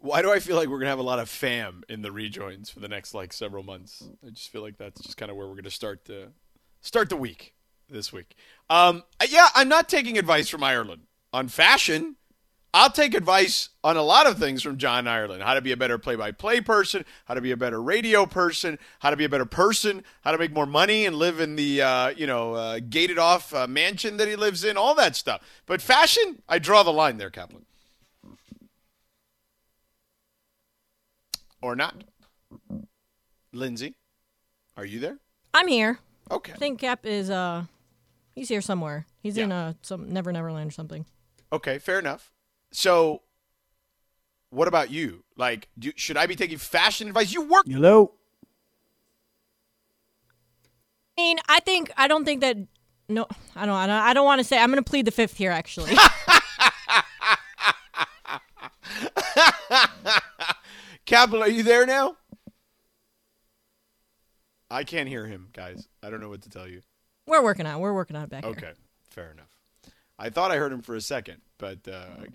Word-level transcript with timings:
Why 0.00 0.22
do 0.22 0.32
I 0.32 0.38
feel 0.38 0.56
like 0.56 0.68
we're 0.68 0.78
gonna 0.78 0.90
have 0.90 0.98
a 0.98 1.02
lot 1.02 1.18
of 1.18 1.28
fam 1.28 1.82
in 1.88 2.02
the 2.02 2.12
rejoins 2.12 2.70
for 2.70 2.80
the 2.80 2.88
next 2.88 3.14
like 3.14 3.32
several 3.32 3.62
months? 3.62 4.08
I 4.26 4.30
just 4.30 4.50
feel 4.50 4.62
like 4.62 4.78
that's 4.78 5.00
just 5.02 5.16
kind 5.16 5.30
of 5.30 5.36
where 5.36 5.46
we're 5.46 5.56
gonna 5.56 5.70
start 5.70 6.04
the 6.04 6.28
start 6.80 7.08
the 7.08 7.16
week 7.16 7.54
this 7.90 8.12
week. 8.12 8.36
Um, 8.70 9.02
yeah, 9.28 9.48
I'm 9.54 9.68
not 9.68 9.88
taking 9.88 10.16
advice 10.16 10.48
from 10.48 10.62
Ireland 10.62 11.02
on 11.32 11.48
fashion. 11.48 12.16
I'll 12.74 12.90
take 12.90 13.14
advice 13.14 13.70
on 13.82 13.96
a 13.96 14.02
lot 14.02 14.26
of 14.26 14.38
things 14.38 14.62
from 14.62 14.76
John 14.76 15.08
Ireland. 15.08 15.42
How 15.42 15.54
to 15.54 15.62
be 15.62 15.72
a 15.72 15.76
better 15.76 15.96
play-by-play 15.96 16.60
person, 16.60 17.06
how 17.24 17.32
to 17.32 17.40
be 17.40 17.50
a 17.50 17.56
better 17.56 17.82
radio 17.82 18.26
person, 18.26 18.78
how 18.98 19.08
to 19.08 19.16
be 19.16 19.24
a 19.24 19.28
better 19.28 19.46
person, 19.46 20.04
how 20.20 20.32
to 20.32 20.38
make 20.38 20.52
more 20.52 20.66
money 20.66 21.06
and 21.06 21.16
live 21.16 21.40
in 21.40 21.56
the 21.56 21.80
uh, 21.80 22.08
you 22.10 22.26
know 22.26 22.54
uh, 22.54 22.80
gated-off 22.88 23.54
uh, 23.54 23.66
mansion 23.66 24.18
that 24.18 24.28
he 24.28 24.36
lives 24.36 24.64
in, 24.64 24.76
all 24.76 24.94
that 24.94 25.16
stuff. 25.16 25.42
But 25.66 25.80
fashion, 25.80 26.42
I 26.48 26.58
draw 26.58 26.82
the 26.82 26.92
line 26.92 27.16
there, 27.16 27.30
Kaplan. 27.30 27.64
Or 31.60 31.74
not. 31.76 32.04
Lindsay, 33.52 33.94
are 34.76 34.84
you 34.84 35.00
there? 35.00 35.18
I'm 35.54 35.66
here. 35.68 35.98
Okay. 36.30 36.52
I 36.52 36.56
think 36.56 36.80
Cap 36.80 37.04
is 37.06 37.30
uh 37.30 37.64
he's 38.34 38.48
here 38.48 38.60
somewhere. 38.60 39.06
He's 39.22 39.36
Yeah. 39.36 39.44
in 39.44 39.52
uh 39.52 39.72
some 39.82 40.08
Never 40.10 40.32
Never 40.32 40.52
Land 40.52 40.68
or 40.68 40.72
something. 40.72 41.04
Okay, 41.52 41.78
fair 41.78 41.98
enough. 41.98 42.30
So, 42.70 43.22
what 44.50 44.68
about 44.68 44.90
you? 44.90 45.24
Like, 45.36 45.68
do, 45.78 45.90
should 45.96 46.16
I 46.18 46.26
be 46.26 46.36
taking 46.36 46.58
fashion 46.58 47.08
advice? 47.08 47.32
You 47.32 47.42
work. 47.42 47.64
Hello. 47.66 48.12
I 51.16 51.20
mean, 51.22 51.38
I 51.48 51.60
think 51.60 51.90
I 51.96 52.06
don't 52.06 52.24
think 52.24 52.42
that 52.42 52.56
no, 53.08 53.26
I 53.56 53.64
don't 53.66 53.74
I 53.74 53.86
don't, 53.86 53.96
I 53.96 54.14
don't 54.14 54.26
want 54.26 54.38
to 54.40 54.44
say 54.44 54.58
I'm 54.58 54.70
going 54.70 54.82
to 54.82 54.88
plead 54.88 55.06
the 55.06 55.10
fifth 55.10 55.36
here 55.36 55.50
actually. 55.50 55.96
Kaplan, 61.08 61.40
are 61.40 61.48
you 61.48 61.62
there 61.62 61.86
now? 61.86 62.16
I 64.70 64.84
can't 64.84 65.08
hear 65.08 65.24
him, 65.26 65.48
guys. 65.54 65.88
I 66.02 66.10
don't 66.10 66.20
know 66.20 66.28
what 66.28 66.42
to 66.42 66.50
tell 66.50 66.68
you. 66.68 66.82
we're 67.26 67.42
working 67.42 67.64
on 67.64 67.76
it. 67.76 67.78
We're 67.78 67.94
working 67.94 68.14
on 68.14 68.24
it 68.24 68.28
back 68.28 68.44
here. 68.44 68.52
Okay, 68.52 68.72
fair 69.08 69.30
enough. 69.30 69.48
I 70.18 70.28
thought 70.28 70.50
I 70.50 70.58
heard 70.58 70.70
him 70.70 70.82
for 70.82 70.94
a 70.94 71.00
second, 71.00 71.40
but 71.56 71.88
uh, 71.88 72.26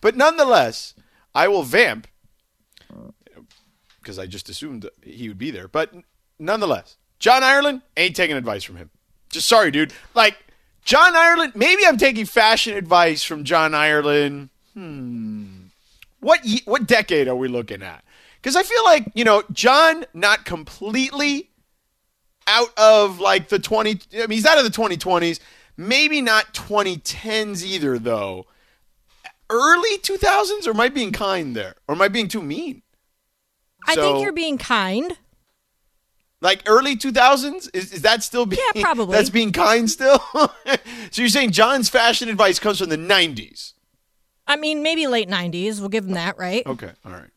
but 0.00 0.14
nonetheless, 0.14 0.94
I 1.34 1.48
will 1.48 1.64
vamp 1.64 2.06
because 4.00 4.20
I 4.20 4.26
just 4.26 4.48
assumed 4.48 4.88
he 5.02 5.26
would 5.26 5.38
be 5.38 5.50
there. 5.50 5.66
But 5.66 5.92
nonetheless, 6.38 6.98
John 7.18 7.42
Ireland 7.42 7.82
ain't 7.96 8.14
taking 8.14 8.36
advice 8.36 8.62
from 8.62 8.76
him. 8.76 8.90
Just 9.28 9.48
sorry, 9.48 9.72
dude. 9.72 9.92
Like 10.14 10.38
John 10.84 11.16
Ireland, 11.16 11.54
maybe 11.56 11.82
I'm 11.84 11.98
taking 11.98 12.26
fashion 12.26 12.76
advice 12.76 13.24
from 13.24 13.42
John 13.42 13.74
Ireland. 13.74 14.50
Hmm. 14.74 15.51
What 16.22 16.40
what 16.64 16.86
decade 16.86 17.28
are 17.28 17.36
we 17.36 17.48
looking 17.48 17.82
at? 17.82 18.02
Because 18.40 18.56
I 18.56 18.62
feel 18.62 18.82
like 18.84 19.04
you 19.14 19.24
know 19.24 19.42
John, 19.52 20.04
not 20.14 20.44
completely 20.46 21.50
out 22.46 22.68
of 22.76 23.20
like 23.20 23.48
the 23.50 23.58
20 23.58 24.00
I 24.14 24.16
mean 24.20 24.30
he's 24.30 24.46
out 24.46 24.58
of 24.58 24.64
the 24.64 24.70
2020s 24.70 25.38
maybe 25.76 26.20
not 26.20 26.52
2010s 26.54 27.62
either 27.64 27.98
though. 27.98 28.46
Early 29.50 29.98
2000s 29.98 30.66
or 30.66 30.70
am 30.70 30.80
I 30.80 30.88
being 30.88 31.12
kind 31.12 31.54
there? 31.54 31.74
Or 31.86 31.94
am 31.94 32.02
I 32.02 32.08
being 32.08 32.26
too 32.28 32.42
mean? 32.42 32.82
I 33.86 33.94
So- 33.94 34.02
think 34.02 34.22
you're 34.22 34.32
being 34.32 34.58
kind. 34.58 35.16
like 36.40 36.62
early 36.66 36.96
2000s 36.96 37.68
is, 37.74 37.92
is 37.92 38.02
that 38.02 38.22
still 38.24 38.46
being 38.46 38.62
Yeah, 38.74 38.82
probably. 38.82 39.12
that's 39.16 39.30
being 39.30 39.52
kind 39.52 39.90
still? 39.90 40.20
So 41.12 41.20
you're 41.22 41.28
saying 41.28 41.50
John's 41.50 41.88
fashion 41.90 42.28
advice 42.28 42.58
comes 42.58 42.78
from 42.78 42.88
the 42.88 42.96
90s 42.96 43.71
I 44.52 44.56
mean, 44.56 44.82
maybe 44.82 45.06
late 45.06 45.28
90s. 45.28 45.80
We'll 45.80 45.88
give 45.88 46.04
him 46.04 46.12
that, 46.12 46.38
right? 46.38 46.66
okay 46.66 46.92
all 47.04 47.12
right 47.12 47.30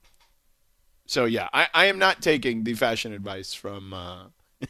so 1.07 1.25
yeah 1.25 1.47
I, 1.53 1.67
I 1.73 1.85
am 1.85 1.99
not 1.99 2.21
taking 2.21 2.63
the 2.63 2.73
fashion 2.73 3.13
advice 3.13 3.53
from 3.53 3.93
uh 3.93 4.23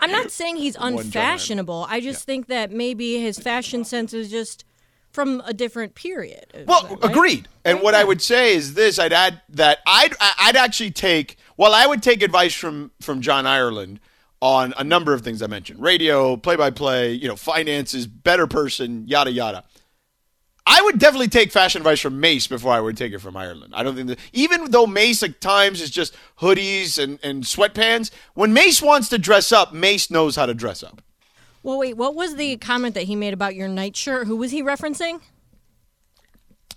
I'm 0.00 0.12
not 0.12 0.30
saying 0.30 0.56
he's 0.56 0.76
unfashionable. 0.80 1.86
I 1.88 2.00
just 2.00 2.24
think 2.24 2.46
that 2.46 2.70
maybe 2.70 3.20
his 3.20 3.38
fashion 3.38 3.84
sense 3.84 4.12
is 4.14 4.30
just 4.30 4.64
from 5.10 5.42
a 5.44 5.52
different 5.52 5.94
period. 5.94 6.64
Well, 6.66 6.86
right? 6.86 6.98
agreed. 7.10 7.48
And 7.64 7.80
what 7.80 7.94
I 7.94 8.04
would 8.04 8.22
say 8.22 8.54
is 8.54 8.74
this: 8.74 8.98
I'd 8.98 9.12
add 9.12 9.40
that 9.50 9.80
I'd 9.86 10.14
I'd 10.20 10.56
actually 10.56 10.90
take 10.92 11.36
well, 11.56 11.74
I 11.74 11.86
would 11.86 12.02
take 12.02 12.22
advice 12.22 12.54
from 12.54 12.92
from 13.00 13.20
John 13.20 13.46
Ireland 13.46 14.00
on 14.40 14.72
a 14.78 14.84
number 14.84 15.12
of 15.12 15.22
things 15.22 15.42
I 15.42 15.46
mentioned: 15.46 15.82
radio, 15.82 16.36
play 16.36 16.56
by 16.56 16.70
play, 16.70 17.12
you 17.12 17.28
know, 17.28 17.36
finances, 17.36 18.06
better 18.06 18.46
person, 18.46 19.06
yada 19.06 19.32
yada. 19.32 19.64
I 20.72 20.80
would 20.82 20.98
definitely 21.00 21.28
take 21.28 21.50
fashion 21.50 21.80
advice 21.80 22.00
from 22.00 22.20
Mace 22.20 22.46
before 22.46 22.72
I 22.72 22.80
would 22.80 22.96
take 22.96 23.12
it 23.12 23.18
from 23.18 23.36
Ireland. 23.36 23.72
I 23.76 23.82
don't 23.82 23.96
think 23.96 24.06
that 24.08 24.18
even 24.32 24.70
though 24.70 24.86
Mace 24.86 25.22
at 25.24 25.40
times 25.40 25.80
is 25.80 25.90
just 25.90 26.14
hoodies 26.40 27.02
and, 27.02 27.18
and 27.24 27.42
sweatpants, 27.42 28.10
when 28.34 28.52
Mace 28.52 28.80
wants 28.80 29.08
to 29.08 29.18
dress 29.18 29.50
up, 29.50 29.72
Mace 29.72 30.10
knows 30.10 30.36
how 30.36 30.46
to 30.46 30.54
dress 30.54 30.82
up. 30.84 31.02
Well, 31.64 31.76
wait, 31.78 31.96
what 31.96 32.14
was 32.14 32.36
the 32.36 32.56
comment 32.58 32.94
that 32.94 33.02
he 33.04 33.16
made 33.16 33.34
about 33.34 33.54
your 33.56 33.68
nightshirt? 33.68 34.26
Who 34.28 34.36
was 34.36 34.52
he 34.52 34.62
referencing? 34.62 35.20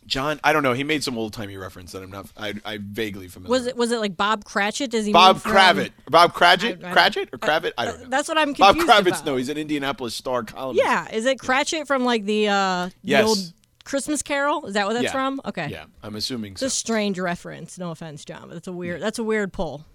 John, 0.05 0.39
I 0.43 0.51
don't 0.51 0.63
know. 0.63 0.73
He 0.73 0.83
made 0.83 1.01
some 1.03 1.17
old 1.17 1.31
timey 1.31 1.55
reference 1.55 1.93
that 1.93 2.03
I'm 2.03 2.11
not. 2.11 2.27
I, 2.35 2.55
I 2.65 2.77
vaguely 2.81 3.29
familiar. 3.29 3.51
Was 3.51 3.67
it 3.67 3.77
was 3.77 3.91
it 3.93 3.99
like 3.99 4.17
Bob 4.17 4.43
Cratchit? 4.43 4.91
Does 4.91 5.05
he 5.05 5.13
Bob 5.13 5.37
Kravitz. 5.37 5.91
Bob 6.09 6.33
Cratchit? 6.33 6.81
Cratchit 6.81 7.29
or 7.31 7.37
Kravitz? 7.37 7.71
I 7.77 7.85
don't 7.85 8.01
know. 8.01 8.07
That's 8.09 8.27
what 8.27 8.37
I'm 8.37 8.51
Bob 8.51 8.75
confused 8.75 8.89
Kravitz, 8.91 9.07
about. 9.21 9.25
no, 9.25 9.35
he's 9.37 9.47
an 9.47 9.57
Indianapolis 9.57 10.13
Star 10.13 10.43
columnist. 10.43 10.83
Yeah, 10.85 11.09
is 11.09 11.25
it 11.25 11.39
Cratchit 11.39 11.87
from 11.87 12.03
like 12.03 12.25
the 12.25 12.49
uh 12.49 12.85
the 12.87 12.91
Yes. 13.03 13.25
old 13.27 13.37
Christmas 13.83 14.21
Carol? 14.21 14.65
Is 14.65 14.73
that 14.75 14.85
what 14.87 14.93
that's 14.93 15.05
Yeah. 15.05 15.11
from? 15.11 15.41
Okay. 15.45 15.67
Yeah, 15.69 15.85
I'm 16.01 16.15
assuming 16.15 16.53
It's 16.53 16.61
so. 16.61 16.67
a 16.67 16.69
strange 16.69 17.19
reference. 17.19 17.77
No 17.77 17.91
offense, 17.91 18.23
John, 18.25 18.43
but 18.47 18.53
that's 18.53 18.67
a 18.67 18.71
weird 18.71 19.01
that's 19.01 19.19
a 19.19 19.23
weird 19.23 19.51
pull. 19.53 19.85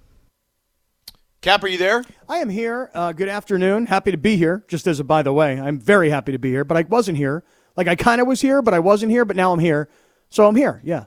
Cap, 1.41 1.63
are 1.63 1.69
you 1.69 1.79
there? 1.79 2.05
I 2.29 2.39
am 2.39 2.49
here. 2.49 2.91
Uh, 2.95 3.13
good 3.13 3.29
afternoon. 3.29 3.87
Happy 3.87 4.11
to 4.11 4.17
be 4.17 4.37
here. 4.37 4.65
Just 4.69 4.87
as 4.89 4.99
a 4.99 5.05
by 5.05 5.23
the 5.23 5.33
way, 5.33 5.59
I'm 5.61 5.79
very 5.79 6.11
happy 6.11 6.33
to 6.33 6.39
be 6.39 6.51
here, 6.51 6.65
but 6.65 6.77
I 6.77 6.83
wasn't 6.83 7.17
here. 7.17 7.45
Like 7.77 7.87
I 7.87 7.95
kind 7.95 8.21
of 8.21 8.27
was 8.27 8.41
here, 8.41 8.61
but 8.61 8.75
I 8.75 8.81
wasn't 8.81 9.13
here. 9.13 9.25
But 9.25 9.37
now 9.37 9.53
I'm 9.53 9.61
here, 9.61 9.89
so 10.31 10.47
I'm 10.47 10.57
here. 10.57 10.81
Yeah. 10.85 11.05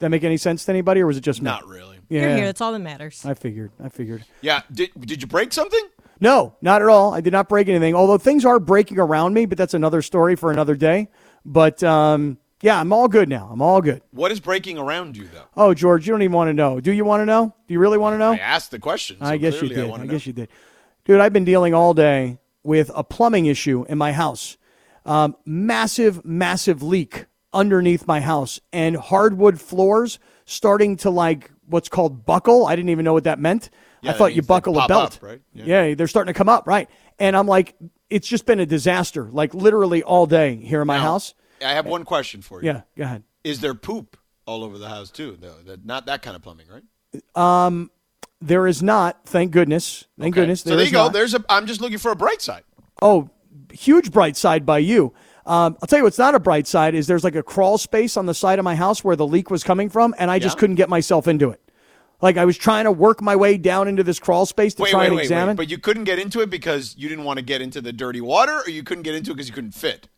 That 0.00 0.08
make 0.08 0.24
any 0.24 0.38
sense 0.38 0.64
to 0.64 0.72
anybody, 0.72 1.02
or 1.02 1.06
was 1.06 1.16
it 1.18 1.20
just 1.20 1.40
me? 1.40 1.44
Not 1.44 1.66
really. 1.66 1.98
Yeah. 2.08 2.22
You're 2.22 2.36
here. 2.36 2.46
That's 2.46 2.60
all 2.60 2.72
that 2.72 2.78
matters. 2.80 3.24
I 3.24 3.34
figured. 3.34 3.70
I 3.82 3.90
figured. 3.90 4.24
Yeah. 4.40 4.62
Did 4.72 4.90
Did 4.98 5.20
you 5.22 5.28
break 5.28 5.52
something? 5.52 5.86
No, 6.22 6.56
not 6.60 6.82
at 6.82 6.88
all. 6.88 7.14
I 7.14 7.20
did 7.22 7.32
not 7.32 7.48
break 7.48 7.68
anything. 7.68 7.94
Although 7.94 8.18
things 8.18 8.44
are 8.44 8.58
breaking 8.58 8.98
around 8.98 9.32
me, 9.34 9.46
but 9.46 9.56
that's 9.56 9.72
another 9.72 10.02
story 10.02 10.36
for 10.36 10.50
another 10.50 10.74
day. 10.74 11.08
But 11.44 11.82
um, 11.82 12.38
yeah, 12.62 12.78
I'm 12.78 12.92
all 12.92 13.08
good 13.08 13.28
now. 13.28 13.48
I'm 13.50 13.62
all 13.62 13.80
good. 13.80 14.02
What 14.10 14.32
is 14.32 14.40
breaking 14.40 14.78
around 14.78 15.16
you, 15.16 15.28
though? 15.32 15.44
Oh, 15.56 15.74
George, 15.74 16.06
you 16.06 16.12
don't 16.12 16.22
even 16.22 16.34
want 16.34 16.48
to 16.48 16.54
know. 16.54 16.80
Do 16.80 16.92
you 16.92 17.04
want 17.04 17.22
to 17.22 17.26
know? 17.26 17.54
Do 17.66 17.74
you 17.74 17.80
really 17.80 17.98
want 17.98 18.14
to 18.14 18.18
know? 18.18 18.32
I 18.32 18.36
asked 18.36 18.70
the 18.70 18.78
question. 18.78 19.16
So 19.18 19.24
I 19.24 19.36
guess 19.36 19.60
you 19.62 19.68
did. 19.68 19.90
I, 19.90 19.94
I, 19.94 20.06
guess 20.06 20.26
you 20.26 20.32
did. 20.32 20.48
Dude, 21.04 21.20
I've 21.20 21.32
been 21.32 21.44
dealing 21.44 21.72
all 21.72 21.94
day 21.94 22.38
with 22.62 22.90
a 22.94 23.02
plumbing 23.02 23.46
issue 23.46 23.86
in 23.88 23.96
my 23.96 24.12
house. 24.12 24.58
Um, 25.06 25.36
massive, 25.46 26.24
massive 26.24 26.82
leak 26.82 27.24
underneath 27.52 28.06
my 28.06 28.20
house 28.20 28.60
and 28.72 28.96
hardwood 28.96 29.60
floors 29.60 30.18
starting 30.44 30.96
to 30.98 31.10
like 31.10 31.50
what's 31.66 31.88
called 31.88 32.26
buckle. 32.26 32.66
I 32.66 32.76
didn't 32.76 32.90
even 32.90 33.04
know 33.04 33.14
what 33.14 33.24
that 33.24 33.38
meant. 33.38 33.70
Yeah, 34.02 34.10
I 34.10 34.14
thought 34.14 34.34
you 34.34 34.42
buckle 34.42 34.78
a 34.78 34.86
belt. 34.86 35.16
up, 35.16 35.22
right? 35.22 35.40
Yeah. 35.52 35.86
Yeah. 35.86 35.94
they're 35.94 36.06
starting 36.06 36.32
to 36.32 36.36
come 36.36 36.48
up, 36.48 36.66
right? 36.66 36.88
And 37.18 37.36
I'm 37.36 37.46
like, 37.46 37.74
it's 38.10 38.28
just 38.28 38.44
been 38.46 38.60
a 38.60 38.66
disaster, 38.66 39.24
like 39.30 39.54
literally 39.54 40.02
all 40.02 40.26
day 40.26 40.56
here 40.56 40.80
in 40.82 40.86
my 40.86 40.96
Now, 40.96 41.02
house. 41.02 41.34
I 41.64 41.72
have 41.72 41.86
one 41.86 42.04
question 42.04 42.42
for 42.42 42.60
you. 42.62 42.66
Yeah, 42.68 42.80
go 42.96 43.04
ahead. 43.04 43.22
Is 43.44 43.60
there 43.60 43.74
poop 43.74 44.16
all 44.46 44.64
over 44.64 44.76
the 44.78 44.88
house 44.88 45.10
too? 45.10 45.36
Though, 45.40 45.54
that 45.66 45.84
not 45.84 46.06
that 46.06 46.22
kind 46.22 46.36
of 46.36 46.42
plumbing, 46.42 46.66
right? 46.70 46.84
Um, 47.66 47.90
There 48.40 48.66
is 48.66 48.82
not, 48.82 49.26
thank 49.26 49.52
goodness. 49.52 50.06
Thank 50.18 50.34
Okay. 50.34 50.42
goodness. 50.42 50.62
So 50.62 50.74
there 50.76 50.84
you 50.84 50.90
go. 50.92 51.04
not. 51.04 51.12
There's 51.12 51.34
a. 51.34 51.44
I'm 51.48 51.66
just 51.66 51.80
looking 51.80 51.98
for 51.98 52.10
a 52.10 52.16
bright 52.16 52.40
side. 52.40 52.62
Oh, 53.02 53.30
huge 53.72 54.10
bright 54.10 54.36
side 54.36 54.64
by 54.66 54.78
you. 54.78 55.12
Um, 55.46 55.76
I'll 55.82 55.86
tell 55.86 55.98
you 55.98 56.04
what's 56.04 56.18
not 56.18 56.34
a 56.34 56.40
bright 56.40 56.66
side 56.66 56.94
is 56.94 57.06
there's 57.06 57.24
like 57.24 57.34
a 57.34 57.42
crawl 57.42 57.76
space 57.78 58.16
on 58.16 58.26
the 58.26 58.34
side 58.34 58.58
of 58.58 58.64
my 58.64 58.74
house 58.76 59.02
where 59.02 59.16
the 59.16 59.26
leak 59.26 59.50
was 59.50 59.64
coming 59.64 59.88
from, 59.88 60.14
and 60.18 60.30
I 60.30 60.38
just 60.38 60.58
couldn't 60.58 60.76
get 60.76 60.88
myself 60.88 61.26
into 61.28 61.50
it. 61.50 61.60
Like 62.22 62.36
I 62.36 62.44
was 62.44 62.56
trying 62.58 62.84
to 62.84 62.92
work 62.92 63.22
my 63.22 63.36
way 63.36 63.56
down 63.56 63.88
into 63.88 64.02
this 64.02 64.18
crawl 64.18 64.46
space 64.46 64.74
to 64.74 64.82
Wait, 64.82 64.90
try 64.90 65.00
wait, 65.00 65.06
and 65.06 65.16
wait, 65.16 65.22
examine. 65.22 65.48
wait. 65.48 65.56
But 65.56 65.70
you 65.70 65.78
couldn't 65.78 66.04
get 66.04 66.18
into 66.18 66.40
it 66.40 66.50
because 66.50 66.94
you 66.98 67.08
didn't 67.08 67.24
want 67.24 67.38
to 67.38 67.44
get 67.44 67.60
into 67.62 67.80
the 67.80 67.92
dirty 67.92 68.20
water, 68.20 68.60
or 68.64 68.68
you 68.70 68.82
couldn't 68.82 69.02
get 69.04 69.14
into 69.14 69.30
it 69.30 69.34
because 69.34 69.48
you 69.48 69.54
couldn't 69.54 69.72
fit. 69.72 70.08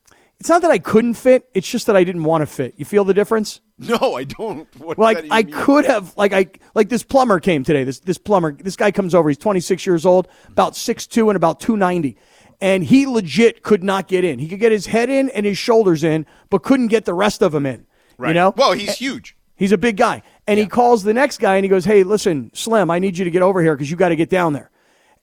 it's 0.40 0.48
not 0.48 0.62
that 0.62 0.70
I 0.72 0.78
couldn't 0.78 1.14
fit; 1.14 1.48
it's 1.54 1.68
just 1.70 1.86
that 1.86 1.96
I 1.96 2.02
didn't 2.04 2.24
want 2.24 2.42
to 2.42 2.46
fit. 2.46 2.74
You 2.76 2.84
feel 2.84 3.04
the 3.04 3.14
difference? 3.14 3.60
No, 3.78 4.14
I 4.14 4.24
don't. 4.24 4.68
What 4.78 4.98
Like 4.98 5.26
I 5.30 5.42
mean? 5.42 5.52
could 5.54 5.84
have, 5.86 6.16
like 6.16 6.32
I, 6.32 6.46
like 6.74 6.88
this 6.88 7.02
plumber 7.04 7.38
came 7.40 7.62
today. 7.64 7.84
This 7.84 8.00
this 8.00 8.18
plumber, 8.18 8.52
this 8.52 8.76
guy 8.76 8.90
comes 8.90 9.14
over. 9.14 9.28
He's 9.28 9.38
26 9.38 9.86
years 9.86 10.04
old, 10.06 10.28
about 10.48 10.72
6'2", 10.74 11.28
and 11.28 11.36
about 11.36 11.60
290, 11.60 12.16
and 12.60 12.82
he 12.84 13.06
legit 13.06 13.62
could 13.62 13.82
not 13.84 14.08
get 14.08 14.24
in. 14.24 14.38
He 14.40 14.48
could 14.48 14.60
get 14.60 14.72
his 14.72 14.86
head 14.86 15.08
in 15.10 15.30
and 15.30 15.46
his 15.46 15.58
shoulders 15.58 16.02
in, 16.04 16.26
but 16.50 16.62
couldn't 16.64 16.88
get 16.88 17.04
the 17.04 17.14
rest 17.14 17.42
of 17.42 17.54
him 17.54 17.66
in. 17.66 17.86
Right. 18.18 18.28
You 18.28 18.34
know? 18.34 18.54
Well, 18.56 18.72
he's 18.72 18.96
huge. 18.98 19.36
He's 19.56 19.72
a 19.72 19.78
big 19.78 19.96
guy. 19.96 20.22
And 20.46 20.58
he 20.58 20.66
calls 20.66 21.02
the 21.04 21.14
next 21.14 21.38
guy 21.38 21.56
and 21.56 21.64
he 21.64 21.68
goes, 21.68 21.84
Hey, 21.84 22.02
listen, 22.02 22.50
Slim, 22.54 22.90
I 22.90 22.98
need 22.98 23.16
you 23.16 23.24
to 23.24 23.30
get 23.30 23.42
over 23.42 23.62
here 23.62 23.74
because 23.76 23.90
you 23.90 23.96
got 23.96 24.08
to 24.08 24.16
get 24.16 24.28
down 24.30 24.52
there. 24.52 24.70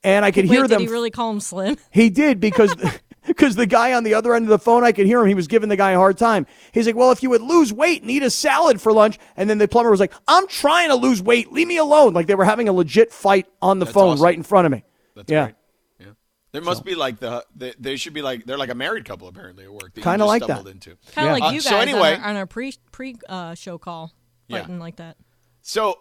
And 0.04 0.24
I 0.24 0.32
could 0.32 0.46
Wait, 0.46 0.56
hear 0.56 0.68
them. 0.68 0.80
did 0.80 0.88
he 0.88 0.92
really 0.94 1.12
call 1.12 1.30
him 1.32 1.40
Slim? 1.42 1.78
He 1.92 2.10
did 2.10 2.40
because 2.40 2.74
because 3.28 3.56
the 3.56 3.66
guy 3.66 3.94
on 3.94 4.04
the 4.06 4.14
other 4.14 4.34
end 4.34 4.46
of 4.46 4.50
the 4.50 4.58
phone, 4.58 4.84
I 4.84 4.92
could 4.94 5.06
hear 5.06 5.22
him. 5.22 5.28
He 5.28 5.36
was 5.36 5.48
giving 5.48 5.68
the 5.70 5.76
guy 5.76 5.92
a 5.92 5.98
hard 5.98 6.18
time. 6.18 6.48
He's 6.72 6.88
like, 6.88 6.96
"Well, 6.96 7.12
if 7.12 7.22
you 7.22 7.30
would 7.32 7.42
lose 7.42 7.72
weight 7.74 8.02
and 8.02 8.10
eat 8.10 8.24
a 8.24 8.30
salad 8.30 8.80
for 8.82 8.94
lunch," 8.94 9.20
and 9.36 9.50
then 9.50 9.58
the 9.58 9.68
plumber 9.68 9.92
was 9.92 10.00
like, 10.00 10.14
"I'm 10.28 10.48
trying 10.48 10.88
to 10.90 10.96
lose 10.96 11.22
weight. 11.22 11.52
Leave 11.52 11.68
me 11.68 11.78
alone." 11.78 12.14
Like 12.14 12.28
they 12.28 12.34
were 12.36 12.46
having 12.46 12.70
a 12.70 12.74
legit 12.74 13.12
fight 13.12 13.46
on 13.62 13.80
the 13.80 13.86
That's 13.86 13.94
phone 13.94 14.14
awesome. 14.14 14.24
right 14.24 14.36
in 14.36 14.44
front 14.44 14.66
of 14.68 14.72
me. 14.72 14.84
That's 15.16 15.30
yeah. 15.30 15.44
great. 15.44 15.56
Yeah. 16.00 16.06
There 16.54 16.62
must 16.62 16.86
be 16.86 16.96
like 16.96 17.20
the 17.20 17.46
they, 17.56 17.74
they 17.78 17.98
should 17.98 18.14
be 18.14 18.22
like 18.22 18.46
they're 18.46 18.58
like 18.58 18.70
a 18.72 18.76
married 18.76 19.04
couple 19.06 19.28
apparently 19.28 19.66
at 19.66 19.74
work. 19.74 19.94
Kinda 19.96 20.26
like 20.26 20.40
that. 20.42 20.46
stumbled 20.46 20.70
Into. 20.70 20.98
Kind 21.14 21.30
of 21.30 21.38
Yeah. 21.38 21.44
like 21.44 21.44
Uh, 21.44 21.54
you 21.56 21.62
so 21.62 21.72
guys 21.72 21.82
anyway- 21.88 22.16
on 22.16 22.22
our, 22.22 22.30
on 22.30 22.36
our 22.38 22.46
pre 22.48 22.74
pre 22.94 23.16
uh, 23.28 23.54
show 23.54 23.78
call, 23.78 24.14
Yeah. 24.50 24.62
fighting 24.62 24.80
like 24.80 24.98
that. 24.98 25.16
So, 25.62 26.00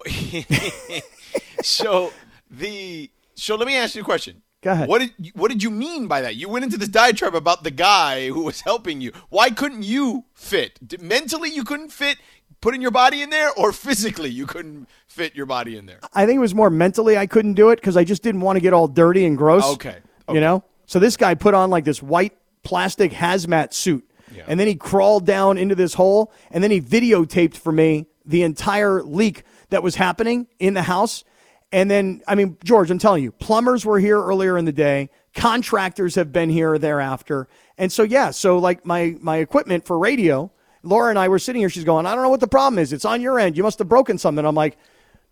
so 1.63 2.13
the 2.51 3.11
so 3.35 3.55
let 3.57 3.67
me 3.67 3.77
ask 3.77 3.95
you 3.95 4.03
a 4.03 4.05
question. 4.05 4.43
Go 4.61 4.73
ahead. 4.73 4.89
What 4.89 4.99
did 4.99 5.13
you, 5.19 5.31
what 5.35 5.53
did 5.53 5.63
you 5.63 5.71
mean 5.71 6.09
by 6.09 6.23
that? 6.23 6.35
You 6.35 6.49
went 6.49 6.65
into 6.65 6.77
this 6.77 6.89
diatribe 6.89 7.37
about 7.37 7.63
the 7.63 7.71
guy 7.71 8.29
who 8.29 8.43
was 8.43 8.63
helping 8.63 9.01
you. 9.01 9.13
Why 9.29 9.51
couldn't 9.51 9.85
you 9.85 10.25
fit? 10.35 10.81
Did- 10.85 11.01
mentally, 11.01 11.49
you 11.51 11.63
couldn't 11.63 11.91
fit 11.91 12.19
putting 12.61 12.83
your 12.83 12.91
body 12.91 13.23
in 13.23 13.31
there, 13.31 13.53
or 13.53 13.73
physically, 13.73 14.31
you 14.31 14.47
couldn't 14.47 14.89
fit 15.07 15.35
your 15.35 15.47
body 15.47 15.77
in 15.77 15.87
there. 15.87 16.01
I 16.13 16.27
think 16.27 16.39
it 16.39 16.41
was 16.41 16.55
more 16.55 16.71
mentally 16.71 17.17
I 17.17 17.27
couldn't 17.27 17.55
do 17.55 17.71
it 17.71 17.77
because 17.77 17.97
I 17.97 18.05
just 18.05 18.23
didn't 18.23 18.41
want 18.41 18.57
to 18.57 18.61
get 18.61 18.73
all 18.73 18.89
dirty 18.89 19.25
and 19.25 19.39
gross. 19.39 19.65
Okay. 19.75 19.99
You 20.29 20.41
know? 20.41 20.65
So 20.87 20.99
this 20.99 21.17
guy 21.17 21.35
put 21.35 21.55
on 21.55 21.71
like 21.71 21.85
this 21.85 22.03
white 22.03 22.37
plastic 22.63 23.13
hazmat 23.13 23.73
suit. 23.73 24.09
Yeah. 24.35 24.45
And 24.47 24.61
then 24.61 24.67
he 24.67 24.75
crawled 24.75 25.25
down 25.25 25.57
into 25.57 25.75
this 25.75 25.95
hole 25.95 26.33
and 26.51 26.63
then 26.63 26.71
he 26.71 26.81
videotaped 26.81 27.57
for 27.57 27.73
me 27.73 28.07
the 28.29 28.43
entire 28.43 29.03
leak 29.03 29.43
that 29.71 29.83
was 29.83 29.97
happening 29.97 30.47
in 30.59 30.75
the 30.75 30.83
house. 30.83 31.25
And 31.73 31.91
then, 31.91 32.23
I 32.29 32.35
mean, 32.35 32.57
George, 32.63 32.91
I'm 32.91 32.99
telling 32.99 33.23
you, 33.23 33.33
plumbers 33.33 33.85
were 33.85 33.99
here 33.99 34.23
earlier 34.23 34.57
in 34.57 34.65
the 34.65 34.73
day. 34.73 35.11
Contractors 35.35 36.15
have 36.15 36.33
been 36.33 36.51
here 36.51 36.79
thereafter. 36.79 37.49
And 37.77 37.91
so, 37.91 38.03
yeah, 38.03 38.31
so 38.31 38.59
like 38.59 38.87
my, 38.87 39.17
my 39.21 39.39
equipment 39.39 39.87
for 39.87 39.99
radio, 39.99 40.51
Laura 40.83 41.11
and 41.11 41.19
I 41.19 41.29
were 41.29 41.39
sitting 41.39 41.61
here. 41.61 41.69
She's 41.69 41.85
going, 41.85 42.07
I 42.07 42.15
don't 42.15 42.23
know 42.23 42.31
what 42.31 42.41
the 42.41 42.49
problem 42.49 42.79
is. 42.79 42.93
It's 42.93 43.05
on 43.05 43.21
your 43.21 43.39
end. 43.39 43.57
You 43.57 43.63
must 43.63 43.79
have 43.79 43.89
broken 43.89 44.19
something. 44.19 44.45
I'm 44.45 44.55
like, 44.55 44.79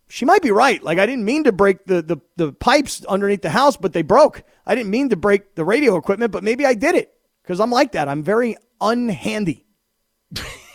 she 0.09 0.25
might 0.25 0.41
be 0.41 0.51
right. 0.51 0.81
Like 0.81 0.99
I 0.99 1.05
didn't 1.05 1.25
mean 1.25 1.43
to 1.45 1.51
break 1.51 1.85
the, 1.85 2.01
the, 2.01 2.17
the 2.35 2.53
pipes 2.53 3.03
underneath 3.05 3.41
the 3.41 3.49
house, 3.49 3.77
but 3.77 3.93
they 3.93 4.01
broke. 4.01 4.43
I 4.65 4.75
didn't 4.75 4.89
mean 4.89 5.09
to 5.09 5.15
break 5.15 5.55
the 5.55 5.65
radio 5.65 5.97
equipment, 5.97 6.31
but 6.31 6.43
maybe 6.43 6.65
I 6.65 6.73
did 6.73 6.95
it 6.95 7.13
because 7.43 7.59
I'm 7.59 7.71
like 7.71 7.93
that. 7.93 8.07
I'm 8.07 8.23
very 8.23 8.57
unhandy. 8.79 9.65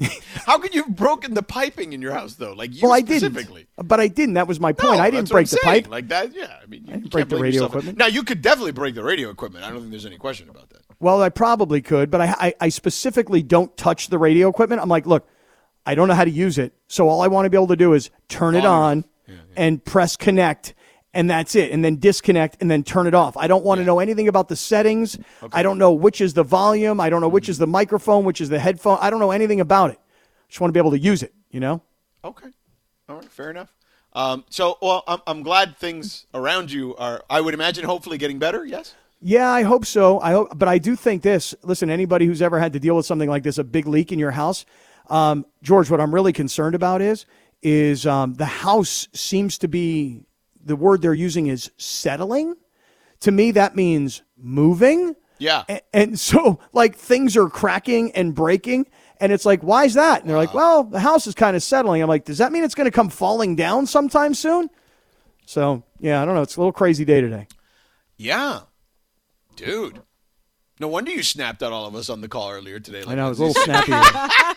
How 0.46 0.58
could 0.58 0.74
you 0.74 0.84
have 0.84 0.96
broken 0.96 1.34
the 1.34 1.42
piping 1.42 1.92
in 1.92 2.00
your 2.00 2.12
house 2.12 2.34
though? 2.34 2.52
Like 2.54 2.74
you 2.74 2.80
Well, 2.82 2.92
I 2.92 3.00
specifically. 3.00 3.66
didn't, 3.76 3.88
but 3.88 4.00
I 4.00 4.08
didn't. 4.08 4.34
That 4.34 4.48
was 4.48 4.58
my 4.58 4.72
point. 4.72 4.94
No, 4.96 4.98
I 4.98 5.10
didn't 5.10 5.28
that's 5.28 5.32
what 5.32 5.38
I'm 5.38 5.42
break 5.42 5.48
the 5.50 5.58
saying. 5.62 5.82
pipe. 5.84 5.90
like 5.90 6.08
that. 6.08 6.34
Yeah, 6.34 6.56
I 6.62 6.66
mean, 6.66 6.80
you 6.86 6.86
didn't 6.94 7.00
can't 7.02 7.10
break 7.12 7.28
the 7.28 7.36
radio 7.36 7.52
yourself. 7.62 7.70
equipment. 7.72 7.98
Now 7.98 8.06
you 8.06 8.22
could 8.22 8.40
definitely 8.42 8.72
break 8.72 8.94
the 8.94 9.04
radio 9.04 9.30
equipment. 9.30 9.64
I 9.64 9.70
don't 9.70 9.80
think 9.80 9.90
there's 9.90 10.06
any 10.06 10.16
question 10.18 10.48
about 10.48 10.70
that. 10.70 10.80
Well, 11.00 11.22
I 11.22 11.28
probably 11.28 11.80
could, 11.82 12.10
but 12.10 12.20
I, 12.20 12.34
I, 12.38 12.54
I 12.60 12.68
specifically 12.70 13.42
don't 13.42 13.74
touch 13.76 14.08
the 14.08 14.18
radio 14.18 14.48
equipment. 14.48 14.80
I'm 14.82 14.88
like, 14.88 15.06
look, 15.06 15.28
I 15.86 15.94
don't 15.94 16.08
know 16.08 16.14
how 16.14 16.24
to 16.24 16.30
use 16.30 16.58
it. 16.58 16.72
So 16.88 17.08
all 17.08 17.22
I 17.22 17.26
want 17.28 17.46
to 17.46 17.50
be 17.50 17.56
able 17.56 17.68
to 17.68 17.76
do 17.76 17.92
is 17.94 18.10
turn 18.28 18.54
it 18.54 18.64
On 18.64 19.04
on 19.26 19.38
and 19.56 19.84
press 19.84 20.16
connect, 20.16 20.74
and 21.12 21.28
that's 21.28 21.54
it. 21.54 21.72
And 21.72 21.84
then 21.84 21.96
disconnect 21.96 22.58
and 22.60 22.70
then 22.70 22.82
turn 22.82 23.06
it 23.06 23.14
off. 23.14 23.36
I 23.36 23.46
don't 23.46 23.64
want 23.64 23.80
to 23.80 23.84
know 23.84 23.98
anything 23.98 24.28
about 24.28 24.48
the 24.48 24.56
settings. 24.56 25.18
I 25.52 25.62
don't 25.62 25.78
know 25.78 25.92
which 25.92 26.20
is 26.20 26.34
the 26.34 26.44
volume. 26.44 27.00
I 27.00 27.10
don't 27.10 27.20
know 27.20 27.28
which 27.28 27.48
is 27.48 27.58
the 27.58 27.66
microphone, 27.66 28.24
which 28.24 28.40
is 28.40 28.48
the 28.48 28.58
headphone. 28.58 28.98
I 29.00 29.10
don't 29.10 29.20
know 29.20 29.30
anything 29.30 29.60
about 29.60 29.90
it. 29.90 29.98
I 29.98 30.46
Just 30.48 30.60
want 30.60 30.70
to 30.70 30.72
be 30.72 30.80
able 30.80 30.92
to 30.92 30.98
use 30.98 31.22
it, 31.22 31.34
you 31.50 31.60
know? 31.60 31.82
Okay. 32.24 32.48
All 33.08 33.16
right. 33.16 33.24
Fair 33.24 33.50
enough. 33.50 33.74
Um, 34.12 34.44
so, 34.50 34.76
well, 34.82 35.04
I'm, 35.06 35.20
I'm 35.26 35.42
glad 35.42 35.76
things 35.76 36.26
around 36.34 36.72
you 36.72 36.96
are, 36.96 37.22
I 37.30 37.40
would 37.40 37.54
imagine, 37.54 37.84
hopefully 37.84 38.18
getting 38.18 38.38
better. 38.38 38.64
Yes. 38.64 38.94
Yeah, 39.22 39.50
I 39.50 39.62
hope 39.62 39.84
so. 39.84 40.18
I 40.20 40.32
hope, 40.32 40.58
but 40.58 40.66
I 40.66 40.78
do 40.78 40.96
think 40.96 41.22
this. 41.22 41.54
Listen, 41.62 41.90
anybody 41.90 42.26
who's 42.26 42.40
ever 42.40 42.58
had 42.58 42.72
to 42.72 42.80
deal 42.80 42.96
with 42.96 43.06
something 43.06 43.28
like 43.28 43.42
this, 43.42 43.58
a 43.58 43.64
big 43.64 43.86
leak 43.86 44.12
in 44.12 44.18
your 44.18 44.30
house, 44.30 44.64
um, 45.08 45.44
George. 45.62 45.90
What 45.90 46.00
I'm 46.00 46.14
really 46.14 46.32
concerned 46.32 46.74
about 46.74 47.02
is 47.02 47.26
is 47.62 48.06
um, 48.06 48.34
the 48.34 48.46
house 48.46 49.08
seems 49.12 49.58
to 49.58 49.68
be 49.68 50.24
the 50.64 50.76
word 50.76 51.02
they're 51.02 51.14
using 51.14 51.46
is 51.46 51.70
settling. 51.76 52.54
To 53.20 53.30
me, 53.30 53.50
that 53.52 53.76
means 53.76 54.22
moving. 54.36 55.14
Yeah. 55.38 55.64
A- 55.68 55.80
And 55.96 56.18
so, 56.18 56.58
like, 56.72 56.96
things 56.96 57.36
are 57.36 57.48
cracking 57.48 58.12
and 58.12 58.34
breaking. 58.34 58.86
And 59.20 59.32
it's 59.32 59.44
like, 59.44 59.62
why 59.62 59.84
is 59.84 59.94
that? 59.94 60.20
And 60.22 60.30
they're 60.30 60.36
like, 60.38 60.54
well, 60.54 60.84
the 60.84 61.00
house 61.00 61.26
is 61.26 61.34
kind 61.34 61.54
of 61.54 61.62
settling. 61.62 62.00
I'm 62.02 62.08
like, 62.08 62.24
does 62.24 62.38
that 62.38 62.52
mean 62.52 62.64
it's 62.64 62.74
going 62.74 62.86
to 62.86 62.90
come 62.90 63.10
falling 63.10 63.56
down 63.56 63.86
sometime 63.86 64.32
soon? 64.34 64.70
So, 65.44 65.82
yeah, 65.98 66.22
I 66.22 66.24
don't 66.24 66.34
know. 66.34 66.42
It's 66.42 66.56
a 66.56 66.60
little 66.60 66.72
crazy 66.72 67.04
day 67.04 67.20
today. 67.20 67.46
Yeah. 68.16 68.60
Dude. 69.56 70.00
No 70.78 70.88
wonder 70.88 71.10
you 71.10 71.22
snapped 71.22 71.62
at 71.62 71.72
all 71.72 71.86
of 71.86 71.94
us 71.94 72.08
on 72.08 72.22
the 72.22 72.28
call 72.28 72.50
earlier 72.50 72.80
today. 72.80 73.02
I 73.06 73.14
know, 73.14 73.26
it 73.26 73.30
was 73.30 73.38
a 73.40 73.44
little 73.44 73.62
snappy. 73.62 73.92
I 73.92 74.54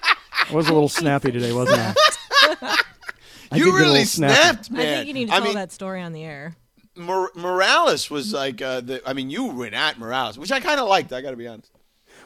was 0.54 0.70
a 0.70 0.74
little 0.74 0.88
snappy 0.88 1.32
today, 1.34 1.52
wasn't 1.52 1.80
I? 1.82 2.78
I 3.54 3.58
you 3.58 3.66
get 3.66 3.70
a 3.70 3.74
little 3.78 3.94
really 3.94 4.06
snapped, 4.06 4.72
man. 4.72 4.82
I 4.82 4.86
think 4.86 5.08
you 5.08 5.14
need 5.14 5.28
to 5.30 5.34
I 5.34 5.38
tell 5.38 5.46
mean, 5.46 5.56
that 5.56 5.72
story 5.72 6.02
on 6.02 6.14
the 6.14 6.24
air. 6.24 6.56
Mor- 6.96 7.32
Morales 7.36 8.10
was 8.10 8.34
like, 8.34 8.62
uh, 8.62 8.82
the, 8.82 9.02
I 9.08 9.14
mean, 9.14 9.30
you 9.30 9.46
went 9.46 9.74
at 9.74 9.98
Morales, 9.98 10.38
which 10.38 10.52
I 10.52 10.60
kind 10.60 10.80
of 10.80 10.88
liked. 10.88 11.12
I 11.14 11.22
got 11.22 11.32
to 11.32 11.38
be 11.38 11.48
honest. 11.48 11.72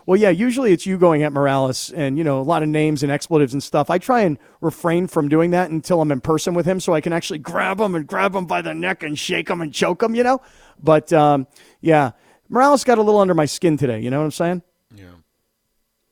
Well, 0.06 0.20
yeah, 0.20 0.30
usually 0.30 0.72
it's 0.72 0.86
you 0.86 0.98
going 0.98 1.24
at 1.24 1.34
Morales 1.34 1.92
and, 1.92 2.18
you 2.18 2.24
know, 2.24 2.40
a 2.40 2.44
lot 2.44 2.64
of 2.64 2.70
names 2.70 3.04
and 3.04 3.12
expletives 3.12 3.54
and 3.54 3.62
stuff. 3.62 3.90
I 3.90 3.98
try 3.98 4.22
and 4.22 4.38
refrain 4.62 5.08
from 5.08 5.28
doing 5.28 5.52
that 5.52 5.70
until 5.70 6.02
I'm 6.02 6.12
in 6.12 6.22
person 6.22 6.54
with 6.54 6.66
him 6.66 6.80
so 6.80 6.94
I 6.94 7.02
can 7.02 7.14
actually 7.14 7.40
grab 7.40 7.80
him 7.80 7.94
and 7.96 8.08
grab 8.08 8.34
him 8.36 8.46
by 8.46 8.62
the 8.62 8.74
neck 8.74 9.04
and 9.04 9.18
shake 9.20 9.50
him 9.50 9.62
and 9.62 9.74
choke 9.74 10.02
him, 10.04 10.16
you 10.16 10.24
know? 10.24 10.42
But, 10.82 11.12
um, 11.12 11.48
yeah, 11.82 12.12
Morales 12.50 12.84
got 12.84 12.98
a 12.98 13.02
little 13.02 13.20
under 13.20 13.34
my 13.34 13.46
skin 13.46 13.76
today. 13.78 14.00
You 14.00 14.10
know 14.10 14.20
what 14.20 14.26
I'm 14.26 14.32
saying? 14.32 14.62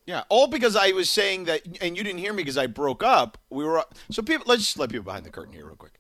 Yeah. 0.06 0.24
All 0.30 0.48
because 0.48 0.76
I 0.76 0.92
was 0.92 1.10
saying 1.10 1.46
that, 1.46 1.62
and 1.82 1.98
you 1.98 2.04
didn't 2.04 2.20
hear 2.20 2.34
me 2.34 2.44
because 2.44 2.58
I 2.58 2.68
broke 2.68 3.04
up. 3.04 3.38
We 3.50 3.64
were 3.64 3.84
so 4.12 4.22
people. 4.22 4.46
Let's 4.48 4.64
just 4.64 4.80
let 4.80 4.90
people 4.90 5.06
behind 5.06 5.26
the 5.26 5.32
curtain 5.32 5.54
here 5.54 5.66
real 5.66 5.76
quick. 5.76 6.00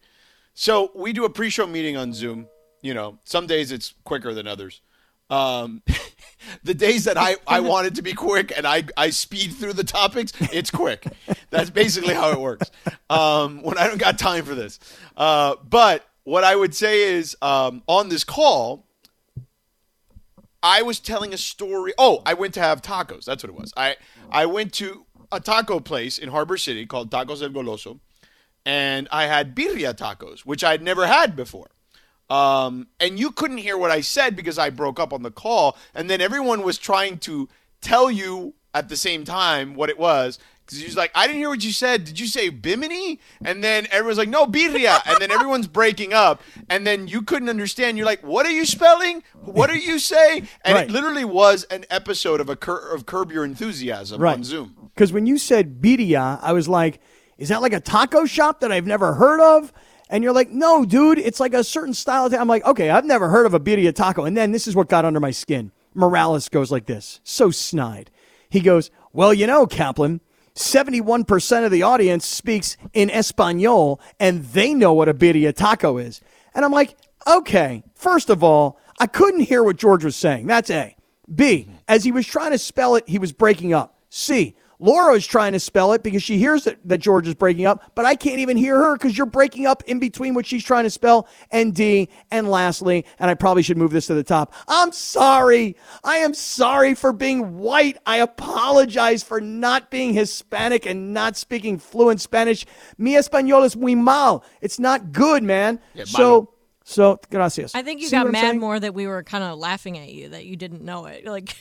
So 0.54 0.92
we 0.96 1.12
do 1.12 1.26
a 1.26 1.30
pre-show 1.30 1.68
meeting 1.68 1.98
on 1.98 2.14
Zoom. 2.14 2.48
You 2.82 2.94
know, 2.94 3.20
some 3.24 3.48
days 3.48 3.72
it's 3.72 3.94
quicker 4.04 4.34
than 4.34 4.48
others. 4.48 4.82
Um, 5.30 5.82
the 6.64 6.74
days 6.74 7.06
that 7.06 7.18
I, 7.18 7.36
I 7.48 7.60
want 7.62 7.88
it 7.88 7.96
to 7.96 8.02
be 8.02 8.14
quick 8.14 8.54
and 8.56 8.66
I, 8.68 8.84
I 8.96 9.10
speed 9.10 9.54
through 9.54 9.74
the 9.74 9.84
topics, 9.84 10.34
it's 10.40 10.72
quick. 10.72 11.08
That's 11.50 11.70
basically 11.70 12.14
how 12.14 12.32
it 12.32 12.40
works. 12.40 12.70
Um, 13.10 13.62
when 13.64 13.78
I 13.78 13.88
don't 13.88 13.98
got 13.98 14.20
time 14.20 14.46
for 14.46 14.56
this. 14.56 14.80
Uh, 15.18 15.56
but 15.68 16.08
what 16.24 16.44
I 16.44 16.56
would 16.56 16.76
say 16.76 17.04
is 17.16 17.36
um, 17.42 17.84
on 17.88 18.10
this 18.10 18.24
call, 18.24 18.86
I 20.64 20.82
was 20.82 21.00
telling 21.00 21.34
a 21.34 21.38
story. 21.38 21.94
Oh, 21.98 22.22
I 22.26 22.34
went 22.34 22.54
to 22.56 22.60
have 22.60 22.82
tacos. 22.82 23.26
That's 23.26 23.44
what 23.44 23.50
it 23.50 23.56
was. 23.56 23.74
I 23.78 23.96
I 24.32 24.46
went 24.46 24.74
to 24.74 25.06
a 25.32 25.40
taco 25.40 25.80
place 25.80 26.18
in 26.18 26.30
Harbor 26.30 26.58
City 26.58 26.86
called 26.86 27.12
Tacos 27.12 27.42
El 27.42 27.50
Goloso, 27.50 28.00
and 28.66 29.08
I 29.12 29.26
had 29.26 29.56
birria 29.56 29.94
tacos, 29.94 30.42
which 30.42 30.64
I'd 30.64 30.82
never 30.82 31.08
had 31.08 31.36
before. 31.36 31.70
Um, 32.30 32.88
and 33.00 33.20
you 33.20 33.32
couldn't 33.32 33.60
hear 33.60 33.78
what 33.78 33.92
I 33.92 34.02
said 34.02 34.36
because 34.36 34.58
I 34.58 34.70
broke 34.72 35.00
up 35.00 35.14
on 35.14 35.24
the 35.24 35.32
call, 35.32 35.78
and 35.94 36.10
then 36.10 36.22
everyone 36.22 36.64
was 36.64 36.78
trying 36.78 37.20
to 37.20 37.48
tell 37.82 38.10
you 38.10 38.56
at 38.74 38.90
the 38.90 38.98
same 38.98 39.24
time 39.24 39.76
what 39.76 39.90
it 39.90 40.00
was. 40.00 40.40
Because 40.66 40.80
he 40.80 40.86
was 40.86 40.98
like, 40.98 41.12
I 41.14 41.28
didn't 41.28 41.40
hear 41.42 41.50
what 41.50 41.64
you 41.64 41.72
said. 41.72 42.06
Did 42.06 42.20
you 42.20 42.26
say 42.26 42.50
bimini? 42.50 43.20
And 43.44 43.64
then 43.64 43.86
everyone's 43.92 44.18
like, 44.18 44.30
no, 44.30 44.48
birria. 44.48 45.00
And 45.06 45.18
then 45.20 45.30
everyone's 45.30 45.68
breaking 45.68 46.12
up. 46.14 46.42
And 46.70 46.88
then 46.88 47.08
you 47.08 47.22
couldn't 47.22 47.50
understand. 47.50 47.98
You're 47.98 48.08
like, 48.08 48.24
what 48.24 48.48
are 48.48 48.52
you 48.52 48.66
spelling? 48.66 49.22
What 49.44 49.70
are 49.70 49.76
you 49.78 50.00
saying? 50.00 50.48
And 50.64 50.74
Right. 50.76 50.90
it 50.90 50.92
literally 50.92 51.24
was 51.26 51.66
an 51.66 51.86
episode 51.92 52.42
of 52.42 52.50
a 52.50 52.56
cur- 52.56 52.94
of 52.94 53.06
Curb 53.06 53.32
Your 53.32 53.46
Enthusiasm 53.46 54.20
Right. 54.20 54.34
on 54.34 54.44
Zoom. 54.44 54.76
Because 54.96 55.14
when 55.14 55.28
you 55.28 55.38
said 55.38 55.82
birria, 55.82 56.40
I 56.42 56.52
was 56.54 56.68
like, 56.68 57.00
is 57.38 57.50
that 57.50 57.62
like 57.62 57.74
a 57.74 57.80
taco 57.80 58.26
shop 58.26 58.62
that 58.62 58.72
I've 58.72 58.88
never 58.88 59.14
heard 59.14 59.42
of? 59.42 59.72
And 60.10 60.24
you're 60.24 60.34
like, 60.34 60.50
no, 60.50 60.84
dude, 60.86 61.20
it's 61.20 61.40
like 61.40 61.54
a 61.54 61.64
certain 61.64 61.94
style. 61.94 62.26
Of 62.26 62.32
ta-" 62.32 62.40
I'm 62.40 62.48
like, 62.48 62.66
okay, 62.66 62.90
I've 62.90 63.06
never 63.06 63.30
heard 63.30 63.46
of 63.46 63.54
a 63.54 63.60
birria 63.60 63.94
taco. 63.94 64.24
And 64.26 64.36
then 64.36 64.52
this 64.52 64.68
is 64.68 64.76
what 64.76 64.90
got 64.90 65.06
under 65.06 65.20
my 65.20 65.32
skin. 65.32 65.72
Morales 65.94 66.50
goes 66.50 66.72
like 66.72 66.86
this, 66.88 67.20
so 67.24 67.52
snide. 67.52 68.10
He 68.50 68.60
goes, 68.62 68.90
well, 69.14 69.34
you 69.34 69.48
know, 69.48 69.66
Kaplan, 69.66 70.22
71% 70.56 71.66
of 71.66 71.72
the 71.72 71.84
audience 71.84 72.26
speaks 72.26 72.78
in 72.94 73.10
Espanol 73.10 74.00
and 74.20 74.44
they 74.46 74.74
know 74.74 74.94
what 74.94 75.10
a 75.10 75.14
birria 75.14 75.54
taco 75.54 75.98
is. 75.98 76.22
And 76.54 76.64
I'm 76.64 76.72
like, 76.72 76.96
okay, 77.28 77.84
first 77.94 78.30
of 78.30 78.44
all, 78.44 78.80
I 79.00 79.08
couldn't 79.08 79.42
hear 79.42 79.64
what 79.64 79.76
George 79.76 80.06
was 80.06 80.16
saying. 80.16 80.48
That's 80.48 80.70
A. 80.70 80.96
B, 81.34 81.68
as 81.88 82.04
he 82.04 82.12
was 82.12 82.26
trying 82.26 82.52
to 82.52 82.58
spell 82.58 82.96
it, 82.96 83.08
he 83.08 83.20
was 83.20 83.32
breaking 83.32 83.74
up. 83.74 84.00
C, 84.10 84.56
Laura 84.80 85.16
is 85.16 85.26
trying 85.26 85.54
to 85.54 85.60
spell 85.60 85.94
it 85.94 86.04
because 86.04 86.24
she 86.24 86.38
hears 86.38 86.64
that, 86.66 86.78
that 86.86 87.00
George 87.00 87.28
is 87.28 87.36
breaking 87.36 87.66
up, 87.66 87.92
but 87.96 88.06
I 88.06 88.16
can't 88.16 88.40
even 88.40 88.58
hear 88.58 88.78
her 88.78 88.94
because 88.96 89.18
you're 89.18 89.26
breaking 89.26 89.66
up 89.66 89.84
in 89.88 90.00
between 90.00 90.34
what 90.34 90.46
she's 90.46 90.64
trying 90.64 90.84
to 90.84 90.90
spell. 90.90 91.28
And 91.52 91.74
D, 91.74 92.10
and 92.32 92.50
lastly, 92.50 93.06
and 93.20 93.30
I 93.30 93.34
probably 93.34 93.64
should 93.64 93.78
move 93.78 93.92
this 93.92 94.08
to 94.08 94.14
the 94.14 94.24
top. 94.24 94.54
I'm 94.68 94.92
sorry. 94.92 95.76
I 96.04 96.18
am 96.18 96.34
sorry 96.34 96.96
for 96.96 97.14
being 97.14 97.58
white. 97.58 97.98
I 98.06 98.18
apologize 98.18 99.24
for 99.24 99.42
not 99.42 99.90
being 99.92 100.14
Hispanic 100.14 100.86
and 100.86 101.14
not 101.14 101.38
speaking 101.38 101.78
fluent 101.78 102.22
Spanish. 102.22 102.66
Mi 102.98 103.14
español 103.14 103.66
es 103.66 103.76
muy 103.76 103.96
mal. 103.96 104.44
It's 104.62 104.80
not 104.80 105.12
good, 105.12 105.44
man. 105.44 105.80
Yeah, 105.94 106.06
so 106.06 106.55
So, 106.88 107.20
gracias. 107.32 107.74
I 107.74 107.82
think 107.82 108.00
you 108.00 108.08
See 108.08 108.16
got 108.16 108.32
mad 108.32 108.42
saying? 108.42 108.60
more 108.60 108.80
that 108.80 108.94
we 108.94 109.08
were 109.08 109.24
kind 109.24 109.44
of 109.44 109.58
laughing 109.58 109.98
at 109.98 110.10
you 110.10 110.30
that 110.30 110.46
you 110.46 110.56
didn't 110.56 110.84
know 110.84 111.08
it. 111.08 111.26
Like 111.36 111.58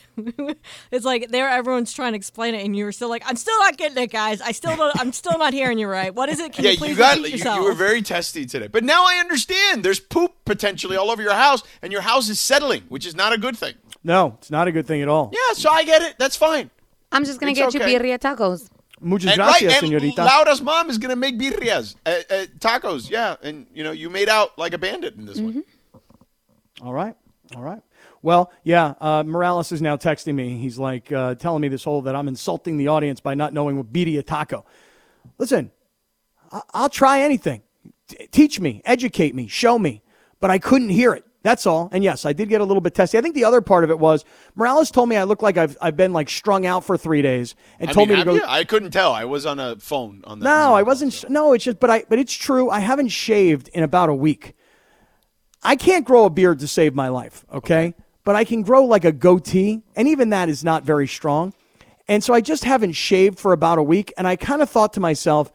it's 0.93 1.05
like 1.07 1.31
there, 1.31 1.49
everyone's 1.49 1.95
trying 1.95 2.13
to 2.13 2.17
explain 2.17 2.55
it, 2.55 2.63
and 2.65 2.77
you 2.77 2.85
were 2.85 2.93
still 2.93 3.09
like, 3.09 3.23
"I'm 3.25 3.37
still 3.37 3.59
not 3.61 3.79
getting 3.79 3.97
it, 4.03 4.11
guys. 4.13 4.43
I 4.43 4.53
still 4.53 4.77
don't. 4.77 4.95
I'm 5.01 5.13
still 5.15 5.39
not 5.39 5.55
hearing 5.55 5.79
you 5.79 5.89
right. 5.89 6.15
What 6.15 6.29
is 6.29 6.41
it? 6.41 6.53
Can 6.53 6.67
yeah, 6.67 6.73
you 6.73 6.77
please 6.77 6.91
you 6.91 6.97
got 6.97 7.17
repeat 7.17 7.31
you, 7.33 7.39
yourself?" 7.39 7.57
you 7.59 7.65
were 7.65 7.73
very 7.73 8.03
testy 8.03 8.45
today. 8.45 8.69
But 8.69 8.85
now 8.85 9.05
I 9.07 9.17
understand. 9.17 9.83
There's 9.83 9.99
poop 9.99 10.33
potentially 10.45 10.97
all 10.99 11.11
over 11.11 11.23
your 11.23 11.33
house, 11.33 11.63
and 11.81 11.91
your 11.91 12.03
house 12.03 12.29
is 12.29 12.39
settling, 12.39 12.83
which 12.91 13.07
is 13.07 13.17
not 13.17 13.33
a 13.33 13.39
good 13.39 13.57
thing. 13.57 13.75
No, 14.05 14.37
it's 14.39 14.51
not 14.51 14.69
a 14.69 14.73
good 14.73 14.87
thing 14.87 15.01
at 15.01 15.09
all. 15.09 15.31
Yeah, 15.33 15.55
so 15.55 15.71
I 15.71 15.85
get 15.85 16.03
it. 16.03 16.17
That's 16.19 16.37
fine. 16.37 16.71
I'm 17.11 17.25
just 17.25 17.41
gonna 17.41 17.53
It's 17.53 17.59
get 17.61 17.75
okay. 17.75 17.91
you 17.93 17.99
birria 17.99 18.19
tacos. 18.19 18.69
Muchas 19.05 19.33
And, 19.33 19.37
gracias, 19.37 19.73
right, 19.83 19.83
and 19.93 19.93
señorita. 19.93 20.25
Laura's 20.25 20.63
mom 20.63 20.89
is 20.89 20.97
gonna 20.99 21.15
make 21.17 21.39
birrias, 21.39 21.95
uh, 22.07 22.11
uh, 22.31 22.47
tacos. 22.59 23.11
Yeah, 23.11 23.37
and 23.43 23.67
you 23.75 23.85
know 23.85 23.93
you 23.93 24.09
made 24.11 24.29
out 24.31 24.59
like 24.59 24.73
a 24.73 24.79
bandit 24.79 25.15
in 25.17 25.27
this 25.27 25.39
Mm-hmm. 25.39 25.61
one. 25.61 25.65
All 26.83 26.93
right. 26.93 27.15
All 27.55 27.63
right. 27.63 27.83
Well, 28.23 28.51
yeah, 28.65 28.95
uh, 29.01 29.23
Morales 29.23 29.71
is 29.73 29.83
now 29.83 29.97
texting 29.97 30.35
me. 30.35 30.57
He's 30.57 30.79
like 30.79 31.13
uh, 31.13 31.35
telling 31.35 31.61
me 31.61 31.69
this 31.69 31.85
whole 31.85 32.01
that 32.03 32.17
I'm 32.17 32.27
insulting 32.29 32.79
the 32.79 32.89
audience 32.89 33.21
by 33.21 33.35
not 33.35 33.53
knowing 33.53 33.77
what 33.77 33.93
birria 33.93 34.25
taco. 34.25 34.65
Listen, 35.39 35.71
I- 36.51 36.63
I'll 36.73 36.89
try 36.89 37.21
anything. 37.21 37.63
T- 38.09 38.27
teach 38.31 38.59
me, 38.59 38.81
educate 38.87 39.35
me, 39.35 39.47
show 39.47 39.79
me. 39.79 40.03
But 40.41 40.51
I 40.51 40.59
couldn't 40.59 40.89
hear 40.91 41.13
it. 41.13 41.25
That's 41.45 41.67
all. 41.67 41.91
And 41.93 42.03
yes, 42.03 42.25
I 42.25 42.33
did 42.33 42.49
get 42.49 42.63
a 42.63 42.65
little 42.65 42.81
bit 42.81 42.95
testy. 42.95 43.19
I 43.19 43.21
think 43.21 43.35
the 43.35 43.45
other 43.45 43.61
part 43.61 43.85
of 43.85 43.91
it 43.91 43.99
was 43.99 44.25
Morales 44.55 44.91
told 44.91 45.11
me 45.11 45.17
I 45.17 45.25
look 45.25 45.43
like 45.43 45.59
I've, 45.59 45.77
I've 45.79 45.95
been 45.95 46.15
like 46.15 46.31
strung 46.31 46.65
out 46.65 46.85
for 46.85 46.97
three 46.97 47.21
days 47.21 47.55
and 47.79 47.91
I 47.91 47.93
told 47.93 48.09
mean, 48.09 48.17
me 48.17 48.25
to 48.25 48.31
have 48.31 48.41
go. 48.41 48.47
you? 48.47 48.51
I 48.51 48.65
couldn't 48.65 48.93
tell. 48.93 49.13
I 49.13 49.27
was 49.27 49.45
on 49.45 49.61
a 49.61 49.77
phone 49.77 50.23
on 50.25 50.39
the. 50.39 50.45
No, 50.45 50.75
I 50.75 50.83
wasn't. 50.83 51.29
No, 51.29 51.53
it's 51.53 51.65
just, 51.65 51.79
but 51.79 51.91
I, 51.91 52.05
but 52.09 52.19
it's 52.19 52.33
true. 52.33 52.71
I 52.71 52.81
haven't 52.81 53.09
shaved 53.09 53.69
in 53.69 53.85
about 53.85 54.09
a 54.09 54.15
week. 54.15 54.55
I 55.63 55.77
can't 55.77 56.07
grow 56.07 56.25
a 56.25 56.31
beard 56.31 56.61
to 56.61 56.67
save 56.67 56.95
my 56.95 57.09
life, 57.09 57.45
okay? 57.53 57.95
But 58.25 58.37
I 58.37 58.45
can 58.45 58.63
grow 58.63 58.87
like 58.87 59.05
a 59.05 59.13
goatee, 59.13 59.83
and 59.95 60.09
even 60.09 60.31
that 60.31 60.49
is 60.49 60.65
not 60.65 60.83
very 60.83 61.07
strong. 61.07 61.53
And 62.09 62.25
so 62.25 62.33
I 62.33 62.41
just 62.41 62.65
haven't 62.65 62.93
shaved 62.93 63.39
for 63.39 63.53
about 63.53 63.77
a 63.77 63.83
week, 63.83 64.15
and 64.17 64.27
I 64.27 64.37
kind 64.37 64.63
of 64.63 64.71
thought 64.71 64.95
to 64.95 65.01
myself, 65.01 65.53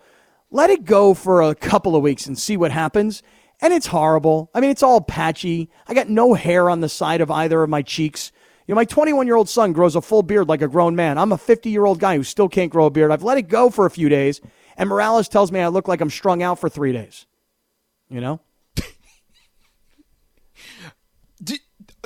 let 0.52 0.70
it 0.70 0.86
go 0.86 1.16
for 1.16 1.42
a 1.42 1.56
couple 1.56 1.96
of 1.96 2.04
weeks 2.04 2.28
and 2.28 2.38
see 2.38 2.58
what 2.58 2.72
happens. 2.72 3.24
And 3.62 3.74
it's 3.74 3.88
horrible. 3.88 4.50
I 4.54 4.62
mean, 4.62 4.70
it's 4.70 4.84
all 4.84 5.02
patchy. 5.02 5.70
I 5.88 5.94
got 5.94 6.08
no 6.10 6.34
hair 6.34 6.70
on 6.70 6.80
the 6.80 6.90
side 6.90 7.20
of 7.22 7.30
either 7.30 7.62
of 7.62 7.70
my 7.70 7.82
cheeks. 7.82 8.32
You 8.68 8.74
know, 8.74 8.78
my 8.78 8.86
21 8.86 9.26
year 9.28 9.36
old 9.36 9.50
son 9.50 9.74
grows 9.74 9.96
a 9.96 10.02
full 10.02 10.24
beard 10.24 10.48
like 10.48 10.62
a 10.62 10.68
grown 10.68 10.96
man. 10.96 11.18
I'm 11.18 11.32
a 11.32 11.38
50 11.38 11.70
year 11.70 11.86
old 11.86 12.00
guy 12.00 12.16
who 12.16 12.24
still 12.24 12.48
can't 12.48 12.72
grow 12.72 12.86
a 12.86 12.90
beard. 12.90 13.12
I've 13.12 13.24
let 13.24 13.38
it 13.38 13.50
go 13.50 13.70
for 13.70 13.86
a 13.86 13.90
few 13.92 14.08
days, 14.10 14.40
and 14.78 14.88
Morales 14.88 15.28
tells 15.28 15.52
me 15.52 15.60
I 15.60 15.68
look 15.68 15.88
like 15.88 16.00
I'm 16.02 16.10
strung 16.10 16.42
out 16.44 16.60
for 16.60 16.70
three 16.70 16.94
days. 16.94 17.26
You 18.10 18.22
know? 18.22 18.40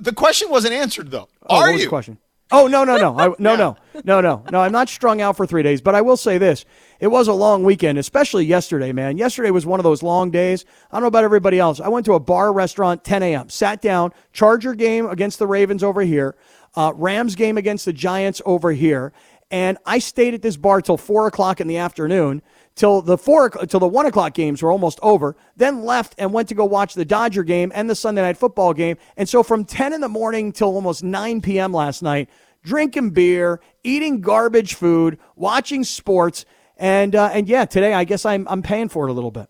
The 0.02 0.12
question 0.12 0.50
wasn't 0.50 0.74
answered 0.74 1.12
though. 1.12 1.30
Oh, 1.48 1.58
Are 1.58 1.62
what 1.68 1.74
was 1.74 1.82
you? 1.82 1.86
the 1.88 1.90
question? 1.90 2.18
Oh 2.56 2.68
no 2.68 2.84
no 2.84 2.98
no 2.98 3.18
I, 3.18 3.28
no 3.40 3.56
no 3.56 3.76
no 4.06 4.22
no 4.22 4.44
no 4.52 4.62
I'm 4.62 4.72
not 4.72 4.88
strung 4.88 5.22
out 5.22 5.36
for 5.36 5.48
three 5.48 5.64
days. 5.64 5.82
But 5.82 5.96
I 5.96 6.02
will 6.02 6.16
say 6.16 6.38
this: 6.38 6.66
it 7.00 7.08
was 7.08 7.28
a 7.28 7.34
long 7.34 7.64
weekend, 7.64 7.98
especially 7.98 8.46
yesterday. 8.46 8.92
Man, 8.92 9.18
yesterday 9.18 9.50
was 9.50 9.66
one 9.66 9.80
of 9.80 9.84
those 9.84 10.04
long 10.04 10.30
days. 10.30 10.64
I 10.92 10.96
don't 10.96 11.02
know 11.02 11.08
about 11.08 11.24
everybody 11.24 11.60
else. 11.60 11.80
I 11.80 11.88
went 11.90 12.06
to 12.06 12.14
a 12.14 12.20
bar 12.20 12.54
restaurant 12.54 13.04
10 13.04 13.24
a.m. 13.24 13.50
Sat 13.50 13.82
down. 13.82 14.12
Charger 14.32 14.76
game 14.76 15.08
against 15.08 15.40
the 15.40 15.48
Ravens 15.48 15.84
over 15.84 16.02
here. 16.02 16.36
Uh, 16.76 16.94
Rams 16.96 17.36
game 17.36 17.58
against 17.58 17.86
the 17.86 17.94
Giants 17.94 18.42
over 18.46 18.72
here. 18.72 19.14
And 19.52 19.78
I 19.86 20.00
stayed 20.00 20.34
at 20.34 20.42
this 20.42 20.58
bar 20.58 20.82
till 20.82 20.98
four 20.98 21.28
o'clock 21.28 21.60
in 21.60 21.68
the 21.68 21.78
afternoon 21.78 22.42
till 22.76 23.02
the 23.02 23.18
four 23.18 23.50
till 23.50 23.80
the 23.80 23.88
one 23.88 24.06
o'clock 24.06 24.34
games 24.34 24.62
were 24.62 24.72
almost 24.72 25.00
over. 25.02 25.36
Then 25.56 25.84
left 25.84 26.16
and 26.18 26.34
went 26.34 26.50
to 26.50 26.56
go 26.56 26.66
watch 26.66 26.94
the 26.94 27.06
Dodger 27.06 27.44
game 27.44 27.72
and 27.76 27.90
the 27.90 27.96
Sunday 27.96 28.22
night 28.22 28.38
football 28.38 28.74
game. 28.74 28.98
And 29.18 29.28
so 29.28 29.44
from 29.44 29.66
10 29.66 29.94
in 29.94 30.02
the 30.02 30.10
morning 30.10 30.52
till 30.52 30.70
almost 30.70 31.04
9 31.04 31.42
p.m. 31.42 31.74
last 31.74 32.02
night, 32.02 32.30
drinking 32.64 33.12
beer, 33.12 33.60
eating 33.84 34.22
garbage 34.22 34.74
food, 34.76 35.20
watching 35.36 35.84
sports, 35.84 36.46
and 36.78 37.16
uh, 37.16 37.30
and 37.34 37.48
yeah, 37.48 37.66
today 37.66 37.94
I 37.94 38.04
guess 38.04 38.26
I'm 38.26 38.48
I'm 38.50 38.62
paying 38.62 38.90
for 38.90 39.08
it 39.08 39.12
a 39.12 39.14
little 39.14 39.32
bit. 39.32 39.48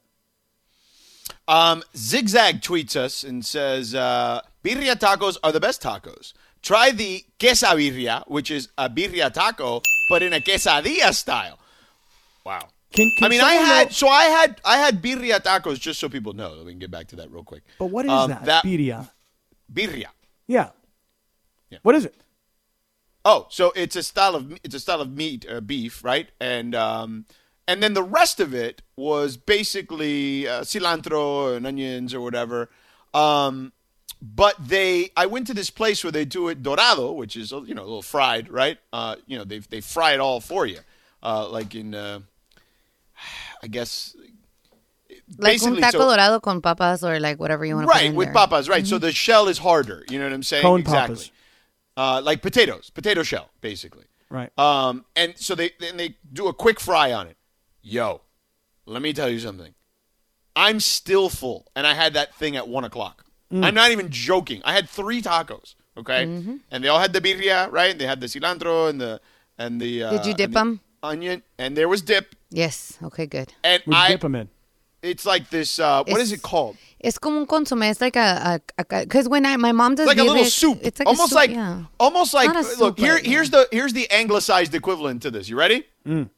Um, 1.47 1.83
Zigzag 1.95 2.61
tweets 2.61 2.95
us 2.95 3.23
and 3.23 3.45
says, 3.45 3.95
uh, 3.95 4.41
"Birria 4.63 4.95
tacos 4.95 5.37
are 5.43 5.51
the 5.51 5.59
best 5.59 5.81
tacos. 5.81 6.33
Try 6.61 6.91
the 6.91 7.25
quesabirria, 7.39 8.27
which 8.27 8.49
is 8.51 8.69
a 8.77 8.89
birria 8.89 9.31
taco, 9.33 9.81
but 10.09 10.21
in 10.21 10.33
a 10.33 10.39
quesadilla 10.39 11.13
style." 11.13 11.59
Wow. 12.45 12.67
Can, 12.93 13.11
can 13.17 13.25
I 13.25 13.29
mean, 13.29 13.41
I 13.41 13.53
had 13.55 13.87
know- 13.87 13.91
so 13.91 14.07
I 14.07 14.23
had 14.25 14.61
I 14.63 14.77
had 14.77 15.01
birria 15.01 15.39
tacos 15.39 15.79
just 15.79 15.99
so 15.99 16.07
people 16.09 16.33
know. 16.33 16.63
We 16.63 16.71
can 16.71 16.79
get 16.79 16.91
back 16.91 17.07
to 17.09 17.15
that 17.17 17.31
real 17.31 17.43
quick. 17.43 17.63
but 17.79 17.87
what 17.87 18.05
is 18.05 18.11
Um, 18.11 18.29
that? 18.45 18.63
Birria. 18.63 19.09
birria. 19.71 20.07
Yeah. 20.47 20.69
Yeah. 21.69 21.79
What 21.81 21.95
is 21.95 22.05
it? 22.05 22.15
Oh, 23.25 23.47
so 23.49 23.71
it's 23.75 23.95
a 23.95 24.03
style 24.03 24.35
of 24.35 24.51
it's 24.63 24.75
a 24.75 24.79
style 24.79 25.01
of 25.01 25.09
meat, 25.11 25.45
uh, 25.49 25.61
beef, 25.61 26.03
right? 26.03 26.29
And 26.39 26.75
um, 26.75 27.25
and 27.67 27.81
then 27.81 27.93
the 27.93 28.03
rest 28.03 28.39
of 28.39 28.53
it 28.53 28.81
was 28.97 29.37
basically 29.37 30.47
uh, 30.47 30.61
cilantro 30.61 31.55
and 31.55 31.65
onions 31.65 32.13
or 32.13 32.21
whatever. 32.21 32.69
Um, 33.13 33.71
but 34.21 34.55
they, 34.59 35.09
I 35.17 35.25
went 35.25 35.47
to 35.47 35.53
this 35.53 35.69
place 35.69 36.03
where 36.03 36.11
they 36.11 36.25
do 36.25 36.47
it 36.49 36.61
dorado, 36.63 37.11
which 37.13 37.35
is 37.35 37.51
you 37.51 37.73
know 37.73 37.81
a 37.81 37.89
little 37.91 38.01
fried, 38.01 38.49
right? 38.51 38.77
Uh, 38.91 39.15
you 39.25 39.37
know 39.37 39.45
they 39.45 39.59
they 39.59 39.81
fry 39.81 40.13
it 40.13 40.19
all 40.19 40.39
for 40.41 40.65
you, 40.65 40.79
uh, 41.23 41.47
like 41.49 41.73
in 41.75 41.95
uh, 41.95 42.19
I 43.63 43.67
guess 43.67 44.15
Like 45.37 45.61
un 45.63 45.79
taco 45.79 45.99
so- 45.99 46.09
dorado 46.09 46.39
con 46.41 46.61
papas 46.61 47.03
or 47.03 47.19
like 47.19 47.39
whatever 47.39 47.65
you 47.65 47.75
want 47.75 47.87
to 47.87 47.93
put 47.93 48.01
right 48.01 48.13
with 48.13 48.27
there. 48.27 48.33
papas, 48.33 48.67
right? 48.69 48.85
So 48.85 48.97
the 48.99 49.11
shell 49.11 49.47
is 49.47 49.57
harder. 49.59 50.03
You 50.09 50.19
know 50.19 50.25
what 50.25 50.33
I'm 50.33 50.43
saying? 50.43 50.61
Cone 50.63 50.81
exactly. 50.81 51.15
papas. 51.15 51.31
Uh, 51.95 52.21
like 52.23 52.41
potatoes, 52.41 52.89
potato 52.89 53.23
shell, 53.23 53.49
basically. 53.61 54.05
Right. 54.29 54.51
Um, 54.57 55.05
and 55.15 55.33
so 55.37 55.53
they 55.55 55.71
then 55.79 55.97
they 55.97 56.15
do 56.31 56.47
a 56.47 56.53
quick 56.53 56.79
fry 56.79 57.13
on 57.13 57.27
it. 57.27 57.37
Yo, 57.81 58.21
let 58.85 59.01
me 59.01 59.13
tell 59.13 59.29
you 59.29 59.39
something. 59.39 59.73
I'm 60.55 60.79
still 60.79 61.29
full, 61.29 61.67
and 61.75 61.85
I 61.87 61.93
had 61.93 62.13
that 62.15 62.33
thing 62.35 62.55
at 62.55 62.67
one 62.67 62.83
o'clock. 62.83 63.25
Mm. 63.51 63.63
I'm 63.65 63.75
not 63.75 63.91
even 63.91 64.09
joking. 64.09 64.61
I 64.65 64.73
had 64.73 64.89
three 64.89 65.21
tacos. 65.21 65.75
Okay, 65.95 66.25
Mm-hmm. 66.25 66.55
and 66.71 66.83
they 66.83 66.87
all 66.87 66.99
had 66.99 67.13
the 67.13 67.21
birria, 67.21 67.71
right? 67.71 67.95
They 67.97 68.07
had 68.07 68.19
the 68.19 68.25
cilantro 68.27 68.89
and 68.89 68.99
the 68.99 69.21
and 69.59 69.79
the. 69.79 70.03
Uh, 70.03 70.11
Did 70.11 70.25
you 70.25 70.33
dip 70.33 70.47
and 70.47 70.55
the 70.55 70.59
'em? 70.59 70.79
Onion, 71.03 71.43
and 71.59 71.75
there 71.77 71.87
was 71.89 72.01
dip, 72.01 72.35
Yes. 72.49 72.97
Okay. 73.03 73.25
Good. 73.25 73.53
and 73.63 73.83
We 73.85 73.93
I. 73.95 74.07
dip 74.09 74.21
them 74.21 74.35
in. 74.35 74.49
It's 75.01 75.25
like 75.25 75.49
this. 75.49 75.79
Uh, 75.79 76.03
what 76.07 76.21
is 76.21 76.31
it 76.31 76.41
called? 76.41 76.77
It's 76.99 77.17
como 77.17 77.39
un 77.41 77.45
consomé. 77.45 77.91
It's 77.91 77.99
like 77.99 78.15
a 78.15 78.61
because 78.77 79.27
when 79.27 79.45
I 79.45 79.57
my 79.57 79.73
mom 79.73 79.95
does 79.95 80.07
like 80.07 80.17
a 80.17 80.23
little 80.23 80.43
birria, 80.43 80.49
soup. 80.49 80.79
It's 80.81 80.97
like 80.99 81.07
almost 81.07 81.31
a 81.33 81.35
soup, 81.35 81.35
like 81.35 81.49
yeah. 81.51 81.83
almost 81.99 82.33
like 82.33 82.53
Not 82.53 82.63
a 82.63 82.79
look 82.79 82.97
here. 82.97 83.17
yeah. 83.21 83.29
Here's 83.29 83.49
the 83.49 83.67
here's 83.71 83.91
the 83.91 84.09
anglicized 84.09 84.73
equivalent 84.73 85.21
to 85.23 85.31
this. 85.31 85.49
You 85.49 85.57
ready? 85.57 85.85
Mm. 86.07 86.29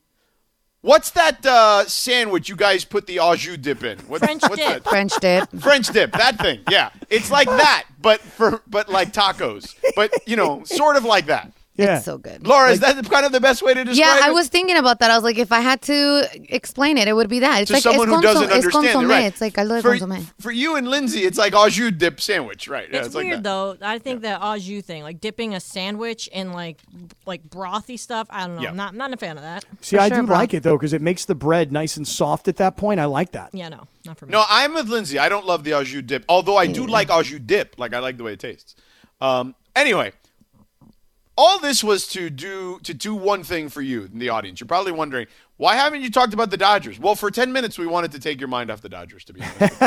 What's 0.81 1.11
that 1.11 1.45
uh, 1.45 1.85
sandwich 1.85 2.49
you 2.49 2.55
guys 2.55 2.85
put 2.85 3.05
the 3.07 3.19
au 3.19 3.35
jus 3.35 3.57
dip 3.57 3.83
in? 3.83 3.99
What, 4.07 4.19
French 4.19 4.41
what's 4.43 4.55
dip. 4.57 4.83
that? 4.83 4.89
French 4.89 5.13
dip. 5.19 5.49
French 5.59 5.87
dip. 5.89 6.11
That 6.13 6.39
thing. 6.39 6.61
Yeah, 6.69 6.89
it's 7.09 7.29
like 7.29 7.47
that, 7.63 7.85
but 8.01 8.19
for 8.21 8.61
but 8.67 8.89
like 8.89 9.13
tacos. 9.13 9.75
But 9.95 10.11
you 10.25 10.35
know, 10.35 10.63
sort 10.63 10.95
of 10.95 11.03
like 11.05 11.27
that. 11.27 11.51
Yeah. 11.77 11.97
It's 11.97 12.05
so 12.05 12.17
good. 12.17 12.47
Laura, 12.47 12.69
is 12.71 12.79
that 12.79 13.03
kind 13.09 13.25
of 13.25 13.33
the 13.33 13.41
best 13.41 13.61
way 13.61 13.73
to 13.73 13.83
describe 13.83 13.97
Yeah, 13.97 14.15
it? 14.15 14.19
Yeah, 14.21 14.27
I 14.27 14.31
was 14.31 14.47
thinking 14.47 14.77
about 14.77 14.99
that. 14.99 15.11
I 15.11 15.15
was 15.15 15.25
like, 15.25 15.37
if 15.37 15.51
I 15.51 15.59
had 15.59 15.81
to 15.83 16.25
explain 16.49 16.97
it, 16.97 17.07
it 17.09 17.13
would 17.13 17.27
be 17.27 17.39
that. 17.39 17.61
It's 17.63 17.67
to 17.67 17.73
like 17.75 17.83
someone 17.83 18.07
who 18.07 18.21
doesn't 18.21 18.49
es 18.49 18.65
understand 18.65 19.03
it, 19.03 19.07
right? 19.13 19.25
It's 19.25 19.41
like 19.41 19.53
caldo 19.55 19.75
de 19.75 19.81
for, 19.81 19.95
consomé. 19.97 20.25
for 20.39 20.51
you 20.51 20.77
and 20.77 20.87
Lindsay, 20.87 21.23
it's 21.23 21.37
like 21.37 21.53
au 21.53 21.67
jus 21.67 21.91
dip 21.91 22.21
sandwich, 22.21 22.69
right? 22.69 22.87
Yeah, 22.89 22.99
It's, 22.99 23.07
it's 23.07 23.15
weird 23.15 23.37
that. 23.39 23.43
though. 23.43 23.77
I 23.81 23.99
think 23.99 24.21
the 24.21 24.41
au 24.41 24.57
jus 24.57 24.83
thing, 24.85 25.03
like 25.03 25.19
dipping 25.19 25.53
a 25.53 25.59
sandwich 25.59 26.27
in 26.27 26.53
like 26.53 26.81
like 27.25 27.43
brothy 27.49 27.99
stuff. 27.99 28.27
I 28.29 28.47
don't 28.47 28.55
know. 28.55 28.61
Yeah. 28.61 28.69
I'm 28.69 28.77
not 28.77 28.91
I'm 28.93 28.97
not 28.97 29.13
a 29.13 29.17
fan 29.17 29.35
of 29.35 29.43
that. 29.43 29.65
See, 29.81 29.97
For 29.97 30.01
I 30.03 30.07
sure, 30.07 30.21
do 30.21 30.27
bro. 30.27 30.35
like 30.37 30.53
it 30.53 30.63
though 30.63 30.77
because 30.77 30.93
it 30.93 31.01
makes 31.01 31.25
the 31.25 31.35
bread 31.35 31.73
nice 31.73 31.97
and 31.97 32.07
soft 32.07 32.47
at 32.47 32.55
that 32.57 32.77
point. 32.77 33.01
I 33.01 33.05
like 33.05 33.33
that. 33.33 33.49
Yeah, 33.53 33.67
no, 33.67 33.83
not 34.05 34.17
for 34.17 34.27
me. 34.27 34.31
No, 34.31 34.45
I'm 34.49 34.73
with 34.73 34.87
Lindsay. 34.87 35.19
I 35.19 35.27
don't 35.27 35.45
love 35.45 35.65
the 35.65 35.73
au 35.73 35.83
jus 35.83 36.03
dip, 36.03 36.23
although 36.29 36.55
I 36.55 36.67
do 36.67 36.87
like 36.87 37.09
au 37.11 37.21
jus 37.21 37.39
dip. 37.39 37.75
Like 37.77 37.93
I 37.93 37.99
like 37.99 38.15
the 38.15 38.23
way 38.23 38.31
it 38.31 38.39
tastes. 38.39 38.75
Um, 39.19 39.55
anyway, 39.75 40.13
all 41.37 41.59
this 41.59 41.83
was 41.83 42.07
to 42.09 42.29
do 42.29 42.79
to 42.83 42.93
do 42.93 43.13
one 43.15 43.43
thing 43.43 43.69
for 43.69 43.81
you 43.81 44.03
in 44.11 44.19
the 44.19 44.29
audience. 44.29 44.59
You're 44.59 44.67
probably 44.67 44.91
wondering 44.91 45.27
why 45.57 45.75
haven't 45.75 46.01
you 46.01 46.09
talked 46.11 46.33
about 46.33 46.49
the 46.51 46.57
Dodgers? 46.57 46.99
Well, 46.99 47.15
for 47.15 47.31
ten 47.31 47.51
minutes 47.53 47.77
we 47.77 47.87
wanted 47.87 48.11
to 48.13 48.19
take 48.19 48.39
your 48.39 48.49
mind 48.49 48.69
off 48.71 48.81
the 48.81 48.89
Dodgers, 48.89 49.23
to 49.25 49.33
be 49.33 49.41
honest, 49.41 49.79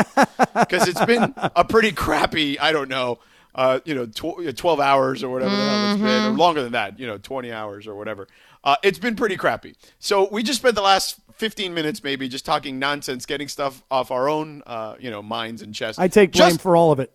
because 0.53 0.87
it's 0.87 1.03
been 1.05 1.33
a 1.37 1.63
pretty 1.65 1.91
crappy. 1.91 2.59
I 2.59 2.71
don't 2.71 2.89
know. 2.89 3.19
Uh, 3.55 3.79
you 3.83 3.95
know, 3.95 4.05
tw- 4.05 4.55
12 4.55 4.79
hours 4.79 5.23
or 5.23 5.29
whatever 5.29 5.49
the 5.49 5.61
hell 5.61 5.91
it's 5.93 6.01
been, 6.01 6.25
or 6.25 6.37
longer 6.37 6.61
than 6.61 6.73
that, 6.73 6.99
you 6.99 7.07
know, 7.07 7.17
20 7.17 7.51
hours 7.51 7.87
or 7.87 7.95
whatever. 7.95 8.27
Uh, 8.63 8.75
it's 8.83 8.99
been 8.99 9.15
pretty 9.15 9.35
crappy. 9.35 9.75
So 9.97 10.29
we 10.31 10.43
just 10.43 10.59
spent 10.59 10.75
the 10.75 10.83
last 10.83 11.19
15 11.33 11.73
minutes 11.73 12.03
maybe 12.03 12.29
just 12.29 12.45
talking 12.45 12.77
nonsense, 12.77 13.25
getting 13.25 13.47
stuff 13.47 13.83
off 13.89 14.11
our 14.11 14.29
own, 14.29 14.61
uh, 14.67 14.95
you 14.99 15.09
know, 15.09 15.23
minds 15.23 15.63
and 15.63 15.73
chests. 15.73 15.97
I 15.97 16.07
take 16.07 16.31
blame 16.31 16.51
Just- 16.51 16.61
for 16.61 16.75
all 16.75 16.91
of 16.91 16.99
it. 16.99 17.11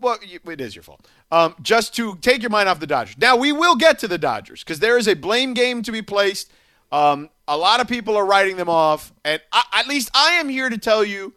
well, 0.00 0.16
it 0.46 0.60
is 0.60 0.74
your 0.74 0.82
fault. 0.82 1.06
Um, 1.34 1.56
just 1.60 1.96
to 1.96 2.14
take 2.20 2.42
your 2.42 2.50
mind 2.50 2.68
off 2.68 2.78
the 2.78 2.86
Dodgers. 2.86 3.18
Now 3.18 3.34
we 3.36 3.50
will 3.50 3.74
get 3.74 3.98
to 3.98 4.06
the 4.06 4.18
Dodgers 4.18 4.62
because 4.62 4.78
there 4.78 4.96
is 4.96 5.08
a 5.08 5.14
blame 5.14 5.52
game 5.52 5.82
to 5.82 5.90
be 5.90 6.00
placed. 6.00 6.52
Um, 6.92 7.28
a 7.48 7.56
lot 7.56 7.80
of 7.80 7.88
people 7.88 8.16
are 8.16 8.24
writing 8.24 8.56
them 8.56 8.68
off, 8.68 9.12
and 9.24 9.42
I, 9.50 9.64
at 9.72 9.88
least 9.88 10.12
I 10.14 10.34
am 10.34 10.48
here 10.48 10.68
to 10.68 10.78
tell 10.78 11.04
you, 11.04 11.34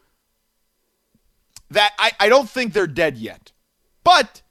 that 1.72 1.94
I, 1.98 2.12
I 2.20 2.30
don't 2.30 2.48
think 2.48 2.74
they're 2.74 2.86
dead 2.86 3.18
yet. 3.18 3.54
But 4.04 4.44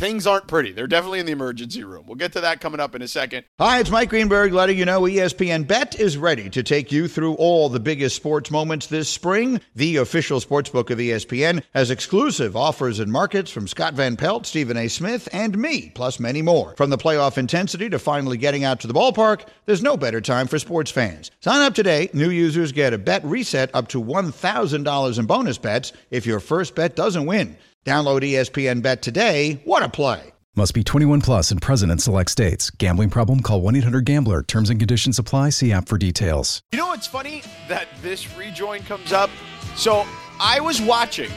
things 0.00 0.26
aren't 0.26 0.46
pretty. 0.46 0.72
They're 0.72 0.86
definitely 0.86 1.20
in 1.20 1.26
the 1.26 1.32
emergency 1.32 1.84
room. 1.84 2.06
We'll 2.06 2.16
get 2.16 2.32
to 2.32 2.40
that 2.40 2.62
coming 2.62 2.80
up 2.80 2.94
in 2.94 3.02
a 3.02 3.08
second. 3.08 3.44
Hi, 3.58 3.80
it's 3.80 3.90
Mike 3.90 4.08
Greenberg 4.08 4.54
letting 4.54 4.78
you 4.78 4.86
know 4.86 5.02
ESPN 5.02 5.66
Bet 5.66 6.00
is 6.00 6.16
ready 6.16 6.48
to 6.48 6.62
take 6.62 6.90
you 6.90 7.06
through 7.06 7.34
all 7.34 7.68
the 7.68 7.78
biggest 7.78 8.16
sports 8.16 8.50
moments 8.50 8.86
this 8.86 9.10
spring. 9.10 9.60
The 9.74 9.96
official 9.96 10.40
sports 10.40 10.70
book 10.70 10.88
of 10.88 10.98
ESPN 10.98 11.62
has 11.74 11.90
exclusive 11.90 12.56
offers 12.56 12.98
and 12.98 13.12
markets 13.12 13.50
from 13.50 13.68
Scott 13.68 13.92
Van 13.92 14.16
Pelt, 14.16 14.46
Stephen 14.46 14.78
A. 14.78 14.88
Smith, 14.88 15.28
and 15.34 15.58
me, 15.58 15.90
plus 15.94 16.18
many 16.18 16.40
more. 16.40 16.74
From 16.76 16.88
the 16.88 16.96
playoff 16.96 17.36
intensity 17.36 17.90
to 17.90 17.98
finally 17.98 18.38
getting 18.38 18.64
out 18.64 18.80
to 18.80 18.86
the 18.86 18.94
ballpark, 18.94 19.46
there's 19.66 19.82
no 19.82 19.98
better 19.98 20.22
time 20.22 20.46
for 20.46 20.58
sports 20.58 20.90
fans. 20.90 21.30
Sign 21.40 21.60
up 21.60 21.74
today. 21.74 22.08
New 22.14 22.30
users 22.30 22.72
get 22.72 22.94
a 22.94 22.98
bet 22.98 23.22
reset 23.22 23.70
up 23.74 23.88
to 23.88 24.02
$1,000 24.02 25.18
in 25.18 25.26
bonus 25.26 25.58
bets 25.58 25.92
if 26.10 26.24
your 26.24 26.40
first 26.40 26.74
bet 26.74 26.96
doesn't 26.96 27.26
win. 27.26 27.58
Download 27.86 28.20
ESPN 28.20 28.82
Bet 28.82 29.00
today. 29.02 29.60
What 29.64 29.82
a 29.82 29.88
play! 29.88 30.32
Must 30.56 30.74
be 30.74 30.82
21 30.84 31.22
plus 31.22 31.50
and 31.50 31.62
present 31.62 31.90
in 31.92 31.98
select 31.98 32.30
states. 32.30 32.68
Gambling 32.70 33.08
problem? 33.08 33.40
Call 33.40 33.62
1 33.62 33.76
800 33.76 34.04
Gambler. 34.04 34.42
Terms 34.42 34.68
and 34.68 34.78
conditions 34.78 35.18
apply. 35.18 35.50
See 35.50 35.72
app 35.72 35.88
for 35.88 35.96
details. 35.96 36.60
You 36.72 36.78
know 36.78 36.88
what's 36.88 37.06
funny? 37.06 37.42
That 37.68 37.86
this 38.02 38.36
rejoin 38.36 38.82
comes 38.82 39.12
up. 39.12 39.30
So 39.76 40.04
I 40.40 40.60
was 40.60 40.82
watching 40.82 41.30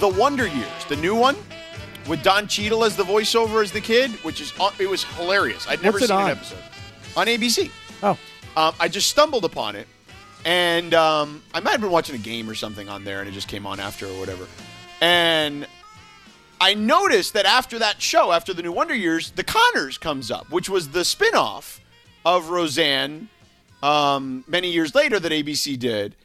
The 0.00 0.08
Wonder 0.08 0.48
Years, 0.48 0.84
the 0.88 0.96
new 0.96 1.14
one, 1.14 1.36
with 2.08 2.22
Don 2.24 2.48
Cheadle 2.48 2.82
as 2.84 2.96
the 2.96 3.04
voiceover 3.04 3.62
as 3.62 3.70
the 3.70 3.82
kid, 3.82 4.10
which 4.24 4.40
is 4.40 4.52
uh, 4.58 4.70
it 4.80 4.88
was 4.90 5.04
hilarious. 5.04 5.68
I'd 5.68 5.82
never 5.82 5.96
What's 5.98 6.08
seen 6.08 6.16
on? 6.16 6.30
an 6.30 6.36
episode 6.38 6.58
on 7.16 7.26
ABC. 7.28 7.70
Oh, 8.02 8.18
Um, 8.56 8.74
I 8.80 8.88
just 8.88 9.08
stumbled 9.10 9.44
upon 9.44 9.76
it, 9.76 9.86
and 10.46 10.94
um, 10.94 11.42
I 11.54 11.60
might 11.60 11.72
have 11.72 11.80
been 11.82 11.90
watching 11.90 12.14
a 12.16 12.18
game 12.18 12.48
or 12.50 12.54
something 12.54 12.88
on 12.88 13.04
there, 13.04 13.20
and 13.20 13.28
it 13.28 13.32
just 13.32 13.48
came 13.48 13.66
on 13.66 13.78
after 13.78 14.06
or 14.06 14.18
whatever. 14.18 14.46
And 15.00 15.66
I 16.60 16.74
noticed 16.74 17.34
that 17.34 17.46
after 17.46 17.78
that 17.78 18.02
show, 18.02 18.32
after 18.32 18.52
the 18.52 18.62
New 18.62 18.72
Wonder 18.72 18.94
Years, 18.94 19.30
The 19.30 19.44
Conners 19.44 19.98
comes 19.98 20.30
up, 20.30 20.50
which 20.50 20.68
was 20.68 20.88
the 20.88 21.04
spin-off 21.04 21.80
of 22.24 22.50
Roseanne 22.50 23.28
um, 23.82 24.44
many 24.48 24.70
years 24.70 24.94
later 24.94 25.20
that 25.20 25.30
ABC 25.30 25.78
did. 25.78 26.16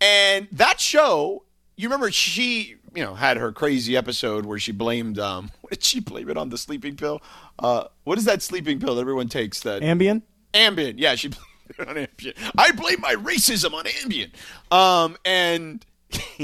And 0.00 0.48
that 0.52 0.80
show, 0.80 1.44
you 1.76 1.88
remember 1.88 2.10
she, 2.10 2.76
you 2.94 3.02
know, 3.02 3.14
had 3.14 3.38
her 3.38 3.52
crazy 3.52 3.96
episode 3.96 4.44
where 4.44 4.58
she 4.58 4.72
blamed, 4.72 5.18
um, 5.18 5.50
what 5.62 5.70
did 5.70 5.82
she 5.82 6.00
blame 6.00 6.28
it 6.28 6.36
on? 6.36 6.50
The 6.50 6.58
sleeping 6.58 6.96
pill? 6.96 7.22
Uh, 7.58 7.84
what 8.04 8.18
is 8.18 8.24
that 8.24 8.42
sleeping 8.42 8.78
pill 8.78 8.94
that 8.96 9.00
everyone 9.00 9.28
takes 9.28 9.60
that 9.60 9.82
Ambien. 9.82 10.22
Ambien. 10.52 10.94
Yeah, 10.98 11.14
she 11.14 11.28
blamed 11.78 11.78
it 11.78 11.88
on 11.88 11.94
Ambien. 11.96 12.52
I 12.58 12.72
blame 12.72 13.00
my 13.00 13.14
racism 13.14 13.72
on 13.72 13.84
Ambien. 13.84 14.30
Um, 14.70 15.16
and 15.24 15.84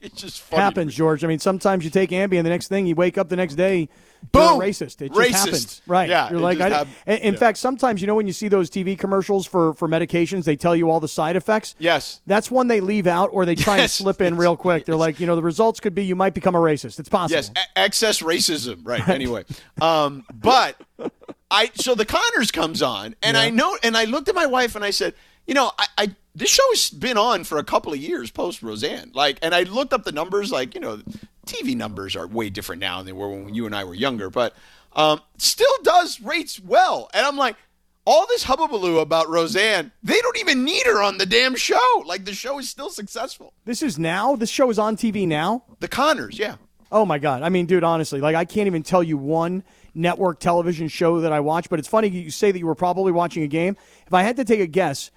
it's 0.00 0.20
just 0.20 0.40
funny. 0.40 0.62
happens, 0.62 0.94
George. 0.94 1.24
I 1.24 1.28
mean, 1.28 1.38
sometimes 1.38 1.84
you 1.84 1.90
take 1.90 2.10
Ambien, 2.10 2.42
the 2.42 2.48
next 2.50 2.68
thing 2.68 2.86
you 2.86 2.94
wake 2.94 3.18
up 3.18 3.28
the 3.28 3.36
next 3.36 3.54
day, 3.54 3.88
Boom! 4.30 4.42
you're 4.42 4.62
a 4.62 4.66
racist. 4.68 5.02
It 5.02 5.12
just 5.12 5.20
Racist. 5.20 5.32
happens, 5.32 5.82
right? 5.86 6.08
Yeah, 6.08 6.30
you're 6.30 6.40
like, 6.40 6.60
I, 6.60 6.86
in 7.06 7.34
yeah. 7.34 7.38
fact, 7.38 7.58
sometimes 7.58 8.00
you 8.00 8.06
know 8.06 8.14
when 8.14 8.26
you 8.26 8.32
see 8.32 8.48
those 8.48 8.70
TV 8.70 8.98
commercials 8.98 9.46
for 9.46 9.74
for 9.74 9.88
medications, 9.88 10.44
they 10.44 10.56
tell 10.56 10.76
you 10.76 10.90
all 10.90 11.00
the 11.00 11.08
side 11.08 11.36
effects. 11.36 11.74
Yes. 11.78 12.20
That's 12.26 12.50
one 12.50 12.68
they 12.68 12.80
leave 12.80 13.06
out, 13.06 13.30
or 13.32 13.44
they 13.44 13.54
try 13.54 13.76
Yes. 13.78 13.98
and 13.98 14.04
slip 14.04 14.20
in 14.20 14.36
real 14.38 14.56
quick. 14.56 14.84
They're 14.84 14.96
like, 14.96 15.18
you 15.20 15.26
know, 15.26 15.36
the 15.36 15.42
results 15.42 15.80
could 15.80 15.94
be 15.94 16.04
you 16.04 16.14
might 16.16 16.34
become 16.34 16.54
a 16.54 16.60
racist. 16.60 16.98
It's 17.00 17.08
possible. 17.08 17.36
Yes, 17.36 17.50
e- 17.50 17.60
excess 17.76 18.20
racism. 18.22 18.80
Right. 18.84 19.06
Anyway, 19.08 19.44
um, 19.80 20.24
but 20.32 20.76
I 21.50 21.70
so 21.74 21.94
the 21.94 22.06
Conners 22.06 22.52
comes 22.52 22.80
on, 22.82 23.14
and 23.22 23.36
I 23.36 23.50
know, 23.50 23.76
and 23.82 23.96
I 23.96 24.04
looked 24.04 24.28
at 24.28 24.34
my 24.34 24.46
wife 24.46 24.76
and 24.76 24.84
I 24.84 24.90
said, 24.90 25.14
you 25.46 25.54
know, 25.54 25.72
I, 25.78 25.86
I 25.98 26.16
this 26.34 26.50
show 26.50 26.62
has 26.70 26.90
been 26.90 27.18
on 27.18 27.44
for 27.44 27.58
a 27.58 27.64
couple 27.64 27.92
of 27.92 27.98
years 27.98 28.30
post 28.30 28.62
Roseanne, 28.62 29.12
like, 29.14 29.38
and 29.42 29.54
I 29.54 29.64
looked 29.64 29.92
up 29.92 30.04
the 30.04 30.12
numbers, 30.12 30.50
like, 30.50 30.74
you 30.74 30.80
know, 30.80 31.00
TV 31.46 31.76
numbers 31.76 32.16
are 32.16 32.26
way 32.26 32.48
different 32.48 32.80
now 32.80 32.98
than 32.98 33.06
they 33.06 33.12
were 33.12 33.28
when 33.28 33.54
you 33.54 33.66
and 33.66 33.74
I 33.74 33.84
were 33.84 33.94
younger, 33.94 34.30
but 34.30 34.54
um, 34.94 35.20
still 35.36 35.74
does 35.82 36.20
rates 36.20 36.60
well, 36.60 37.10
and 37.14 37.24
I'm 37.26 37.36
like. 37.36 37.56
All 38.04 38.26
this 38.26 38.44
hubbubaloo 38.44 39.00
about 39.00 39.28
Roseanne, 39.28 39.92
they 40.02 40.20
don't 40.20 40.36
even 40.40 40.64
need 40.64 40.84
her 40.86 41.00
on 41.00 41.18
the 41.18 41.24
damn 41.24 41.54
show. 41.54 42.02
Like 42.04 42.24
the 42.24 42.34
show 42.34 42.58
is 42.58 42.68
still 42.68 42.90
successful. 42.90 43.52
This 43.64 43.80
is 43.80 43.96
now. 43.96 44.34
This 44.34 44.50
show 44.50 44.70
is 44.70 44.78
on 44.80 44.96
TV 44.96 45.24
now. 45.24 45.62
The 45.78 45.86
Conners, 45.86 46.36
yeah. 46.36 46.56
Oh 46.90 47.06
my 47.06 47.20
god! 47.20 47.42
I 47.42 47.48
mean, 47.48 47.66
dude, 47.66 47.84
honestly, 47.84 48.20
like 48.20 48.34
I 48.34 48.44
can't 48.44 48.66
even 48.66 48.82
tell 48.82 49.04
you 49.04 49.16
one 49.16 49.62
network 49.94 50.40
television 50.40 50.88
show 50.88 51.20
that 51.20 51.32
I 51.32 51.40
watch. 51.40 51.70
But 51.70 51.78
it's 51.78 51.86
funny 51.86 52.08
you 52.08 52.30
say 52.30 52.50
that 52.50 52.58
you 52.58 52.66
were 52.66 52.74
probably 52.74 53.12
watching 53.12 53.44
a 53.44 53.48
game. 53.48 53.76
If 54.06 54.12
I 54.12 54.22
had 54.22 54.36
to 54.36 54.44
take 54.44 54.60
a 54.60 54.66
guess, 54.66 55.10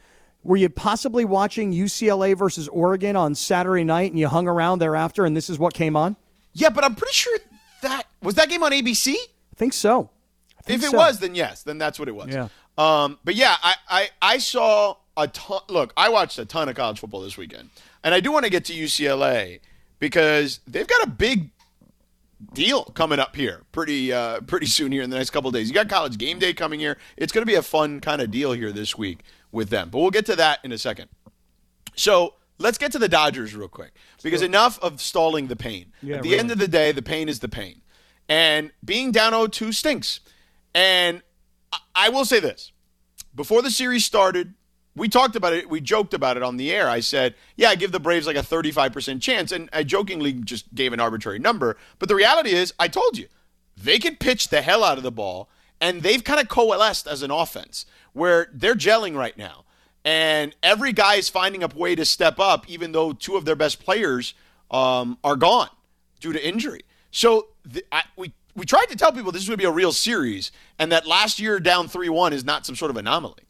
were 0.46 0.58
you 0.58 0.70
possibly 0.70 1.26
watching 1.26 1.74
UCLA 1.74 2.38
versus 2.38 2.68
Oregon 2.68 3.16
on 3.16 3.34
Saturday 3.34 3.84
night, 3.84 4.12
and 4.12 4.20
you 4.20 4.28
hung 4.28 4.48
around 4.48 4.78
thereafter, 4.80 5.26
and 5.26 5.36
this 5.36 5.50
is 5.50 5.58
what 5.58 5.74
came 5.74 5.96
on? 5.96 6.16
Yeah, 6.54 6.70
but 6.70 6.84
I'm 6.84 6.94
pretty 6.96 7.14
sure 7.14 7.38
that 7.82 8.06
was 8.22 8.36
that 8.36 8.48
game 8.48 8.62
on 8.64 8.72
ABC. 8.72 9.16
I 9.16 9.56
think 9.56 9.74
so. 9.74 10.12
I 10.58 10.62
think 10.62 10.80
If 10.82 10.88
it 10.88 10.92
so. 10.92 10.98
was, 10.98 11.20
then 11.20 11.34
yes, 11.34 11.64
then 11.64 11.80
that's 11.80 11.98
what 11.98 12.08
it 12.08 12.16
was. 12.16 12.30
Yeah. 12.30 12.48
Um, 12.78 13.18
but 13.26 13.36
yeah, 13.36 13.56
I, 13.64 13.76
I 13.90 14.10
I 14.22 14.38
saw 14.38 14.98
a 15.18 15.28
ton. 15.28 15.62
Look, 15.68 15.94
I 15.98 16.10
watched 16.10 16.38
a 16.38 16.46
ton 16.46 16.70
of 16.70 16.76
college 16.76 17.00
football 17.00 17.22
this 17.22 17.38
weekend, 17.38 17.72
and 18.04 18.14
I 18.14 18.20
do 18.20 18.32
want 18.32 18.46
to 18.46 18.52
get 18.52 18.66
to 18.66 18.74
UCLA 18.74 19.62
because 19.98 20.60
they've 20.68 20.88
got 20.88 21.08
a 21.08 21.10
big 21.10 21.50
deal 22.54 22.84
coming 22.84 23.18
up 23.18 23.36
here 23.36 23.64
pretty 23.72 24.14
uh, 24.14 24.42
pretty 24.42 24.66
soon 24.68 24.92
here 24.92 25.02
in 25.02 25.10
the 25.10 25.18
next 25.18 25.32
couple 25.32 25.48
of 25.48 25.54
days. 25.56 25.70
You 25.70 25.74
got 25.74 25.90
college 25.90 26.18
game 26.18 26.38
day 26.38 26.54
coming 26.54 26.80
here. 26.80 26.98
It's 27.18 27.32
going 27.34 27.42
to 27.42 27.50
be 27.52 27.56
a 27.56 27.64
fun 27.64 28.00
kind 28.02 28.22
of 28.22 28.30
deal 28.30 28.52
here 28.52 28.72
this 28.72 28.96
week 28.98 29.20
with 29.56 29.70
them. 29.70 29.90
But 29.90 30.00
we'll 30.00 30.12
get 30.12 30.26
to 30.28 30.36
that 30.36 30.60
in 30.64 30.72
a 30.72 30.78
second. 30.78 31.10
So 31.96 32.36
let's 32.60 32.78
get 32.78 32.92
to 32.92 33.00
the 33.00 33.08
Dodgers 33.10 33.56
real 33.56 33.68
quick 33.70 33.94
because 34.22 34.42
enough 34.42 34.78
of 34.84 35.02
stalling 35.02 35.48
the 35.48 35.56
pain. 35.56 35.94
Yeah, 36.04 36.18
At 36.18 36.24
the 36.24 36.30
really. 36.30 36.40
end 36.40 36.52
of 36.52 36.60
the 36.60 36.68
day, 36.68 36.92
the 36.92 37.02
pain 37.02 37.30
is 37.30 37.40
the 37.40 37.48
pain. 37.50 37.82
And 38.28 38.72
being 38.84 39.12
down 39.12 39.32
0-2 39.34 39.74
stinks. 39.74 40.20
And 40.74 41.22
I- 41.72 41.80
I 41.96 42.10
will 42.10 42.26
say 42.26 42.40
this. 42.40 42.72
Before 43.34 43.62
the 43.62 43.72
series 43.72 44.04
started, 44.06 44.54
we 44.96 45.08
talked 45.10 45.36
about 45.36 45.54
it. 45.54 45.70
We 45.70 45.80
joked 45.82 46.14
about 46.14 46.38
it 46.38 46.44
on 46.44 46.58
the 46.58 46.72
air. 46.72 46.90
I 46.90 47.00
said, 47.02 47.36
yeah, 47.56 47.70
I 47.70 47.76
give 47.76 47.92
the 47.92 48.00
Braves 48.00 48.28
like 48.28 48.36
a 48.38 48.44
35% 48.44 49.22
chance. 49.22 49.52
And 49.52 49.70
I 49.74 49.84
jokingly 49.84 50.34
just 50.34 50.74
gave 50.74 50.92
an 50.94 51.00
arbitrary 51.00 51.40
number. 51.40 51.78
But 52.00 52.10
the 52.10 52.16
reality 52.16 52.52
is, 52.52 52.74
I 52.80 52.88
told 52.88 53.18
you, 53.18 53.28
they 53.78 54.00
can 54.00 54.16
pitch 54.16 54.50
the 54.50 54.62
hell 54.62 54.84
out 54.84 54.98
of 54.98 55.04
the 55.04 55.12
ball. 55.12 55.50
And 55.82 56.02
they've 56.02 56.24
kind 56.24 56.40
of 56.40 56.48
coalesced 56.48 57.08
as 57.08 57.22
an 57.22 57.32
offense 57.32 57.86
where 58.14 58.48
they're 58.54 58.76
gelling 58.76 59.16
right 59.16 59.38
now. 59.38 59.66
And 60.04 60.56
every 60.62 60.94
guy 60.94 61.16
is 61.16 61.30
finding 61.30 61.64
a 61.64 61.68
way 61.68 61.96
to 61.96 62.06
step 62.06 62.40
up, 62.40 62.70
even 62.70 62.92
though 62.92 63.12
two 63.12 63.36
of 63.36 63.46
their 63.46 63.56
best 63.56 63.84
players 63.84 64.36
um, 64.70 65.18
are 65.24 65.36
gone 65.36 65.70
due 66.20 66.32
to 66.32 66.48
injury. 66.48 66.82
So 67.12 67.48
I, 67.92 68.04
we 68.16 68.34
we 68.56 68.66
tried 68.66 68.86
to 68.86 68.96
tell 68.96 69.12
people 69.12 69.32
this 69.32 69.50
would 69.50 69.60
be 69.60 69.66
a 69.66 69.72
real 69.72 69.92
series, 69.92 70.52
and 70.80 70.92
that 70.92 71.06
last 71.06 71.40
year 71.40 71.60
down 71.60 71.88
three 71.88 72.10
one 72.10 72.34
is 72.34 72.46
not 72.46 72.66
some 72.66 72.76
sort 72.76 72.92
of 72.92 72.98
anomaly. 72.98 73.44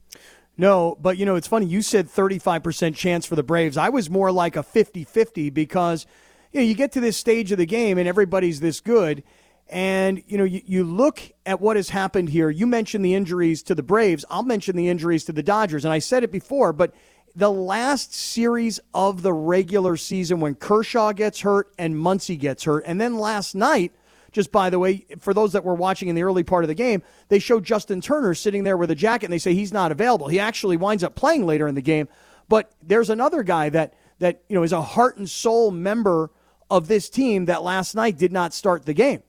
No, 0.57 0.97
but 1.01 1.17
you 1.17 1.25
know, 1.25 1.35
it's 1.35 1.47
funny. 1.47 1.65
You 1.65 1.81
said 1.81 2.07
35% 2.07 2.95
chance 2.95 3.25
for 3.25 3.35
the 3.35 3.43
Braves. 3.43 3.75
I 3.75 3.89
was 3.89 4.09
more 4.09 4.31
like 4.31 4.55
a 4.55 4.63
50 4.63 5.03
50 5.03 5.49
because 5.49 6.05
you, 6.53 6.61
know, 6.61 6.65
you 6.65 6.73
get 6.73 6.93
to 6.93 7.01
this 7.01 7.17
stage 7.17 7.51
of 7.51 7.57
the 7.57 7.65
game 7.65 7.97
and 7.97 8.07
everybody's 8.07 8.61
this 8.61 8.79
good. 8.79 9.23
And, 9.67 10.23
you 10.27 10.37
know, 10.37 10.43
you, 10.43 10.61
you 10.65 10.83
look 10.83 11.21
at 11.45 11.59
what 11.59 11.75
has 11.75 11.89
happened 11.89 12.29
here. 12.29 12.49
You 12.49 12.67
mentioned 12.67 13.03
the 13.03 13.15
injuries 13.15 13.63
to 13.63 13.75
the 13.75 13.83
Braves. 13.83 14.23
I'll 14.29 14.43
mention 14.43 14.75
the 14.75 14.89
injuries 14.89 15.25
to 15.25 15.31
the 15.31 15.41
Dodgers. 15.43 15.85
And 15.85 15.93
I 15.93 15.99
said 15.99 16.23
it 16.23 16.31
before, 16.31 16.71
but 16.71 16.93
the 17.35 17.51
last 17.51 18.13
series 18.13 18.79
of 18.93 19.21
the 19.21 19.33
regular 19.33 19.97
season 19.97 20.39
when 20.39 20.55
Kershaw 20.55 21.11
gets 21.11 21.41
hurt 21.41 21.73
and 21.77 21.95
Muncy 21.95 22.39
gets 22.39 22.63
hurt, 22.63 22.83
and 22.87 23.01
then 23.01 23.17
last 23.17 23.55
night, 23.55 23.91
just 24.31 24.51
by 24.51 24.69
the 24.69 24.79
way, 24.79 25.05
for 25.19 25.33
those 25.33 25.53
that 25.53 25.63
were 25.63 25.75
watching 25.75 26.09
in 26.09 26.15
the 26.15 26.23
early 26.23 26.43
part 26.43 26.63
of 26.63 26.67
the 26.67 26.75
game, 26.75 27.01
they 27.29 27.39
showed 27.39 27.63
Justin 27.63 28.01
Turner 28.01 28.33
sitting 28.33 28.63
there 28.63 28.77
with 28.77 28.91
a 28.91 28.95
jacket 28.95 29.25
and 29.25 29.33
they 29.33 29.37
say 29.37 29.53
he's 29.53 29.73
not 29.73 29.91
available. 29.91 30.27
He 30.27 30.39
actually 30.39 30.77
winds 30.77 31.03
up 31.03 31.15
playing 31.15 31.45
later 31.45 31.67
in 31.67 31.75
the 31.75 31.81
game. 31.81 32.07
But 32.47 32.71
there's 32.83 33.09
another 33.09 33.43
guy 33.43 33.69
that 33.69 33.93
that 34.19 34.41
you 34.47 34.55
know 34.55 34.63
is 34.63 34.73
a 34.73 34.81
heart 34.81 35.17
and 35.17 35.29
soul 35.29 35.71
member 35.71 36.31
of 36.69 36.87
this 36.87 37.09
team 37.09 37.45
that 37.45 37.63
last 37.63 37.95
night 37.95 38.17
did 38.17 38.31
not 38.31 38.53
start 38.53 38.85
the 38.85 38.93
game. 38.93 39.23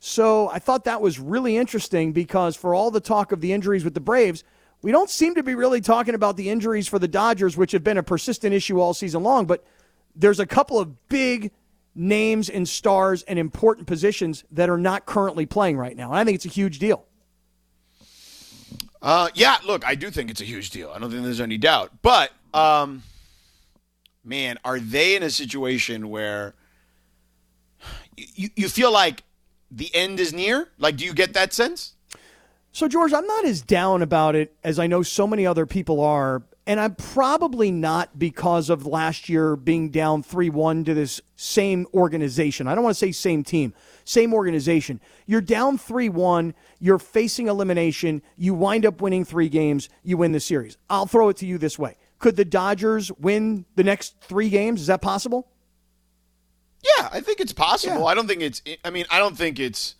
So 0.00 0.48
I 0.48 0.58
thought 0.58 0.84
that 0.84 1.02
was 1.02 1.20
really 1.20 1.58
interesting 1.58 2.12
because 2.12 2.56
for 2.56 2.74
all 2.74 2.90
the 2.90 3.00
talk 3.00 3.32
of 3.32 3.42
the 3.42 3.52
injuries 3.52 3.84
with 3.84 3.92
the 3.92 4.00
Braves, 4.00 4.44
we 4.80 4.92
don't 4.92 5.10
seem 5.10 5.34
to 5.34 5.42
be 5.42 5.54
really 5.54 5.82
talking 5.82 6.14
about 6.14 6.38
the 6.38 6.48
injuries 6.48 6.88
for 6.88 6.98
the 6.98 7.06
Dodgers, 7.06 7.54
which 7.54 7.72
have 7.72 7.84
been 7.84 7.98
a 7.98 8.02
persistent 8.02 8.54
issue 8.54 8.80
all 8.80 8.94
season 8.94 9.22
long. 9.22 9.44
But 9.44 9.62
there's 10.16 10.40
a 10.40 10.46
couple 10.46 10.80
of 10.80 11.08
big 11.08 11.52
names 11.94 12.48
and 12.48 12.66
stars 12.66 13.22
and 13.24 13.38
important 13.38 13.86
positions 13.86 14.42
that 14.52 14.70
are 14.70 14.78
not 14.78 15.04
currently 15.04 15.44
playing 15.44 15.76
right 15.76 15.94
now. 15.94 16.08
And 16.08 16.16
I 16.16 16.24
think 16.24 16.36
it's 16.36 16.46
a 16.46 16.48
huge 16.48 16.78
deal. 16.78 17.04
Uh, 19.02 19.28
yeah, 19.34 19.58
look, 19.66 19.84
I 19.86 19.96
do 19.96 20.10
think 20.10 20.30
it's 20.30 20.40
a 20.40 20.44
huge 20.46 20.70
deal. 20.70 20.90
I 20.94 20.98
don't 20.98 21.10
think 21.10 21.24
there's 21.24 21.40
any 21.42 21.58
doubt. 21.58 21.92
But, 22.00 22.32
um, 22.54 23.02
man, 24.24 24.58
are 24.64 24.80
they 24.80 25.14
in 25.14 25.22
a 25.22 25.30
situation 25.30 26.08
where 26.08 26.54
you, 28.16 28.48
you 28.56 28.68
feel 28.70 28.92
like 28.92 29.24
the 29.70 29.94
end 29.94 30.20
is 30.20 30.32
near? 30.32 30.68
Like, 30.78 30.96
do 30.96 31.04
you 31.04 31.14
get 31.14 31.34
that 31.34 31.52
sense? 31.52 31.94
So, 32.72 32.86
George, 32.88 33.12
I'm 33.12 33.26
not 33.26 33.44
as 33.44 33.62
down 33.62 34.00
about 34.02 34.36
it 34.36 34.54
as 34.62 34.78
I 34.78 34.86
know 34.86 35.02
so 35.02 35.26
many 35.26 35.46
other 35.46 35.66
people 35.66 36.00
are. 36.00 36.42
and 36.66 36.78
I'm 36.78 36.94
probably 36.94 37.72
not 37.72 38.16
because 38.18 38.70
of 38.70 38.86
last 38.86 39.28
year 39.28 39.56
being 39.56 39.90
down 39.90 40.22
3 40.22 40.50
1 40.50 40.84
to 40.84 40.94
this 40.94 41.20
same 41.34 41.86
organization. 41.94 42.68
I 42.68 42.74
don't 42.74 42.84
want 42.84 42.94
to 42.94 42.98
say 42.98 43.10
same 43.12 43.42
team, 43.42 43.74
same 44.04 44.32
organization. 44.32 45.00
You're 45.26 45.40
down 45.40 45.78
3 45.78 46.10
1, 46.10 46.54
you're 46.78 46.98
facing 47.00 47.48
elimination, 47.48 48.22
you 48.36 48.54
wind 48.54 48.86
up 48.86 49.00
winning 49.00 49.24
three 49.24 49.48
games, 49.48 49.88
you 50.04 50.16
win 50.18 50.30
the 50.32 50.38
series. 50.38 50.76
I'll 50.88 51.06
throw 51.06 51.28
it 51.30 51.38
to 51.38 51.46
you 51.46 51.58
this 51.58 51.78
way 51.78 51.96
Could 52.20 52.36
the 52.36 52.44
Dodgers 52.44 53.10
win 53.12 53.64
the 53.74 53.84
next 53.84 54.20
three 54.20 54.50
games? 54.50 54.82
Is 54.82 54.86
that 54.86 55.02
possible? 55.02 55.48
Yeah, 56.82 57.08
I 57.12 57.20
think 57.20 57.40
it's 57.40 57.52
possible. 57.52 58.00
Yeah. 58.00 58.04
I 58.04 58.14
don't 58.14 58.26
think 58.26 58.42
it's. 58.42 58.62
I 58.84 58.90
mean, 58.90 59.04
I 59.10 59.18
don't 59.18 59.36
think 59.36 59.58
it's 59.58 59.96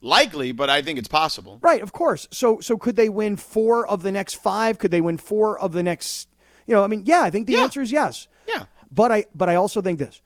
likely, 0.00 0.52
but 0.52 0.70
I 0.70 0.82
think 0.82 0.98
it's 0.98 1.08
possible. 1.08 1.58
Right, 1.60 1.82
of 1.82 1.92
course. 1.92 2.28
So 2.30 2.60
so 2.60 2.76
could 2.76 2.96
they 2.96 3.08
win 3.08 3.36
four 3.36 3.86
of 3.86 4.02
the 4.02 4.12
next 4.12 4.34
five? 4.34 4.78
Could 4.78 4.90
they 4.90 5.00
win 5.00 5.18
four 5.18 5.58
of 5.58 5.72
the 5.72 5.82
next 5.82 6.28
you 6.68 6.74
know, 6.74 6.84
I 6.84 6.86
mean, 6.86 7.02
yeah, 7.06 7.22
I 7.22 7.30
think 7.30 7.46
the 7.46 7.54
yeah. 7.54 7.62
answer 7.62 7.80
is 7.80 7.90
yes. 7.90 8.28
Yeah. 8.46 8.64
But 8.92 9.10
I 9.10 9.24
but 9.34 9.48
I 9.48 9.56
also 9.56 9.80
think 9.80 9.98
this. 9.98 10.20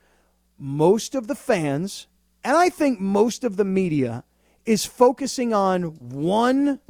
Most 0.58 1.14
of 1.14 1.28
the 1.28 1.34
fans 1.34 2.08
and 2.44 2.56
I 2.56 2.68
think 2.68 3.00
most 3.00 3.44
of 3.44 3.56
the 3.56 3.64
media 3.64 4.24
is 4.66 4.84
focusing 4.84 5.54
on 5.54 5.82
one 5.82 6.80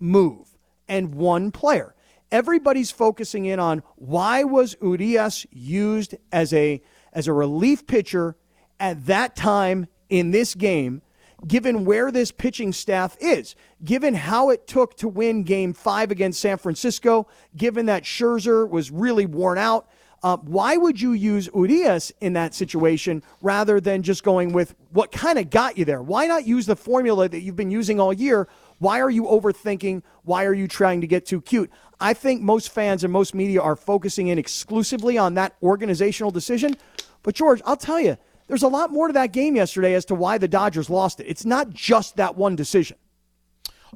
move 0.00 0.56
and 0.88 1.14
one 1.14 1.50
player. 1.50 1.94
Everybody's 2.30 2.90
focusing 2.90 3.44
in 3.44 3.60
on 3.60 3.82
why 3.96 4.44
was 4.44 4.74
Urias 4.80 5.46
used 5.50 6.14
as 6.32 6.54
a 6.54 6.82
as 7.12 7.28
a 7.28 7.32
relief 7.32 7.86
pitcher 7.86 8.36
at 8.80 9.06
that 9.06 9.36
time 9.36 9.86
in 10.08 10.30
this 10.30 10.54
game 10.54 11.02
given 11.46 11.84
where 11.84 12.10
this 12.10 12.30
pitching 12.30 12.72
staff 12.72 13.16
is, 13.20 13.54
given 13.84 14.14
how 14.14 14.50
it 14.50 14.66
took 14.66 14.96
to 14.96 15.08
win 15.08 15.42
game 15.42 15.72
five 15.72 16.10
against 16.10 16.40
San 16.40 16.58
Francisco, 16.58 17.26
given 17.56 17.86
that 17.86 18.04
Scherzer 18.04 18.68
was 18.68 18.90
really 18.90 19.26
worn 19.26 19.58
out. 19.58 19.88
Uh, 20.22 20.36
why 20.36 20.76
would 20.76 21.00
you 21.00 21.12
use 21.12 21.48
Urias 21.52 22.12
in 22.20 22.34
that 22.34 22.54
situation 22.54 23.24
rather 23.40 23.80
than 23.80 24.02
just 24.02 24.22
going 24.22 24.52
with 24.52 24.76
what 24.90 25.10
kind 25.10 25.36
of 25.36 25.50
got 25.50 25.76
you 25.76 25.84
there? 25.84 26.00
Why 26.00 26.28
not 26.28 26.46
use 26.46 26.66
the 26.66 26.76
formula 26.76 27.28
that 27.28 27.40
you've 27.40 27.56
been 27.56 27.72
using 27.72 27.98
all 27.98 28.12
year? 28.12 28.46
Why 28.82 29.00
are 29.00 29.10
you 29.10 29.22
overthinking? 29.26 30.02
Why 30.24 30.44
are 30.44 30.52
you 30.52 30.66
trying 30.66 31.02
to 31.02 31.06
get 31.06 31.24
too 31.24 31.40
cute? 31.40 31.70
I 32.00 32.14
think 32.14 32.42
most 32.42 32.70
fans 32.70 33.04
and 33.04 33.12
most 33.12 33.32
media 33.32 33.62
are 33.62 33.76
focusing 33.76 34.26
in 34.26 34.38
exclusively 34.40 35.16
on 35.16 35.34
that 35.34 35.54
organizational 35.62 36.32
decision. 36.32 36.76
But, 37.22 37.36
George, 37.36 37.62
I'll 37.64 37.76
tell 37.76 38.00
you, 38.00 38.18
there's 38.48 38.64
a 38.64 38.68
lot 38.68 38.90
more 38.90 39.06
to 39.06 39.12
that 39.12 39.30
game 39.30 39.54
yesterday 39.54 39.94
as 39.94 40.04
to 40.06 40.16
why 40.16 40.36
the 40.36 40.48
Dodgers 40.48 40.90
lost 40.90 41.20
it. 41.20 41.28
It's 41.28 41.44
not 41.44 41.70
just 41.70 42.16
that 42.16 42.36
one 42.36 42.56
decision. 42.56 42.96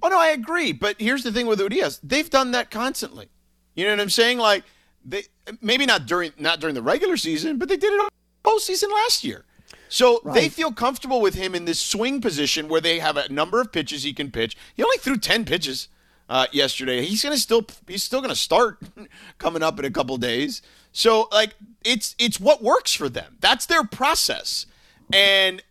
Oh 0.04 0.08
no, 0.08 0.20
I 0.20 0.28
agree. 0.28 0.70
But 0.70 1.00
here's 1.00 1.24
the 1.24 1.32
thing 1.32 1.48
with 1.48 1.58
Urias: 1.58 1.98
they've 2.04 2.30
done 2.30 2.52
that 2.52 2.70
constantly. 2.70 3.28
You 3.74 3.86
know 3.86 3.90
what 3.90 4.00
I'm 4.00 4.10
saying? 4.10 4.38
Like 4.38 4.62
they 5.04 5.24
maybe 5.60 5.84
not 5.84 6.06
during 6.06 6.30
not 6.38 6.60
during 6.60 6.76
the 6.76 6.82
regular 6.82 7.16
season, 7.16 7.58
but 7.58 7.68
they 7.68 7.76
did 7.76 7.92
it 7.92 8.12
postseason 8.44 8.92
last 8.92 9.24
year. 9.24 9.46
So 9.88 10.20
right. 10.24 10.34
they 10.34 10.48
feel 10.48 10.72
comfortable 10.72 11.20
with 11.20 11.34
him 11.34 11.54
in 11.54 11.64
this 11.64 11.78
swing 11.80 12.20
position 12.20 12.68
where 12.68 12.80
they 12.80 12.98
have 12.98 13.16
a 13.16 13.28
number 13.32 13.60
of 13.60 13.72
pitches 13.72 14.02
he 14.02 14.12
can 14.12 14.30
pitch. 14.30 14.56
He 14.74 14.82
only 14.82 14.98
threw 14.98 15.16
ten 15.16 15.44
pitches 15.44 15.88
uh, 16.28 16.46
yesterday. 16.52 17.04
He's 17.04 17.22
gonna 17.22 17.38
still 17.38 17.66
he's 17.86 18.02
still 18.02 18.20
gonna 18.20 18.34
start 18.34 18.78
coming 19.38 19.62
up 19.62 19.78
in 19.78 19.84
a 19.84 19.90
couple 19.90 20.16
days. 20.16 20.62
So 20.92 21.28
like 21.32 21.54
it's 21.84 22.14
it's 22.18 22.40
what 22.40 22.62
works 22.62 22.92
for 22.92 23.08
them. 23.08 23.36
That's 23.40 23.66
their 23.66 23.84
process. 23.84 24.66
And 25.12 25.62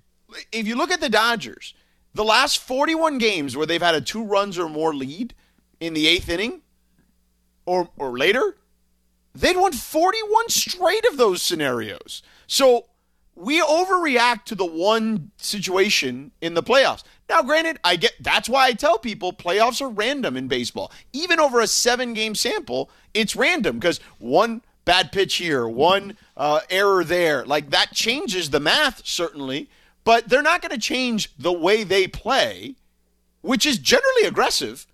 if 0.52 0.68
you 0.68 0.76
look 0.76 0.92
at 0.92 1.02
the 1.02 1.10
Dodgers, 1.10 1.74
the 2.14 2.24
last 2.24 2.60
41 2.60 3.18
games 3.18 3.58
where 3.58 3.66
they've 3.66 3.82
had 3.82 3.96
a 3.96 4.02
two 4.02 4.24
runs 4.24 4.58
or 4.58 4.70
more 4.70 4.94
lead 4.94 5.34
in 5.80 5.94
the 5.94 6.08
eighth 6.08 6.30
inning 6.30 6.62
or 7.66 7.90
or 7.98 8.18
later, 8.18 8.56
they'd 9.34 9.58
won 9.58 9.74
41 9.74 10.50
straight 10.50 11.06
of 11.06 11.18
those 11.18 11.42
scenarios. 11.42 12.22
So 12.48 12.86
we 13.36 13.62
overreact 13.62 14.46
to 14.46 14.56
the 14.56 14.66
one 14.66 15.32
situation 15.38 16.32
in 16.42 16.54
the 16.54 16.64
playoffs. 16.64 17.04
Now, 17.28 17.42
granted, 17.42 17.80
I 17.84 17.96
get 17.98 18.14
that's 18.20 18.48
why 18.48 18.68
I 18.68 18.74
tell 18.74 18.98
people 18.98 19.34
playoffs 19.34 19.82
are 19.82 19.90
random 19.90 20.38
in 20.38 20.48
baseball. 20.48 20.92
Even 21.12 21.40
over 21.40 21.60
a 21.60 21.68
seven 21.68 22.14
game 22.14 22.36
sample, 22.36 22.90
it's 23.14 23.36
random 23.36 23.78
because 23.78 24.00
one 24.20 24.62
bad 24.86 25.12
pitch 25.12 25.36
here, 25.36 25.68
one 25.68 26.16
uh, 26.38 26.62
error 26.70 27.04
there. 27.04 27.46
Like 27.46 27.72
that 27.72 27.92
changes 27.92 28.52
the 28.52 28.60
math, 28.60 29.06
certainly, 29.06 29.70
but 30.04 30.30
they're 30.30 30.44
not 30.44 30.62
going 30.62 30.72
to 30.72 30.80
change 30.80 31.36
the 31.38 31.52
way 31.52 31.84
they 31.84 32.08
play, 32.08 32.76
which 33.42 33.66
is 33.66 33.80
generally 33.80 34.26
aggressive, 34.26 34.88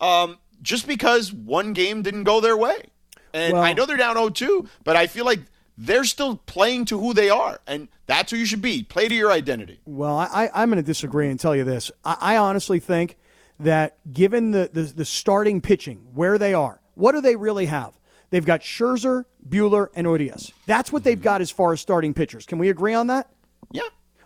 um, 0.00 0.38
just 0.60 0.86
because 0.86 1.32
one 1.32 1.72
game 1.72 2.02
didn't 2.02 2.24
go 2.24 2.40
their 2.40 2.56
way. 2.56 2.90
And 3.32 3.54
well, 3.54 3.62
I 3.62 3.72
know 3.72 3.86
they're 3.86 3.96
down 3.96 4.16
0 4.16 4.30
2, 4.30 4.68
but 4.82 4.96
I 4.96 5.06
feel 5.06 5.24
like 5.24 5.40
they're 5.78 6.04
still 6.04 6.36
playing 6.36 6.86
to 6.86 6.98
who 6.98 7.12
they 7.12 7.30
are. 7.30 7.60
And 7.66 7.88
that's 8.06 8.30
who 8.30 8.38
you 8.38 8.46
should 8.46 8.62
be. 8.62 8.82
Play 8.82 9.08
to 9.08 9.14
your 9.14 9.30
identity. 9.30 9.80
Well, 9.84 10.18
I, 10.18 10.50
I'm 10.54 10.70
going 10.70 10.82
to 10.82 10.86
disagree 10.86 11.28
and 11.28 11.38
tell 11.38 11.54
you 11.54 11.64
this. 11.64 11.90
I, 12.04 12.16
I 12.20 12.36
honestly 12.36 12.80
think 12.80 13.16
that 13.60 13.98
given 14.12 14.50
the, 14.50 14.70
the, 14.72 14.82
the 14.82 15.04
starting 15.04 15.60
pitching, 15.60 16.06
where 16.14 16.38
they 16.38 16.54
are, 16.54 16.80
what 16.94 17.12
do 17.12 17.20
they 17.20 17.36
really 17.36 17.66
have? 17.66 17.98
They've 18.30 18.44
got 18.44 18.60
Scherzer, 18.60 19.24
Buehler, 19.48 19.88
and 19.94 20.06
Urias. 20.06 20.52
That's 20.66 20.92
what 20.92 21.04
they've 21.04 21.20
got 21.20 21.40
as 21.40 21.50
far 21.50 21.72
as 21.72 21.80
starting 21.80 22.12
pitchers. 22.12 22.44
Can 22.44 22.58
we 22.58 22.68
agree 22.68 22.94
on 22.94 23.06
that? 23.06 23.30
Yeah. 23.70 23.82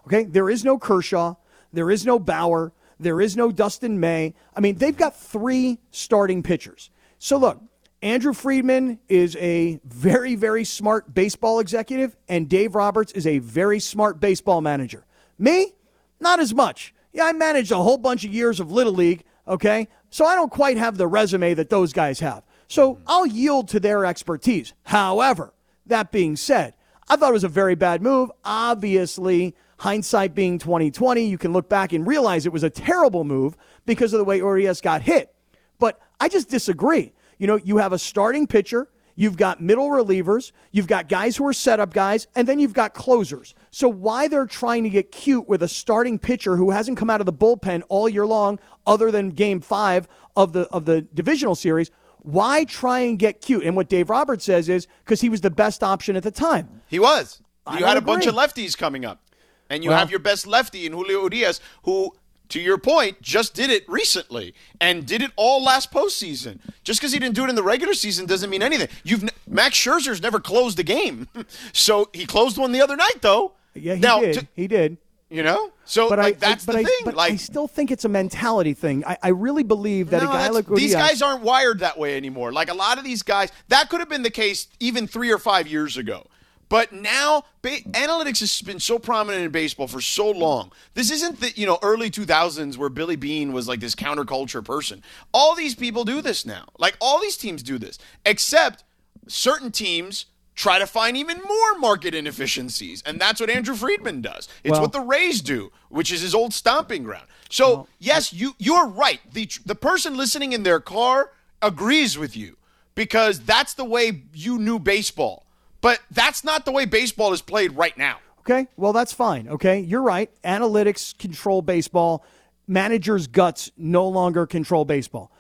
Okay. 0.06 0.24
There 0.24 0.48
is 0.48 0.64
no 0.64 0.78
Kershaw. 0.78 1.34
There 1.72 1.90
is 1.90 2.06
no 2.06 2.18
Bauer. 2.18 2.72
There 2.98 3.20
is 3.20 3.36
no 3.36 3.50
Dustin 3.52 4.00
May. 4.00 4.34
I 4.54 4.60
mean, 4.60 4.76
they've 4.76 4.96
got 4.96 5.16
three 5.16 5.78
starting 5.90 6.42
pitchers. 6.42 6.90
So 7.18 7.36
look, 7.36 7.60
Andrew 8.02 8.32
Friedman 8.32 8.98
is 9.08 9.36
a 9.36 9.78
very, 9.84 10.34
very 10.34 10.64
smart 10.64 11.12
baseball 11.12 11.60
executive, 11.60 12.16
and 12.28 12.48
Dave 12.48 12.74
Roberts 12.74 13.12
is 13.12 13.26
a 13.26 13.38
very 13.40 13.78
smart 13.78 14.18
baseball 14.18 14.62
manager. 14.62 15.04
Me, 15.38 15.74
not 16.18 16.40
as 16.40 16.54
much. 16.54 16.94
Yeah, 17.12 17.26
I 17.26 17.32
managed 17.32 17.72
a 17.72 17.76
whole 17.76 17.98
bunch 17.98 18.24
of 18.24 18.32
years 18.32 18.58
of 18.58 18.72
Little 18.72 18.94
League, 18.94 19.24
okay? 19.46 19.86
So 20.08 20.24
I 20.24 20.34
don't 20.34 20.50
quite 20.50 20.78
have 20.78 20.96
the 20.96 21.06
resume 21.06 21.52
that 21.54 21.68
those 21.68 21.92
guys 21.92 22.20
have. 22.20 22.42
So 22.68 22.94
hmm. 22.94 23.02
I'll 23.06 23.26
yield 23.26 23.68
to 23.68 23.80
their 23.80 24.06
expertise. 24.06 24.72
However, 24.84 25.52
that 25.86 26.10
being 26.10 26.36
said, 26.36 26.74
I 27.06 27.16
thought 27.16 27.30
it 27.30 27.34
was 27.34 27.44
a 27.44 27.48
very 27.48 27.74
bad 27.74 28.00
move. 28.00 28.30
Obviously, 28.44 29.54
hindsight 29.78 30.34
being 30.34 30.58
2020, 30.58 31.26
you 31.26 31.36
can 31.36 31.52
look 31.52 31.68
back 31.68 31.92
and 31.92 32.06
realize 32.06 32.46
it 32.46 32.52
was 32.52 32.62
a 32.62 32.70
terrible 32.70 33.24
move 33.24 33.58
because 33.84 34.14
of 34.14 34.18
the 34.18 34.24
way 34.24 34.38
Urias 34.38 34.80
got 34.80 35.02
hit. 35.02 35.34
But 35.78 36.00
I 36.18 36.28
just 36.28 36.48
disagree. 36.48 37.12
You 37.40 37.46
know, 37.46 37.56
you 37.56 37.78
have 37.78 37.94
a 37.94 37.98
starting 37.98 38.46
pitcher, 38.46 38.86
you've 39.16 39.38
got 39.38 39.62
middle 39.62 39.88
relievers, 39.88 40.52
you've 40.72 40.86
got 40.86 41.08
guys 41.08 41.38
who 41.38 41.46
are 41.46 41.54
setup 41.54 41.94
guys, 41.94 42.28
and 42.36 42.46
then 42.46 42.58
you've 42.58 42.74
got 42.74 42.92
closers. 42.92 43.54
So 43.70 43.88
why 43.88 44.28
they're 44.28 44.44
trying 44.44 44.84
to 44.84 44.90
get 44.90 45.10
cute 45.10 45.48
with 45.48 45.62
a 45.62 45.68
starting 45.68 46.18
pitcher 46.18 46.56
who 46.56 46.70
hasn't 46.70 46.98
come 46.98 47.08
out 47.08 47.20
of 47.20 47.26
the 47.26 47.32
bullpen 47.32 47.82
all 47.88 48.10
year 48.10 48.26
long, 48.26 48.60
other 48.86 49.10
than 49.10 49.30
Game 49.30 49.60
Five 49.60 50.06
of 50.36 50.52
the 50.52 50.68
of 50.68 50.84
the 50.84 51.00
divisional 51.00 51.54
series, 51.54 51.90
why 52.18 52.64
try 52.64 53.00
and 53.00 53.18
get 53.18 53.40
cute? 53.40 53.64
And 53.64 53.74
what 53.74 53.88
Dave 53.88 54.10
Roberts 54.10 54.44
says 54.44 54.68
is 54.68 54.86
because 55.04 55.22
he 55.22 55.30
was 55.30 55.40
the 55.40 55.50
best 55.50 55.82
option 55.82 56.16
at 56.16 56.22
the 56.22 56.30
time. 56.30 56.82
He 56.88 56.98
was. 56.98 57.42
You 57.72 57.86
had 57.86 57.96
a 57.96 57.98
agree. 57.98 58.14
bunch 58.14 58.26
of 58.26 58.34
lefties 58.34 58.76
coming 58.76 59.06
up. 59.06 59.22
And 59.70 59.84
you 59.84 59.90
well, 59.90 59.98
have 60.00 60.10
your 60.10 60.18
best 60.18 60.46
lefty 60.48 60.84
in 60.84 60.92
Julio 60.92 61.22
Urias, 61.22 61.60
who, 61.84 62.12
to 62.50 62.60
your 62.60 62.78
point, 62.78 63.20
just 63.22 63.54
did 63.54 63.70
it 63.70 63.88
recently 63.88 64.54
and 64.80 65.06
did 65.06 65.22
it 65.22 65.30
all 65.36 65.62
last 65.62 65.92
postseason. 65.92 66.58
Just 66.84 67.00
because 67.00 67.12
he 67.12 67.18
didn't 67.18 67.34
do 67.34 67.44
it 67.44 67.50
in 67.50 67.54
the 67.54 67.62
regular 67.62 67.94
season 67.94 68.26
doesn't 68.26 68.50
mean 68.50 68.62
anything. 68.62 68.88
You've 69.04 69.28
Max 69.46 69.76
Scherzer's 69.76 70.22
never 70.22 70.40
closed 70.40 70.78
a 70.78 70.82
game, 70.82 71.28
so 71.72 72.08
he 72.12 72.26
closed 72.26 72.58
one 72.58 72.72
the 72.72 72.80
other 72.80 72.96
night, 72.96 73.20
though. 73.20 73.52
Yeah, 73.74 73.94
he 73.94 74.00
now, 74.00 74.20
did. 74.20 74.34
To, 74.34 74.48
he 74.54 74.66
did. 74.66 74.98
You 75.32 75.44
know, 75.44 75.70
so 75.84 76.08
but 76.08 76.18
like, 76.18 76.36
I, 76.36 76.38
that's 76.38 76.66
but 76.66 76.72
the 76.72 76.78
I, 76.80 76.84
thing. 76.84 76.98
But 77.04 77.14
like, 77.14 77.32
I 77.34 77.36
still 77.36 77.68
think 77.68 77.92
it's 77.92 78.04
a 78.04 78.08
mentality 78.08 78.74
thing. 78.74 79.04
I, 79.06 79.16
I 79.22 79.28
really 79.28 79.62
believe 79.62 80.10
that 80.10 80.24
no, 80.24 80.28
a 80.28 80.32
guy 80.32 80.48
like 80.48 80.66
Urias, 80.66 80.82
these 80.82 80.92
guys 80.92 81.22
aren't 81.22 81.42
wired 81.42 81.78
that 81.78 81.96
way 81.96 82.16
anymore. 82.16 82.52
Like 82.52 82.68
a 82.68 82.74
lot 82.74 82.98
of 82.98 83.04
these 83.04 83.22
guys, 83.22 83.52
that 83.68 83.88
could 83.90 84.00
have 84.00 84.08
been 84.08 84.24
the 84.24 84.30
case 84.30 84.66
even 84.80 85.06
three 85.06 85.30
or 85.30 85.38
five 85.38 85.68
years 85.68 85.96
ago. 85.96 86.26
But 86.70 86.92
now, 86.92 87.44
ba- 87.62 87.82
analytics 87.90 88.38
has 88.40 88.62
been 88.62 88.78
so 88.78 88.98
prominent 88.98 89.44
in 89.44 89.50
baseball 89.50 89.88
for 89.88 90.00
so 90.00 90.30
long. 90.30 90.70
This 90.94 91.10
isn't 91.10 91.40
the 91.40 91.50
you 91.54 91.66
know 91.66 91.78
early 91.82 92.10
2000s 92.10 92.78
where 92.78 92.88
Billy 92.88 93.16
Beane 93.16 93.52
was 93.52 93.68
like 93.68 93.80
this 93.80 93.94
counterculture 93.94 94.64
person. 94.64 95.02
All 95.34 95.54
these 95.54 95.74
people 95.74 96.04
do 96.04 96.22
this 96.22 96.46
now. 96.46 96.68
Like 96.78 96.96
all 97.00 97.20
these 97.20 97.36
teams 97.36 97.62
do 97.62 97.76
this, 97.76 97.98
except 98.24 98.84
certain 99.26 99.72
teams 99.72 100.26
try 100.54 100.78
to 100.78 100.86
find 100.86 101.16
even 101.16 101.38
more 101.38 101.78
market 101.78 102.14
inefficiencies. 102.14 103.02
And 103.04 103.20
that's 103.20 103.40
what 103.40 103.50
Andrew 103.50 103.74
Friedman 103.74 104.20
does. 104.20 104.48
It's 104.62 104.72
well, 104.72 104.82
what 104.82 104.92
the 104.92 105.00
Rays 105.00 105.40
do, 105.40 105.72
which 105.88 106.12
is 106.12 106.20
his 106.20 106.34
old 106.34 106.54
stomping 106.54 107.02
ground. 107.02 107.26
So, 107.50 107.68
well, 107.68 107.88
yes, 107.98 108.32
you 108.32 108.54
you're 108.58 108.86
right. 108.86 109.20
The 109.32 109.50
the 109.66 109.74
person 109.74 110.16
listening 110.16 110.52
in 110.52 110.62
their 110.62 110.78
car 110.78 111.32
agrees 111.60 112.16
with 112.16 112.36
you 112.36 112.58
because 112.94 113.40
that's 113.40 113.74
the 113.74 113.84
way 113.84 114.22
you 114.32 114.56
knew 114.56 114.78
baseball. 114.78 115.46
But 115.80 116.00
that's 116.10 116.44
not 116.44 116.64
the 116.64 116.72
way 116.72 116.84
baseball 116.84 117.32
is 117.32 117.42
played 117.42 117.72
right 117.72 117.96
now. 117.96 118.18
Okay? 118.40 118.66
Well, 118.76 118.92
that's 118.92 119.12
fine. 119.12 119.48
Okay? 119.48 119.80
You're 119.80 120.02
right. 120.02 120.30
Analytics 120.42 121.16
control 121.18 121.62
baseball. 121.62 122.24
Managers' 122.66 123.26
guts 123.26 123.70
no 123.76 124.06
longer 124.08 124.46
control 124.46 124.84
baseball. 124.84 125.32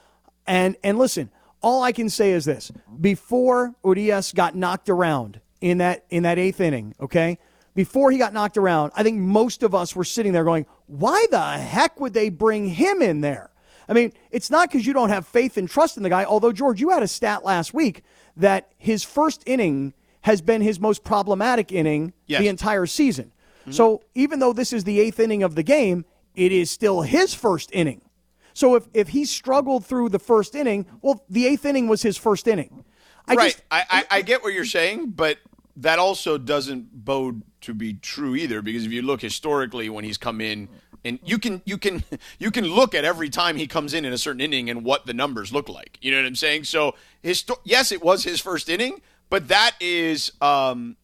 And 0.46 0.76
and 0.82 0.98
listen, 0.98 1.30
all 1.62 1.82
I 1.82 1.92
can 1.92 2.10
say 2.10 2.32
is 2.32 2.44
this: 2.44 2.72
before 3.00 3.74
Urias 3.84 4.32
got 4.32 4.56
knocked 4.56 4.88
around 4.88 5.40
in 5.60 5.78
that 5.78 6.04
in 6.10 6.24
that 6.24 6.38
eighth 6.38 6.60
inning, 6.60 6.94
okay, 7.00 7.38
before 7.74 8.10
he 8.10 8.18
got 8.18 8.32
knocked 8.32 8.56
around, 8.56 8.90
I 8.96 9.04
think 9.04 9.18
most 9.18 9.62
of 9.62 9.74
us 9.74 9.94
were 9.94 10.04
sitting 10.04 10.32
there 10.32 10.42
going, 10.42 10.66
"Why 10.86 11.24
the 11.30 11.40
heck 11.40 12.00
would 12.00 12.14
they 12.14 12.30
bring 12.30 12.68
him 12.68 13.00
in 13.00 13.20
there?" 13.20 13.50
I 13.88 13.92
mean, 13.92 14.12
it's 14.30 14.50
not 14.50 14.68
because 14.68 14.86
you 14.86 14.92
don't 14.92 15.10
have 15.10 15.26
faith 15.26 15.56
and 15.56 15.68
trust 15.68 15.96
in 15.96 16.02
the 16.02 16.08
guy. 16.08 16.24
Although 16.24 16.52
George, 16.52 16.80
you 16.80 16.90
had 16.90 17.02
a 17.02 17.08
stat 17.08 17.44
last 17.44 17.72
week 17.74 18.02
that 18.36 18.72
his 18.76 19.04
first 19.04 19.42
inning 19.46 19.94
has 20.22 20.40
been 20.42 20.60
his 20.60 20.78
most 20.78 21.04
problematic 21.04 21.72
inning 21.72 22.12
Yes. 22.26 22.40
the 22.40 22.48
entire 22.48 22.86
season. 22.86 23.32
Mm-hmm. 23.62 23.72
So 23.72 24.02
even 24.14 24.38
though 24.38 24.52
this 24.52 24.72
is 24.72 24.84
the 24.84 25.00
eighth 25.00 25.20
inning 25.20 25.42
of 25.42 25.54
the 25.54 25.62
game, 25.62 26.04
it 26.34 26.52
is 26.52 26.70
still 26.70 27.02
his 27.02 27.34
first 27.34 27.70
inning. 27.72 28.02
So 28.52 28.74
if, 28.74 28.88
if 28.92 29.08
he 29.08 29.24
struggled 29.24 29.84
through 29.86 30.10
the 30.10 30.18
first 30.18 30.54
inning, 30.54 30.86
well, 31.02 31.24
the 31.28 31.46
eighth 31.46 31.64
inning 31.64 31.88
was 31.88 32.02
his 32.02 32.16
first 32.16 32.48
inning. 32.48 32.84
I 33.26 33.34
right. 33.34 33.52
just 33.52 33.62
I, 33.70 33.84
I, 33.90 34.04
I 34.18 34.22
get 34.22 34.42
what 34.42 34.52
you're 34.52 34.64
saying, 34.64 35.10
but 35.10 35.38
that 35.76 35.98
also 35.98 36.36
doesn't 36.36 37.04
bode 37.04 37.42
to 37.62 37.74
be 37.74 37.94
true 37.94 38.34
either 38.34 38.62
because 38.62 38.84
if 38.84 38.92
you 38.92 39.02
look 39.02 39.20
historically 39.20 39.88
when 39.88 40.04
he's 40.04 40.18
come 40.18 40.40
in 40.40 40.68
and 41.04 41.18
you 41.24 41.38
can 41.38 41.62
you 41.64 41.78
can 41.78 42.02
you 42.38 42.50
can 42.50 42.64
look 42.64 42.94
at 42.94 43.04
every 43.04 43.30
time 43.30 43.56
he 43.56 43.66
comes 43.66 43.94
in 43.94 44.04
in 44.04 44.12
a 44.12 44.18
certain 44.18 44.40
inning 44.40 44.68
and 44.70 44.84
what 44.84 45.06
the 45.06 45.14
numbers 45.14 45.52
look 45.52 45.68
like. 45.68 45.98
You 46.00 46.10
know 46.10 46.18
what 46.18 46.26
I'm 46.26 46.36
saying? 46.36 46.64
So 46.64 46.94
histo- 47.22 47.60
yes, 47.64 47.92
it 47.92 48.02
was 48.02 48.24
his 48.24 48.40
first 48.40 48.68
inning, 48.68 49.00
but 49.30 49.48
that 49.48 49.74
is 49.80 50.32
um 50.42 50.96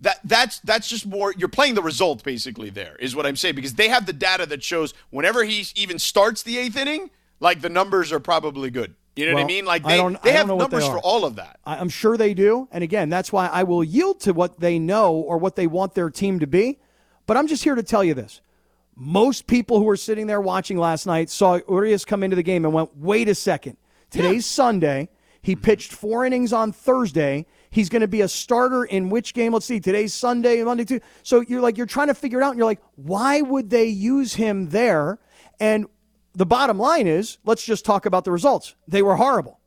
that 0.00 0.18
that's 0.24 0.58
that's 0.60 0.88
just 0.88 1.06
more 1.06 1.32
you're 1.38 1.48
playing 1.48 1.74
the 1.74 1.82
result 1.82 2.22
basically 2.24 2.68
there 2.68 2.96
is 2.96 3.16
what 3.16 3.24
I'm 3.24 3.36
saying 3.36 3.54
because 3.54 3.74
they 3.74 3.88
have 3.88 4.04
the 4.04 4.12
data 4.12 4.44
that 4.46 4.62
shows 4.62 4.92
whenever 5.10 5.44
he 5.44 5.64
even 5.76 5.98
starts 5.98 6.42
the 6.42 6.58
eighth 6.58 6.76
inning, 6.76 7.10
like 7.40 7.60
the 7.62 7.70
numbers 7.70 8.12
are 8.12 8.20
probably 8.20 8.70
good. 8.70 8.94
You 9.16 9.26
know 9.26 9.34
what 9.34 9.44
I 9.44 9.46
mean? 9.46 9.64
Like 9.64 9.84
they, 9.84 9.96
don't- 9.96 10.20
they 10.24 10.32
have 10.32 10.48
what 10.48 10.56
they 10.56 10.76
numbers 10.76 10.84
for 10.88 10.98
all 10.98 11.24
of 11.24 11.36
that. 11.36 11.60
I'm 11.64 11.88
sure 11.88 12.16
they 12.16 12.34
do. 12.34 12.68
And 12.72 12.82
again, 12.82 13.08
that's 13.08 13.32
why 13.32 13.46
I 13.46 13.62
will 13.62 13.84
yield 13.84 14.20
to 14.22 14.32
what 14.32 14.58
they 14.58 14.78
know 14.80 15.14
or 15.14 15.38
what 15.38 15.54
they 15.54 15.68
want 15.68 15.94
their 15.94 16.10
team 16.10 16.40
to 16.40 16.48
be. 16.48 16.80
But 17.26 17.36
I'm 17.36 17.46
just 17.46 17.62
here 17.62 17.76
to 17.76 17.82
tell 17.84 18.02
you 18.02 18.14
this. 18.14 18.40
Most 18.96 19.46
people 19.46 19.78
who 19.78 19.84
were 19.84 19.96
sitting 19.96 20.26
there 20.26 20.40
watching 20.40 20.78
last 20.78 21.06
night 21.06 21.30
saw 21.30 21.60
Urias 21.68 22.04
come 22.04 22.24
into 22.24 22.34
the 22.36 22.42
game 22.42 22.64
and 22.64 22.74
went, 22.74 22.96
wait 22.96 23.28
a 23.28 23.34
second. 23.36 23.76
Today's 24.10 24.46
Sunday. 24.46 25.08
He 25.44 25.54
mm-hmm. 25.54 25.62
pitched 25.62 25.92
four 25.92 26.24
innings 26.24 26.52
on 26.52 26.72
Thursday. 26.72 27.46
He's 27.70 27.88
going 27.88 28.00
to 28.00 28.08
be 28.08 28.22
a 28.22 28.28
starter 28.28 28.84
in 28.84 29.10
which 29.10 29.34
game? 29.34 29.52
Let's 29.52 29.66
see. 29.66 29.78
Today's 29.78 30.14
Sunday, 30.14 30.62
Monday, 30.64 30.84
Tuesday. 30.84 31.04
So 31.22 31.40
you're 31.42 31.60
like, 31.60 31.76
you're 31.76 31.86
trying 31.86 32.08
to 32.08 32.14
figure 32.14 32.40
it 32.40 32.42
out. 32.42 32.50
And 32.50 32.58
you're 32.58 32.66
like, 32.66 32.82
why 32.96 33.42
would 33.42 33.68
they 33.70 33.84
use 33.84 34.34
him 34.34 34.70
there? 34.70 35.18
And 35.60 35.86
the 36.32 36.46
bottom 36.46 36.78
line 36.78 37.06
is, 37.06 37.38
let's 37.44 37.62
just 37.62 37.84
talk 37.84 38.06
about 38.06 38.24
the 38.24 38.32
results. 38.32 38.74
They 38.88 39.02
were 39.02 39.16
horrible. 39.16 39.60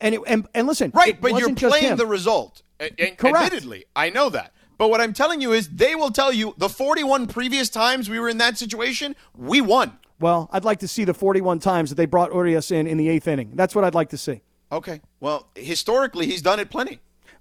And, 0.00 0.14
it, 0.14 0.20
and, 0.26 0.46
and 0.54 0.66
listen, 0.66 0.92
Right, 0.94 1.20
but 1.20 1.38
you're 1.38 1.54
playing 1.54 1.96
the 1.96 2.06
result. 2.06 2.62
A- 2.80 2.84
And 3.00 3.18
Correct. 3.18 3.36
admittedly, 3.36 3.86
I 3.94 4.10
know 4.10 4.30
that. 4.30 4.52
But 4.78 4.88
what 4.88 5.00
I'm 5.00 5.12
telling 5.12 5.40
you 5.40 5.52
is 5.52 5.68
they 5.68 5.94
will 5.94 6.10
tell 6.10 6.32
you 6.32 6.54
the 6.58 6.68
41 6.68 7.26
previous 7.26 7.68
times 7.68 8.08
we 8.08 8.20
were 8.20 8.28
in 8.28 8.38
that 8.38 8.56
situation, 8.56 9.16
we 9.36 9.60
won. 9.60 9.98
Well, 10.20 10.48
I'd 10.52 10.64
like 10.64 10.78
to 10.80 10.88
see 10.88 11.04
the 11.04 11.14
41 11.14 11.58
times 11.58 11.90
that 11.90 11.96
they 11.96 12.06
brought 12.06 12.32
Urias 12.32 12.70
in 12.70 12.86
in 12.86 12.96
the 12.96 13.08
eighth 13.08 13.26
inning. 13.26 13.52
That's 13.54 13.74
what 13.74 13.84
I'd 13.84 13.94
like 13.94 14.10
to 14.10 14.18
see. 14.18 14.42
Okay. 14.72 15.00
Well, 15.20 15.48
historically, 15.54 16.26
he's 16.26 16.42
done 16.42 16.58
it 16.58 16.70
plenty. 16.70 16.98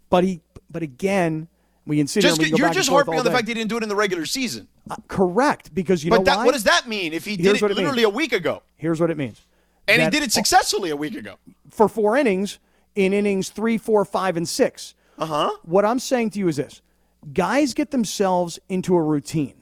But 0.10 0.26
he, 0.26 0.42
but 0.70 0.84
again, 0.84 1.48
we 1.86 1.98
can 1.98 2.08
sit 2.08 2.22
Just 2.22 2.40
we 2.40 2.54
you're 2.54 2.70
just 2.72 2.90
harping 2.90 3.18
on 3.18 3.24
the 3.24 3.32
fact 3.32 3.48
he 3.48 3.54
didn't 3.54 3.70
do 3.70 3.78
it 3.78 3.84
in 3.84 3.90
the 3.90 3.96
regular 3.96 4.26
season. 4.26 4.68
Uh, 4.90 4.98
correct, 5.08 5.74
because 5.74 6.04
you 6.04 6.12
know 6.12 6.18
But 6.18 6.26
that, 6.26 6.38
why? 6.38 6.46
what 6.46 6.54
does 6.54 6.66
that 6.66 6.88
mean 6.88 7.14
if 7.14 7.24
he 7.26 7.38
did 7.38 7.56
it 7.56 7.62
it 7.62 7.62
literally 7.62 8.04
means. 8.04 8.06
a 8.06 8.10
week 8.10 8.34
ago? 8.34 8.62
Here's 8.76 9.00
what 9.00 9.10
it 9.10 9.18
means. 9.18 9.42
And 9.88 10.02
he 10.02 10.10
did 10.10 10.24
it 10.24 10.32
successfully 10.32 10.90
a 10.90 10.96
week 10.96 11.16
ago. 11.16 11.36
for 11.70 11.88
four 11.90 12.18
innings 12.18 12.60
in 12.96 13.14
innings 13.14 13.50
three, 13.50 13.78
four, 13.78 14.04
five, 14.06 14.38
and 14.38 14.48
six. 14.48 14.94
Uh 15.18 15.26
huh. 15.26 15.52
What 15.64 15.86
I'm 15.86 16.00
saying 16.00 16.32
to 16.32 16.40
you 16.40 16.48
is 16.50 16.58
this: 16.58 16.82
guys 17.34 17.74
get 17.74 17.92
themselves 17.92 18.60
into 18.70 18.96
a 18.96 19.02
routine. 19.02 19.56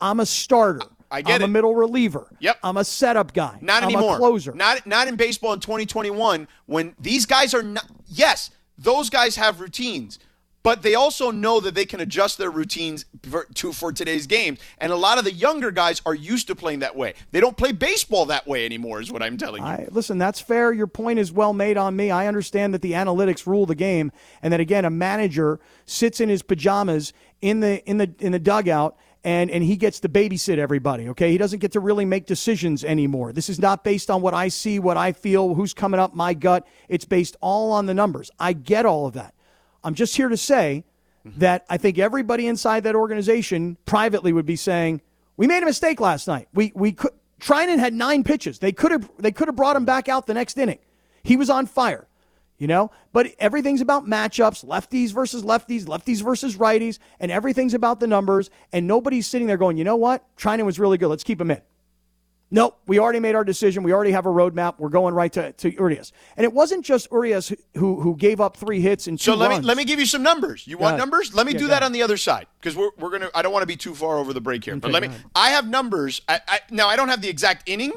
I'm 0.00 0.20
a 0.20 0.26
starter. 0.26 0.82
I 1.10 1.22
get 1.22 1.42
I'm 1.42 1.50
a 1.50 1.52
middle 1.52 1.74
reliever. 1.74 2.26
Yep. 2.40 2.58
I'm 2.62 2.76
a 2.76 2.84
setup 2.84 3.32
guy. 3.32 3.58
Not 3.60 3.82
I'm 3.82 3.90
anymore. 3.90 4.16
a 4.16 4.18
closer. 4.18 4.52
Not 4.52 4.86
not 4.86 5.08
in 5.08 5.16
baseball 5.16 5.52
in 5.52 5.60
2021 5.60 6.48
when 6.66 6.94
these 6.98 7.26
guys 7.26 7.54
are 7.54 7.62
not. 7.62 7.86
Yes, 8.06 8.50
those 8.78 9.10
guys 9.10 9.36
have 9.36 9.60
routines, 9.60 10.18
but 10.62 10.82
they 10.82 10.94
also 10.94 11.30
know 11.30 11.60
that 11.60 11.74
they 11.76 11.86
can 11.86 12.00
adjust 12.00 12.38
their 12.38 12.50
routines 12.50 13.04
for, 13.22 13.46
to 13.54 13.72
for 13.72 13.92
today's 13.92 14.26
games. 14.26 14.58
And 14.78 14.92
a 14.92 14.96
lot 14.96 15.16
of 15.16 15.24
the 15.24 15.32
younger 15.32 15.70
guys 15.70 16.02
are 16.04 16.14
used 16.14 16.48
to 16.48 16.56
playing 16.56 16.80
that 16.80 16.96
way. 16.96 17.14
They 17.30 17.40
don't 17.40 17.56
play 17.56 17.72
baseball 17.72 18.26
that 18.26 18.46
way 18.46 18.64
anymore. 18.64 19.00
Is 19.00 19.12
what 19.12 19.22
I'm 19.22 19.38
telling 19.38 19.62
you. 19.62 19.68
I, 19.68 19.88
listen, 19.90 20.18
that's 20.18 20.40
fair. 20.40 20.72
Your 20.72 20.88
point 20.88 21.18
is 21.18 21.30
well 21.30 21.52
made 21.52 21.76
on 21.76 21.94
me. 21.94 22.10
I 22.10 22.26
understand 22.26 22.74
that 22.74 22.82
the 22.82 22.92
analytics 22.92 23.46
rule 23.46 23.64
the 23.64 23.76
game, 23.76 24.10
and 24.42 24.52
that 24.52 24.60
again, 24.60 24.84
a 24.84 24.90
manager 24.90 25.60
sits 25.84 26.20
in 26.20 26.28
his 26.28 26.42
pajamas 26.42 27.12
in 27.40 27.60
the 27.60 27.84
in 27.88 27.98
the 27.98 28.12
in 28.18 28.32
the 28.32 28.40
dugout. 28.40 28.96
And, 29.26 29.50
and 29.50 29.64
he 29.64 29.76
gets 29.76 29.98
to 30.00 30.08
babysit 30.08 30.58
everybody, 30.58 31.08
okay? 31.08 31.32
He 31.32 31.36
doesn't 31.36 31.58
get 31.58 31.72
to 31.72 31.80
really 31.80 32.04
make 32.04 32.26
decisions 32.26 32.84
anymore. 32.84 33.32
This 33.32 33.48
is 33.48 33.58
not 33.58 33.82
based 33.82 34.08
on 34.08 34.22
what 34.22 34.34
I 34.34 34.46
see, 34.46 34.78
what 34.78 34.96
I 34.96 35.10
feel, 35.10 35.54
who's 35.54 35.74
coming 35.74 35.98
up 35.98 36.14
my 36.14 36.32
gut. 36.32 36.64
It's 36.88 37.04
based 37.04 37.36
all 37.40 37.72
on 37.72 37.86
the 37.86 37.92
numbers. 37.92 38.30
I 38.38 38.52
get 38.52 38.86
all 38.86 39.04
of 39.04 39.14
that. 39.14 39.34
I'm 39.82 39.94
just 39.94 40.16
here 40.16 40.28
to 40.28 40.36
say 40.36 40.84
mm-hmm. 41.26 41.40
that 41.40 41.66
I 41.68 41.76
think 41.76 41.98
everybody 41.98 42.46
inside 42.46 42.84
that 42.84 42.94
organization 42.94 43.78
privately 43.84 44.32
would 44.32 44.46
be 44.46 44.54
saying, 44.54 45.00
"We 45.36 45.48
made 45.48 45.64
a 45.64 45.66
mistake 45.66 46.00
last 46.00 46.28
night. 46.28 46.46
We 46.54 46.70
we 46.76 46.92
could 46.92 47.10
Treinen 47.40 47.80
had 47.80 47.94
nine 47.94 48.22
pitches. 48.22 48.60
They 48.60 48.70
could 48.70 48.92
have 48.92 49.10
they 49.18 49.32
could 49.32 49.48
have 49.48 49.56
brought 49.56 49.74
him 49.74 49.84
back 49.84 50.08
out 50.08 50.26
the 50.28 50.34
next 50.34 50.56
inning. 50.56 50.78
He 51.24 51.36
was 51.36 51.50
on 51.50 51.66
fire." 51.66 52.06
You 52.58 52.66
know, 52.66 52.90
but 53.12 53.34
everything's 53.38 53.82
about 53.82 54.06
matchups, 54.06 54.64
lefties 54.64 55.12
versus 55.12 55.42
lefties, 55.42 55.84
lefties 55.84 56.22
versus 56.22 56.56
righties, 56.56 56.98
and 57.20 57.30
everything's 57.30 57.74
about 57.74 58.00
the 58.00 58.06
numbers. 58.06 58.48
And 58.72 58.86
nobody's 58.86 59.26
sitting 59.26 59.46
there 59.46 59.58
going, 59.58 59.76
you 59.76 59.84
know 59.84 59.96
what? 59.96 60.24
Treinen 60.38 60.64
was 60.64 60.78
really 60.78 60.96
good. 60.96 61.08
Let's 61.08 61.22
keep 61.24 61.38
him 61.38 61.50
in. 61.50 61.60
Nope, 62.50 62.80
we 62.86 63.00
already 63.00 63.18
made 63.18 63.34
our 63.34 63.42
decision. 63.42 63.82
We 63.82 63.92
already 63.92 64.12
have 64.12 64.24
a 64.24 64.30
roadmap. 64.30 64.76
We're 64.78 64.88
going 64.88 65.14
right 65.14 65.32
to, 65.32 65.52
to 65.52 65.72
Urias. 65.72 66.12
And 66.36 66.44
it 66.44 66.52
wasn't 66.52 66.84
just 66.84 67.08
Urias 67.10 67.52
who 67.76 68.00
who 68.00 68.16
gave 68.16 68.40
up 68.40 68.56
three 68.56 68.80
hits 68.80 69.08
and 69.08 69.18
two 69.18 69.24
So 69.32 69.34
let 69.34 69.50
runs. 69.50 69.62
me 69.62 69.66
let 69.66 69.76
me 69.76 69.84
give 69.84 69.98
you 69.98 70.06
some 70.06 70.22
numbers. 70.22 70.64
You 70.64 70.78
want 70.78 70.96
numbers? 70.96 71.34
Let 71.34 71.44
me 71.44 71.52
Yeah, 71.52 71.58
do 71.58 71.66
that 71.68 71.82
on 71.82 71.90
the 71.90 72.02
other 72.02 72.16
side 72.16 72.46
because 72.60 72.76
we're, 72.76 72.90
we're 72.98 73.10
gonna. 73.10 73.30
I 73.34 73.42
don't 73.42 73.52
want 73.52 73.64
to 73.64 73.66
be 73.66 73.76
too 73.76 73.94
far 73.96 74.16
over 74.18 74.32
the 74.32 74.40
break 74.40 74.64
here, 74.64 74.76
but 74.76 74.92
let 74.92 75.02
me. 75.02 75.10
I 75.34 75.50
have 75.50 75.68
numbers. 75.68 76.22
I, 76.28 76.40
I, 76.46 76.60
now 76.70 76.86
I 76.86 76.94
don't 76.94 77.08
have 77.08 77.20
the 77.20 77.28
exact 77.28 77.68
inning, 77.68 77.92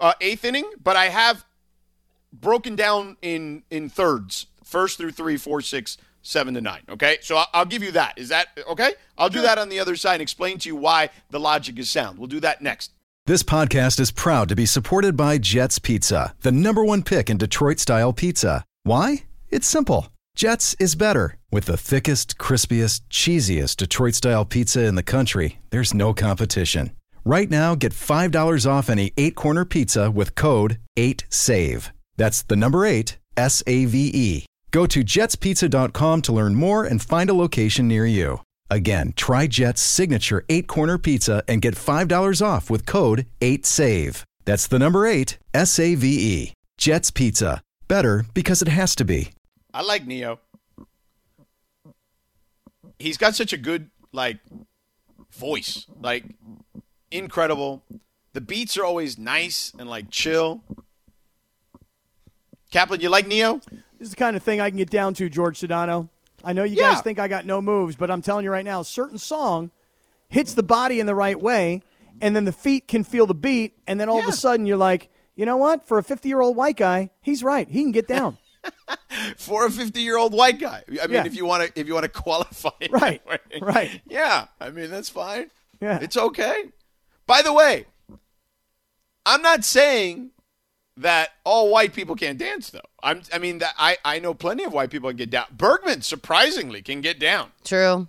uh, 0.00 0.14
eighth 0.20 0.44
inning, 0.44 0.68
but 0.82 0.96
I 0.96 1.06
have 1.08 1.46
broken 2.40 2.76
down 2.76 3.16
in 3.22 3.62
in 3.70 3.88
thirds, 3.88 4.46
first 4.64 4.98
through 4.98 5.12
three, 5.12 5.36
four, 5.36 5.60
six, 5.60 5.98
seven 6.22 6.54
to 6.54 6.60
nine. 6.60 6.82
Okay, 6.88 7.18
so 7.20 7.36
I'll, 7.36 7.48
I'll 7.52 7.64
give 7.64 7.82
you 7.82 7.92
that. 7.92 8.18
Is 8.18 8.28
that 8.28 8.48
okay? 8.68 8.94
I'll 9.16 9.28
do 9.30 9.42
that 9.42 9.58
on 9.58 9.68
the 9.68 9.80
other 9.80 9.96
side 9.96 10.14
and 10.14 10.22
explain 10.22 10.58
to 10.58 10.68
you 10.68 10.76
why 10.76 11.10
the 11.30 11.40
logic 11.40 11.78
is 11.78 11.90
sound. 11.90 12.18
We'll 12.18 12.28
do 12.28 12.40
that 12.40 12.62
next. 12.62 12.92
This 13.26 13.42
podcast 13.42 13.98
is 13.98 14.12
proud 14.12 14.48
to 14.50 14.54
be 14.54 14.66
supported 14.66 15.16
by 15.16 15.38
Jets 15.38 15.80
Pizza, 15.80 16.34
the 16.42 16.52
number 16.52 16.84
one 16.84 17.02
pick 17.02 17.28
in 17.28 17.38
Detroit 17.38 17.80
style 17.80 18.12
pizza. 18.12 18.64
Why? 18.84 19.24
It's 19.48 19.66
simple. 19.66 20.08
Jets 20.36 20.76
is 20.78 20.94
better. 20.94 21.36
With 21.50 21.64
the 21.64 21.76
thickest, 21.76 22.38
crispiest, 22.38 23.00
cheesiest 23.10 23.78
Detroit 23.78 24.14
style 24.14 24.44
pizza 24.44 24.84
in 24.84 24.94
the 24.94 25.02
country, 25.02 25.58
there's 25.70 25.94
no 25.94 26.14
competition. 26.14 26.92
Right 27.24 27.50
now, 27.50 27.74
get 27.74 27.92
$5 27.92 28.70
off 28.70 28.88
any 28.88 29.12
eight 29.16 29.34
corner 29.34 29.64
pizza 29.64 30.08
with 30.08 30.36
code 30.36 30.78
8SAVE. 30.96 31.90
That's 32.16 32.42
the 32.42 32.56
number 32.56 32.84
eight, 32.84 33.18
S 33.36 33.62
A 33.66 33.84
V 33.84 34.10
E. 34.14 34.46
Go 34.70 34.86
to 34.86 35.02
jetspizza.com 35.04 36.22
to 36.22 36.32
learn 36.32 36.54
more 36.54 36.84
and 36.84 37.00
find 37.00 37.30
a 37.30 37.34
location 37.34 37.88
near 37.88 38.04
you. 38.06 38.40
Again, 38.70 39.12
try 39.16 39.46
Jet's 39.46 39.80
signature 39.80 40.44
eight 40.48 40.66
corner 40.66 40.98
pizza 40.98 41.44
and 41.46 41.62
get 41.62 41.74
$5 41.74 42.44
off 42.44 42.68
with 42.68 42.84
code 42.84 43.26
8SAVE. 43.40 44.22
That's 44.44 44.66
the 44.66 44.78
number 44.78 45.06
eight, 45.06 45.38
S 45.54 45.78
A 45.78 45.94
V 45.94 46.06
E. 46.08 46.52
Jet's 46.78 47.10
Pizza. 47.10 47.62
Better 47.88 48.26
because 48.34 48.62
it 48.62 48.68
has 48.68 48.94
to 48.96 49.04
be. 49.04 49.30
I 49.72 49.82
like 49.82 50.06
Neo. 50.06 50.40
He's 52.98 53.16
got 53.16 53.34
such 53.34 53.52
a 53.52 53.56
good 53.58 53.90
like 54.12 54.38
voice, 55.32 55.86
like 56.00 56.24
incredible. 57.10 57.84
The 58.32 58.40
beats 58.40 58.76
are 58.76 58.84
always 58.84 59.18
nice 59.18 59.72
and 59.78 59.88
like 59.88 60.10
chill. 60.10 60.62
Kaplan, 62.70 63.00
you 63.00 63.08
like 63.08 63.26
Neo? 63.26 63.60
This 63.98 64.08
is 64.08 64.10
the 64.10 64.16
kind 64.16 64.36
of 64.36 64.42
thing 64.42 64.60
I 64.60 64.68
can 64.70 64.76
get 64.76 64.90
down 64.90 65.14
to, 65.14 65.28
George 65.28 65.60
Sedano. 65.60 66.08
I 66.44 66.52
know 66.52 66.64
you 66.64 66.76
Yeah. 66.76 66.92
guys 66.94 67.02
think 67.02 67.18
I 67.18 67.28
got 67.28 67.46
no 67.46 67.62
moves, 67.62 67.96
but 67.96 68.10
I'm 68.10 68.22
telling 68.22 68.44
you 68.44 68.50
right 68.50 68.64
now, 68.64 68.80
a 68.80 68.84
certain 68.84 69.18
song 69.18 69.70
hits 70.28 70.54
the 70.54 70.62
body 70.62 71.00
in 71.00 71.06
the 71.06 71.14
right 71.14 71.40
way, 71.40 71.82
and 72.20 72.34
then 72.36 72.44
the 72.44 72.52
feet 72.52 72.88
can 72.88 73.04
feel 73.04 73.26
the 73.26 73.34
beat, 73.34 73.74
and 73.86 73.98
then 74.00 74.08
all 74.08 74.20
of 74.20 74.28
a 74.28 74.32
sudden 74.32 74.66
you're 74.66 74.76
like, 74.76 75.08
you 75.34 75.46
know 75.46 75.56
what? 75.56 75.86
For 75.86 75.98
a 75.98 76.02
50 76.02 76.28
year 76.28 76.40
old 76.40 76.56
white 76.56 76.76
guy, 76.76 77.10
he's 77.20 77.42
right. 77.42 77.68
He 77.68 77.82
can 77.82 77.92
get 77.92 78.06
down. 78.08 78.38
For 79.36 79.64
a 79.64 79.70
fifty-year-old 79.70 80.32
white 80.34 80.58
guy. 80.58 80.82
I 81.00 81.06
mean, 81.06 81.14
Yeah. 81.14 81.24
if 81.24 81.36
you 81.36 81.46
want 81.46 81.62
to, 81.72 81.80
if 81.80 81.86
you 81.86 81.94
want 81.94 82.02
to 82.02 82.08
qualify, 82.10 82.70
Right, 82.90 83.22
right. 83.60 84.00
Yeah, 84.08 84.48
I 84.60 84.70
mean 84.70 84.90
that's 84.90 85.08
fine. 85.08 85.52
Yeah. 85.80 86.00
it's 86.02 86.16
okay. 86.16 86.64
By 87.28 87.42
the 87.42 87.52
way, 87.52 87.86
I'm 89.24 89.40
not 89.42 89.64
saying 89.64 90.30
that 90.98 91.30
all 91.44 91.70
white 91.70 91.92
people 91.92 92.16
can't 92.16 92.38
dance 92.38 92.70
though. 92.70 92.80
I'm 93.02 93.22
I 93.32 93.38
mean 93.38 93.58
that 93.58 93.74
I 93.78 93.98
I 94.04 94.18
know 94.18 94.34
plenty 94.34 94.64
of 94.64 94.72
white 94.72 94.90
people 94.90 95.08
that 95.08 95.14
get 95.14 95.30
down. 95.30 95.46
Bergman 95.50 96.02
surprisingly 96.02 96.82
can 96.82 97.00
get 97.00 97.18
down. 97.18 97.50
True. 97.64 98.08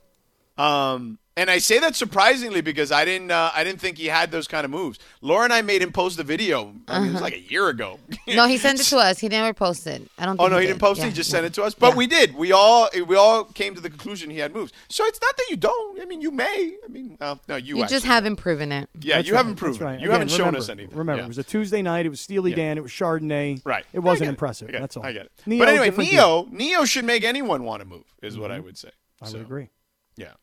Um, 0.58 1.20
and 1.38 1.50
I 1.50 1.60
say 1.60 1.80
that 1.80 1.96
surprisingly 1.96 2.60
because 2.62 2.92
I 2.92 3.06
didn't 3.06 3.32
uh, 3.32 3.52
I 3.56 3.64
didn't 3.64 3.80
think 3.80 3.98
he 3.98 4.08
had 4.08 4.32
those 4.32 4.48
kind 4.48 4.66
of 4.66 4.72
moves. 4.72 5.00
Laura 5.22 5.46
and 5.46 5.54
I 5.54 5.62
made 5.62 5.82
him 5.82 5.92
post 5.94 6.18
the 6.18 6.24
video. 6.24 6.74
I 6.88 7.00
mean, 7.00 7.10
it 7.10 7.14
was 7.14 7.22
like 7.22 7.34
a 7.36 7.40
year 7.40 7.70
ago. 7.70 8.00
No, 8.28 8.46
he 8.46 8.58
sent 8.58 8.80
it 8.80 8.84
to 8.84 8.98
us. 8.98 9.20
He 9.20 9.30
never 9.30 9.54
posted. 9.54 10.10
I 10.18 10.26
don't. 10.26 10.38
Oh 10.40 10.48
no, 10.48 10.58
he 10.58 10.64
did. 10.66 10.74
didn't 10.74 10.82
post 10.82 11.02
it. 11.02 11.06
He 11.06 11.12
just 11.14 11.30
yeah. 11.30 11.38
sent 11.38 11.46
it 11.46 11.54
to 11.54 11.64
us. 11.64 11.74
But 11.74 11.92
Yeah. 11.92 11.96
we 11.96 12.08
did. 12.08 12.36
We 12.36 12.52
all 12.52 12.90
we 13.08 13.16
all 13.16 13.46
came 13.46 13.74
to 13.74 13.80
the 13.82 13.90
conclusion 13.90 14.30
he 14.30 14.38
had 14.40 14.54
moves. 14.54 14.74
So 14.90 15.06
it's 15.06 15.20
not 15.22 15.36
that 15.38 15.46
you 15.50 15.56
don't. 15.56 16.02
I 16.02 16.06
mean, 16.06 16.20
you 16.20 16.30
may. 16.32 16.76
I 16.84 16.88
mean, 16.90 17.18
uh, 17.22 17.36
no, 17.48 17.56
you. 17.56 17.78
You 17.78 17.84
actually- 17.84 17.96
just 17.96 18.06
haven't 18.06 18.36
proven 18.36 18.72
it. 18.74 18.90
Yeah, 19.00 19.16
That's 19.16 19.28
you 19.30 19.34
right, 19.34 19.38
haven't 19.38 19.54
that's 19.54 19.62
proven. 19.62 19.86
right. 19.86 19.94
it. 19.94 20.02
You 20.02 20.08
Again, 20.08 20.12
haven't 20.12 20.28
shown 20.30 20.40
remember, 20.40 20.58
us 20.60 20.70
anything. 20.70 20.98
Remember, 20.98 21.22
Yeah. 21.22 21.26
it 21.26 21.30
was 21.30 21.38
a 21.38 21.44
Tuesday 21.44 21.82
night. 21.82 22.06
It 22.06 22.10
was 22.10 22.20
Steely 22.20 22.52
Yeah. 22.52 22.58
Dan. 22.58 22.78
It 22.78 22.82
was 22.82 22.92
Chardonnay. 22.92 23.62
Right. 23.66 23.86
It 23.94 24.00
wasn't 24.00 24.30
impressive. 24.30 24.70
I 24.70 24.78
it. 24.78 24.82
That's 24.82 24.98
all. 24.98 25.06
I 25.06 25.14
get 25.14 25.28
it. 25.28 25.32
Neo, 25.46 25.60
but 25.60 25.70
anyway, 25.70 25.86
different 25.86 26.12
Neo, 26.12 26.48
Neo 26.52 26.84
should 26.84 27.06
make 27.06 27.24
anyone 27.24 27.64
want 27.64 27.82
to 27.82 27.88
move, 27.88 28.04
is 28.22 28.38
what 28.38 28.52
I 28.52 28.60
would 28.60 28.78
say. 28.78 28.90
I 29.22 29.30
would 29.30 29.42
agree. 29.42 29.70
Yeah. 30.18 30.34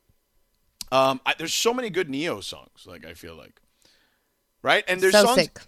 Um, 0.95 1.21
I, 1.27 1.35
there's 1.37 1.53
so 1.53 1.75
many 1.75 1.91
good 1.91 2.09
Ne-Yo 2.09 2.41
songs. 2.41 2.87
Like 2.87 3.05
I 3.05 3.15
feel 3.15 3.35
like, 3.35 3.61
right? 4.63 4.85
And 4.87 5.01
there's 5.01 5.13
so 5.13 5.25
songs. 5.25 5.41
sick. 5.41 5.59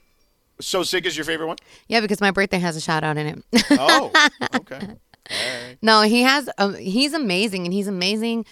So 0.60 0.82
sick 0.84 1.04
is 1.04 1.16
your 1.16 1.24
favorite 1.24 1.48
one? 1.48 1.56
Yeah, 1.88 2.00
because 2.00 2.20
my 2.20 2.30
birthday 2.30 2.58
has 2.58 2.76
a 2.76 2.80
shout 2.80 3.02
out 3.02 3.16
in 3.18 3.26
it. 3.26 3.64
Oh, 3.72 4.12
okay. 4.54 4.78
Right. 5.28 5.76
no, 5.82 6.02
he 6.02 6.22
has. 6.22 6.48
Um, 6.58 6.74
he's 6.74 7.12
amazing, 7.12 7.64
and 7.64 7.74
he's 7.74 7.88
amazing 7.88 8.46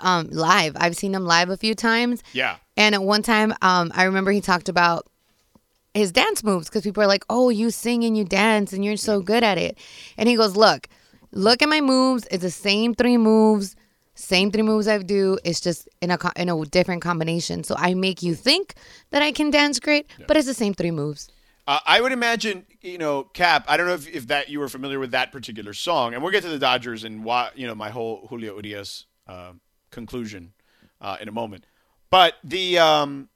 um, 0.00 0.30
live. 0.30 0.72
I've 0.76 0.96
seen 0.96 1.14
him 1.14 1.26
live 1.26 1.50
a 1.50 1.58
few 1.58 1.74
times. 1.74 2.22
Yeah. 2.32 2.56
And 2.76 2.94
at 2.94 3.02
one 3.02 3.22
time, 3.22 3.52
um, 3.60 3.92
I 3.94 4.04
remember 4.04 4.32
he 4.32 4.40
talked 4.40 4.70
about 4.70 5.06
his 5.92 6.10
dance 6.10 6.42
moves 6.42 6.68
because 6.68 6.82
people 6.82 7.02
are 7.02 7.06
like, 7.06 7.24
"Oh, 7.28 7.50
you 7.50 7.70
sing 7.70 8.02
and 8.02 8.16
you 8.16 8.24
dance 8.24 8.72
and 8.72 8.82
you're 8.82 8.96
so 8.96 9.20
good 9.20 9.44
at 9.44 9.58
it." 9.58 9.76
And 10.16 10.26
he 10.26 10.36
goes, 10.36 10.56
"Look, 10.56 10.88
look 11.32 11.60
at 11.60 11.68
my 11.68 11.82
moves. 11.82 12.26
It's 12.30 12.42
the 12.42 12.50
same 12.50 12.94
three 12.94 13.18
moves, 13.18 13.76
same 14.14 14.50
three 14.50 14.62
moves 14.62 14.88
I 14.88 14.98
do. 14.98 15.38
It's 15.44 15.60
just 15.60 15.88
in 16.00 16.10
a 16.10 16.18
in 16.36 16.48
a 16.48 16.64
different 16.66 17.02
combination. 17.02 17.64
So 17.64 17.74
I 17.76 17.94
make 17.94 18.22
you 18.22 18.34
think 18.34 18.74
that 19.10 19.22
I 19.22 19.32
can 19.32 19.50
dance 19.50 19.80
great, 19.80 20.06
but 20.26 20.36
it's 20.36 20.46
the 20.46 20.54
same 20.54 20.74
three 20.74 20.90
moves." 20.90 21.30
Uh, 21.66 21.80
I 21.86 22.02
would 22.02 22.12
imagine, 22.12 22.66
you 22.82 22.98
know, 22.98 23.22
Cap. 23.22 23.64
I 23.68 23.78
don't 23.78 23.86
know 23.86 23.94
if, 23.94 24.06
if 24.06 24.26
that 24.26 24.50
you 24.50 24.60
were 24.60 24.68
familiar 24.68 24.98
with 24.98 25.12
that 25.12 25.32
particular 25.32 25.72
song, 25.72 26.12
and 26.12 26.22
we'll 26.22 26.32
get 26.32 26.42
to 26.42 26.50
the 26.50 26.58
Dodgers 26.58 27.04
and 27.04 27.24
why, 27.24 27.50
you 27.54 27.66
know, 27.66 27.74
my 27.74 27.88
whole 27.88 28.26
Julio 28.28 28.56
Urias 28.56 29.06
uh, 29.26 29.52
conclusion 29.90 30.52
uh, 31.00 31.16
in 31.20 31.28
a 31.28 31.32
moment. 31.32 31.64
But 32.10 32.34
the 32.44 32.78
um, 32.78 33.30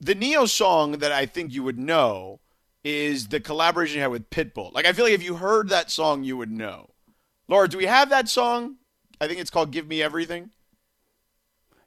the 0.00 0.14
Ne-Yo 0.14 0.46
song 0.46 0.92
that 0.92 1.12
I 1.12 1.26
think 1.26 1.52
you 1.52 1.62
would 1.62 1.78
know 1.78 2.40
is 2.84 3.28
the 3.28 3.40
collaboration 3.40 3.96
you 3.96 4.02
had 4.02 4.10
with 4.10 4.30
Pitbull. 4.30 4.72
Like, 4.72 4.86
I 4.86 4.92
feel 4.92 5.04
like 5.04 5.14
if 5.14 5.22
you 5.22 5.36
heard 5.36 5.68
that 5.68 5.90
song, 5.90 6.24
you 6.24 6.36
would 6.36 6.50
know. 6.50 6.90
Laura, 7.48 7.68
do 7.68 7.76
we 7.76 7.86
have 7.86 8.08
that 8.10 8.28
song? 8.28 8.76
I 9.20 9.26
think 9.28 9.40
it's 9.40 9.50
called 9.50 9.70
"Give 9.70 9.86
Me 9.86 10.02
Everything." 10.02 10.50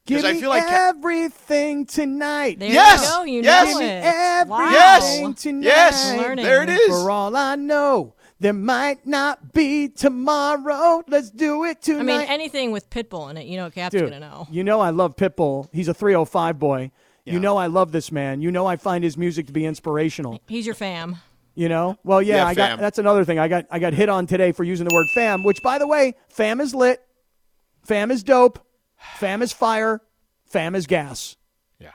Give 0.08 0.17
'Cause 0.22 0.26
I 0.26 0.34
me 0.34 0.39
feel 0.41 0.50
like 0.50 0.65
Ca- 0.67 0.89
everything 0.89 1.86
tonight. 1.86 2.58
There 2.60 2.70
Yes! 2.72 3.04
you 3.04 3.08
go. 3.17 3.24
You 3.24 3.41
Yes! 3.44 3.65
know 3.67 3.72
Give 3.72 3.80
me 3.80 3.86
it. 3.86 4.04
everything 4.04 4.50
Wow. 4.50 4.72
Yes! 4.72 5.41
tonight. 5.41 5.63
Yes! 5.65 6.17
Learning. 6.17 6.44
There 6.46 6.63
it 6.63 6.70
is. 6.70 6.88
For 6.88 7.12
all 7.12 7.36
I 7.36 7.56
know, 7.56 8.15
there 8.39 8.52
might 8.54 9.06
not 9.06 9.54
be 9.54 9.88
tomorrow. 9.89 11.04
Let's 11.08 11.30
do 11.30 11.63
it 11.65 11.84
tonight. 11.84 12.00
I 12.02 12.17
mean, 12.17 12.22
anything 12.22 12.72
with 12.72 12.89
Pitbull 12.89 13.30
in 13.30 13.38
it, 13.38 13.46
you 13.46 13.58
know, 13.58 13.70
Cap's 13.70 13.91
Dude, 13.94 14.10
gonna 14.10 14.20
know. 14.20 14.48
you 14.50 14.63
know 14.63 14.80
I 14.82 14.89
love 14.89 15.15
Pitbull. 15.15 15.67
He's 15.72 15.88
a 15.88 15.94
305 15.94 16.58
boy. 16.58 16.89
Yeah. 17.24 17.34
You 17.34 17.39
know 17.39 17.58
I 17.58 17.67
love 17.67 17.91
this 17.91 18.12
man. 18.12 18.41
You 18.41 18.50
know 18.50 18.65
I 18.65 18.78
find 18.78 19.04
his 19.04 19.15
music 19.15 19.46
to 19.48 19.54
be 19.54 19.65
inspirational. 19.65 20.41
He's 20.48 20.65
your 20.65 20.74
fam. 20.74 21.17
You 21.54 21.70
know? 21.70 22.00
Well, 22.04 22.24
yeah, 22.24 22.38
Yeah, 22.38 22.46
I 22.48 22.54
got 22.56 22.80
that's 22.80 22.98
another 22.98 23.24
thing. 23.24 23.38
I 23.38 23.48
got 23.48 23.65
I 23.70 23.78
got 23.78 23.94
hit 23.94 24.10
on 24.10 24.26
today 24.26 24.52
for 24.52 24.63
using 24.63 24.88
the 24.88 24.96
word 24.96 25.06
fam, 25.13 25.44
which 25.44 25.62
by 25.63 25.78
the 25.78 25.86
way, 25.86 26.15
fam 26.30 26.60
is 26.60 26.74
lit. 26.74 27.06
Fam 27.84 28.12
is 28.12 28.24
dope. 28.24 28.60
Fam 29.17 29.41
is 29.41 29.52
fire. 29.54 30.02
Fam 30.46 30.76
is 30.76 30.86
gas. 30.88 31.36
Yeah. 31.80 31.91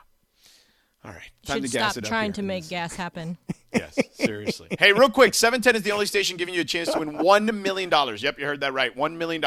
All 1.04 1.12
right. 1.12 1.30
Time 1.44 1.58
Should 1.58 1.70
to 1.70 1.78
gas 1.78 1.92
stop 1.92 2.02
it 2.02 2.04
up 2.06 2.08
trying 2.08 2.26
here. 2.28 2.34
to 2.34 2.42
make 2.42 2.68
gas 2.68 2.94
happen. 2.96 3.38
Yes, 3.74 3.98
seriously. 4.12 4.68
hey, 4.78 4.92
real 4.94 5.10
quick, 5.10 5.34
710 5.34 5.76
is 5.76 5.82
the 5.82 5.92
only 5.92 6.06
station 6.06 6.38
giving 6.38 6.54
you 6.54 6.62
a 6.62 6.64
chance 6.64 6.90
to 6.92 6.98
win 6.98 7.18
$1 7.18 7.62
million. 7.62 7.90
Yep, 7.90 8.38
you 8.38 8.46
heard 8.46 8.60
that 8.60 8.72
right. 8.72 8.96
$1 8.96 9.16
million. 9.18 9.44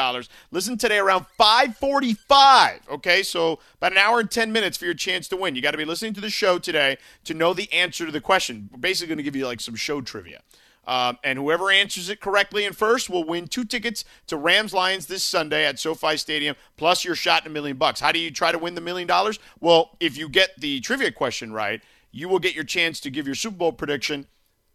Listen 0.52 0.78
today 0.78 0.98
around 0.98 1.26
545. 1.36 2.80
Okay, 2.92 3.24
so 3.24 3.58
about 3.78 3.90
an 3.90 3.98
hour 3.98 4.20
and 4.20 4.30
10 4.30 4.52
minutes 4.52 4.76
for 4.76 4.84
your 4.84 4.94
chance 4.94 5.26
to 5.28 5.36
win. 5.36 5.56
You 5.56 5.62
got 5.62 5.72
to 5.72 5.78
be 5.78 5.84
listening 5.84 6.14
to 6.14 6.20
the 6.20 6.30
show 6.30 6.60
today 6.60 6.96
to 7.24 7.34
know 7.34 7.52
the 7.54 7.72
answer 7.72 8.06
to 8.06 8.12
the 8.12 8.20
question. 8.20 8.68
We're 8.70 8.78
basically 8.78 9.08
going 9.08 9.18
to 9.18 9.24
give 9.24 9.34
you 9.34 9.46
like 9.46 9.60
some 9.60 9.74
show 9.74 10.00
trivia. 10.00 10.42
Um, 10.86 11.18
and 11.22 11.38
whoever 11.38 11.70
answers 11.70 12.08
it 12.08 12.20
correctly 12.20 12.64
and 12.64 12.76
first 12.76 13.10
will 13.10 13.24
win 13.24 13.46
two 13.46 13.64
tickets 13.64 14.04
to 14.26 14.36
Rams 14.36 14.72
Lions 14.72 15.06
this 15.06 15.22
Sunday 15.22 15.64
at 15.64 15.78
SoFi 15.78 16.16
Stadium, 16.16 16.56
plus 16.76 17.04
your 17.04 17.14
shot 17.14 17.42
at 17.42 17.48
a 17.48 17.50
million 17.50 17.76
bucks. 17.76 18.00
How 18.00 18.12
do 18.12 18.18
you 18.18 18.30
try 18.30 18.50
to 18.50 18.58
win 18.58 18.74
the 18.74 18.80
million 18.80 19.06
dollars? 19.06 19.38
Well, 19.60 19.96
if 20.00 20.16
you 20.16 20.28
get 20.28 20.58
the 20.58 20.80
trivia 20.80 21.12
question 21.12 21.52
right, 21.52 21.82
you 22.12 22.28
will 22.28 22.38
get 22.38 22.54
your 22.54 22.64
chance 22.64 22.98
to 23.00 23.10
give 23.10 23.26
your 23.26 23.34
Super 23.34 23.56
Bowl 23.56 23.72
prediction, 23.72 24.26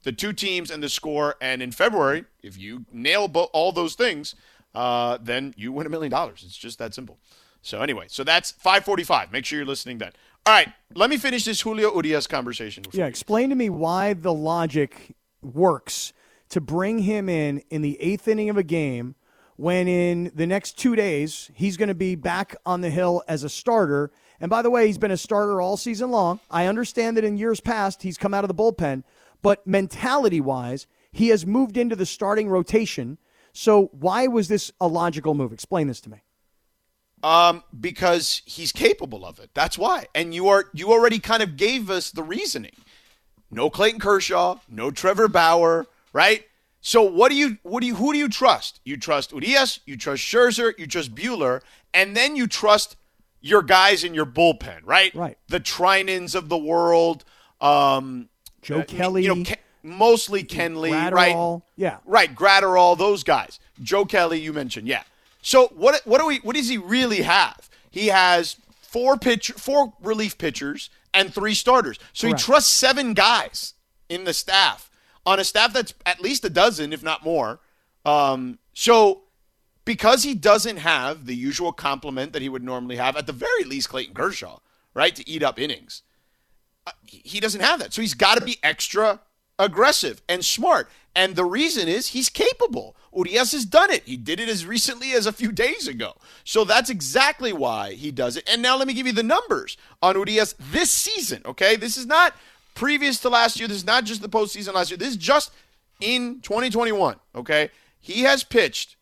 the 0.03 0.11
two 0.11 0.31
teams 0.31 0.71
and 0.71 0.81
the 0.81 0.89
score. 0.89 1.35
And 1.41 1.61
in 1.61 1.71
February, 1.71 2.25
if 2.41 2.57
you 2.57 2.85
nail 2.93 3.27
bo- 3.27 3.49
all 3.51 3.71
those 3.71 3.95
things, 3.95 4.35
uh, 4.73 5.17
then 5.21 5.53
you 5.57 5.71
win 5.71 5.87
a 5.87 5.89
million 5.89 6.11
dollars. 6.11 6.43
It's 6.45 6.55
just 6.57 6.79
that 6.79 6.93
simple. 6.93 7.17
So 7.61 7.81
anyway, 7.81 8.05
so 8.07 8.23
that's 8.23 8.51
545. 8.51 9.31
Make 9.31 9.43
sure 9.43 9.57
you're 9.57 9.65
listening 9.65 9.97
then. 9.97 10.11
All 10.45 10.53
right, 10.53 10.71
let 10.93 11.09
me 11.09 11.17
finish 11.17 11.45
this 11.45 11.61
Julio 11.61 11.91
Urias 11.95 12.27
conversation. 12.27 12.83
Yeah, 12.91 13.07
explain 13.07 13.49
to 13.49 13.55
me 13.55 13.71
why 13.71 14.13
the 14.13 14.31
logic 14.31 15.15
works 15.53 16.13
to 16.49 16.61
bring 16.61 16.99
him 16.99 17.29
in 17.29 17.61
in 17.69 17.81
the 17.81 18.01
eighth 18.01 18.27
inning 18.27 18.49
of 18.49 18.57
a 18.57 18.63
game 18.63 19.15
when 19.57 19.87
in 19.87 20.31
the 20.35 20.47
next 20.47 20.77
two 20.77 20.95
days 20.95 21.49
he's 21.53 21.77
going 21.77 21.89
to 21.89 21.95
be 21.95 22.15
back 22.15 22.55
on 22.65 22.81
the 22.81 22.89
hill 22.89 23.23
as 23.27 23.43
a 23.43 23.49
starter. 23.49 24.11
And 24.39 24.49
by 24.49 24.61
the 24.61 24.69
way, 24.69 24.87
he's 24.87 24.97
been 24.97 25.11
a 25.11 25.17
starter 25.17 25.61
all 25.61 25.77
season 25.77 26.11
long. 26.11 26.39
I 26.51 26.65
understand 26.67 27.17
that 27.17 27.23
in 27.23 27.37
years 27.37 27.59
past 27.59 28.03
he's 28.03 28.17
come 28.17 28.33
out 28.33 28.43
of 28.43 28.49
the 28.49 28.53
bullpen, 28.53 29.03
but 29.41 29.65
mentality 29.65 30.41
wise, 30.41 30.87
he 31.11 31.29
has 31.29 31.45
moved 31.45 31.77
into 31.77 31.95
the 31.95 32.05
starting 32.05 32.49
rotation. 32.49 33.17
So 33.53 33.89
why 33.93 34.27
was 34.27 34.49
this 34.49 34.71
a 34.81 34.87
logical 34.87 35.33
move? 35.33 35.53
Explain 35.53 35.87
this 35.87 36.01
to 36.01 36.09
me. 36.09 36.17
Um, 37.23 37.63
because 37.79 38.41
he's 38.45 38.71
capable 38.71 39.25
of 39.25 39.39
it. 39.39 39.49
That's 39.53 39.77
why. 39.77 40.07
And 40.13 40.33
you 40.33 40.49
are 40.49 40.65
you 40.73 40.91
already 40.91 41.17
kind 41.17 41.41
of 41.41 41.55
gave 41.55 41.89
us 41.89 42.11
the 42.11 42.21
reasoning. 42.21 42.75
No 43.51 43.69
Clayton 43.69 43.99
Kershaw, 43.99 44.59
no 44.69 44.91
Trevor 44.91 45.27
Bauer, 45.27 45.85
right? 46.13 46.45
So 46.81 47.01
what 47.01 47.29
do 47.29 47.35
you 47.35 47.57
what 47.63 47.81
do 47.81 47.87
you 47.87 47.95
who 47.95 48.13
do 48.13 48.19
you 48.19 48.29
trust? 48.29 48.79
You 48.83 48.97
trust 48.97 49.31
Urias, 49.31 49.79
you 49.85 49.97
trust 49.97 50.23
Scherzer, 50.23 50.77
you 50.77 50.85
trust 50.87 51.15
Buehler, 51.15 51.61
and 51.93 52.15
then 52.15 52.35
you 52.35 52.47
trust 52.47 52.95
your 53.41 53.61
guys 53.61 54.03
in 54.03 54.13
your 54.13 54.25
bullpen, 54.25 54.81
right? 54.83 55.13
Right. 55.15 55.37
The 55.47 55.59
Treinens 55.59 56.35
of 56.35 56.49
the 56.49 56.57
world, 56.57 57.23
um, 57.61 58.29
Joe 58.61 58.79
uh, 58.79 58.83
Kelly, 58.83 59.23
you 59.23 59.35
know, 59.35 59.43
Ke- 59.43 59.59
mostly 59.83 60.43
Kenley, 60.43 60.91
right? 61.11 61.35
Graterol, 61.35 61.61
yeah. 61.75 61.97
Right, 62.05 62.33
Graterol, 62.33 62.97
those 62.97 63.23
guys. 63.23 63.59
Joe 63.81 64.05
Kelly, 64.05 64.39
you 64.39 64.53
mentioned, 64.53 64.87
yeah. 64.87 65.03
So 65.41 65.67
what 65.75 66.01
what 66.05 66.19
do 66.19 66.27
we 66.27 66.37
what 66.37 66.55
does 66.55 66.69
he 66.69 66.77
really 66.77 67.21
have? 67.21 67.69
He 67.89 68.07
has 68.07 68.57
four 68.81 69.17
pitch 69.17 69.51
four 69.51 69.93
relief 70.01 70.37
pitchers 70.37 70.89
and 71.15 71.33
three 71.33 71.53
starters. 71.53 71.97
So 72.13 72.27
Correct. 72.27 72.41
he 72.41 72.45
trusts 72.45 72.73
seven 72.73 73.13
guys 73.13 73.73
in 74.09 74.25
the 74.25 74.33
staff 74.33 74.91
on 75.25 75.39
a 75.39 75.43
staff 75.43 75.73
that's 75.73 75.93
at 76.05 76.21
least 76.21 76.45
a 76.45 76.49
dozen, 76.49 76.93
if 76.93 77.01
not 77.01 77.23
more. 77.23 77.59
Um, 78.05 78.59
so 78.73 79.23
because 79.85 80.23
he 80.23 80.35
doesn't 80.35 80.77
have 80.77 81.25
the 81.25 81.35
usual 81.35 81.71
complement 81.71 82.33
that 82.33 82.41
he 82.41 82.49
would 82.49 82.63
normally 82.63 82.97
have, 82.97 83.15
at 83.15 83.25
the 83.25 83.33
very 83.33 83.63
least, 83.63 83.89
Clayton 83.89 84.13
Kershaw, 84.13 84.59
right, 84.93 85.15
to 85.15 85.27
eat 85.27 85.41
up 85.41 85.59
innings 85.59 86.03
he 87.05 87.39
doesn't 87.39 87.61
have 87.61 87.79
that. 87.79 87.93
So 87.93 88.01
he's 88.01 88.13
got 88.13 88.37
to 88.37 88.45
be 88.45 88.57
extra 88.63 89.21
aggressive 89.57 90.21
and 90.27 90.43
smart. 90.43 90.89
And 91.15 91.35
the 91.35 91.45
reason 91.45 91.87
is 91.87 92.07
he's 92.07 92.29
capable. 92.29 92.95
Urias 93.15 93.51
has 93.53 93.65
done 93.65 93.91
it. 93.91 94.03
He 94.03 94.17
did 94.17 94.39
it 94.39 94.49
as 94.49 94.65
recently 94.65 95.13
as 95.13 95.25
a 95.25 95.31
few 95.31 95.51
days 95.51 95.87
ago. 95.87 96.15
So 96.43 96.63
that's 96.63 96.89
exactly 96.89 97.53
why 97.53 97.93
he 97.93 98.11
does 98.11 98.37
it. 98.37 98.47
And 98.51 98.61
now 98.61 98.77
let 98.77 98.87
me 98.87 98.93
give 98.93 99.07
you 99.07 99.13
the 99.13 99.23
numbers 99.23 99.77
on 100.01 100.15
Urias 100.15 100.55
this 100.59 100.91
season, 100.91 101.41
okay? 101.45 101.75
This 101.75 101.97
is 101.97 102.05
not 102.05 102.35
previous 102.73 103.19
to 103.19 103.29
last 103.29 103.59
year. 103.59 103.67
This 103.67 103.77
is 103.77 103.85
not 103.85 104.03
just 104.03 104.21
the 104.21 104.29
postseason 104.29 104.73
last 104.73 104.91
year. 104.91 104.97
This 104.97 105.09
is 105.09 105.17
just 105.17 105.51
in 106.01 106.41
2021, 106.41 107.15
okay? 107.35 107.69
He 107.99 108.21
has 108.23 108.43
pitched 108.43 108.97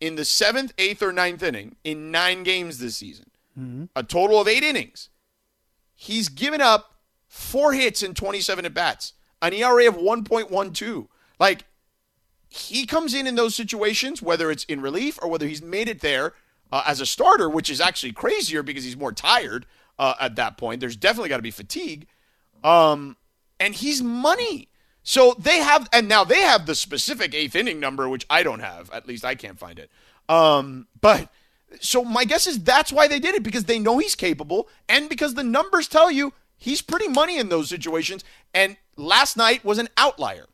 in 0.00 0.16
the 0.16 0.24
seventh, 0.24 0.72
eighth, 0.78 1.02
or 1.02 1.12
ninth 1.12 1.42
inning 1.42 1.76
in 1.84 2.10
nine 2.10 2.42
games 2.42 2.78
this 2.78 2.96
season, 2.96 3.30
mm-hmm. 3.58 3.84
a 3.94 4.02
total 4.02 4.40
of 4.40 4.48
eight 4.48 4.62
innings 4.62 5.10
he's 6.02 6.28
given 6.28 6.60
up 6.60 6.96
four 7.28 7.72
hits 7.72 8.02
in 8.02 8.12
27 8.12 8.64
at 8.64 8.74
bats, 8.74 9.12
an 9.40 9.52
ERA 9.52 9.86
of 9.88 9.96
1.12. 9.96 11.06
Like, 11.38 11.64
he 12.54 12.84
comes 12.84 13.14
in 13.14 13.26
in 13.26 13.34
those 13.34 13.54
situations, 13.54 14.20
whether 14.20 14.50
it's 14.50 14.64
in 14.64 14.82
relief 14.82 15.18
or 15.22 15.30
whether 15.30 15.46
he's 15.46 15.62
made 15.62 15.88
it 15.88 16.00
there 16.00 16.34
uh, 16.70 16.82
as 16.86 17.00
a 17.00 17.06
starter, 17.06 17.48
which 17.48 17.70
is 17.70 17.80
actually 17.80 18.12
crazier 18.12 18.62
because 18.62 18.84
he's 18.84 18.96
more 18.96 19.10
tired 19.10 19.64
uh, 19.98 20.14
at 20.20 20.36
that 20.36 20.58
point. 20.58 20.80
There's 20.80 20.94
definitely 20.94 21.30
got 21.30 21.38
to 21.38 21.42
be 21.42 21.50
fatigue. 21.50 22.06
Um, 22.62 23.16
and 23.58 23.74
he's 23.74 24.02
money. 24.02 24.68
So 25.02 25.34
they 25.38 25.60
have, 25.60 25.88
and 25.94 26.08
now 26.08 26.24
they 26.24 26.42
have 26.42 26.66
the 26.66 26.74
specific 26.74 27.34
eighth 27.34 27.56
inning 27.56 27.80
number, 27.80 28.06
which 28.06 28.26
I 28.28 28.42
don't 28.42 28.60
have. 28.60 28.90
At 28.90 29.08
least 29.08 29.24
I 29.24 29.34
can't 29.34 29.58
find 29.58 29.78
it. 29.78 29.90
Um, 30.28 30.88
but 31.00 31.30
so 31.80 32.04
my 32.04 32.26
guess 32.26 32.46
is 32.46 32.62
that's 32.62 32.92
why 32.92 33.08
they 33.08 33.18
did 33.18 33.34
it 33.34 33.42
because 33.42 33.64
they 33.64 33.78
know 33.78 33.96
he's 33.96 34.14
capable, 34.14 34.68
and 34.90 35.08
because 35.08 35.34
the 35.34 35.42
numbers 35.42 35.88
tell 35.88 36.10
you 36.10 36.34
he's 36.58 36.82
pretty 36.82 37.08
money 37.08 37.38
in 37.38 37.48
those 37.48 37.70
situations. 37.70 38.24
And 38.52 38.76
last 38.96 39.38
night 39.38 39.64
was 39.64 39.78
an 39.78 39.88
outlier. 39.96 40.44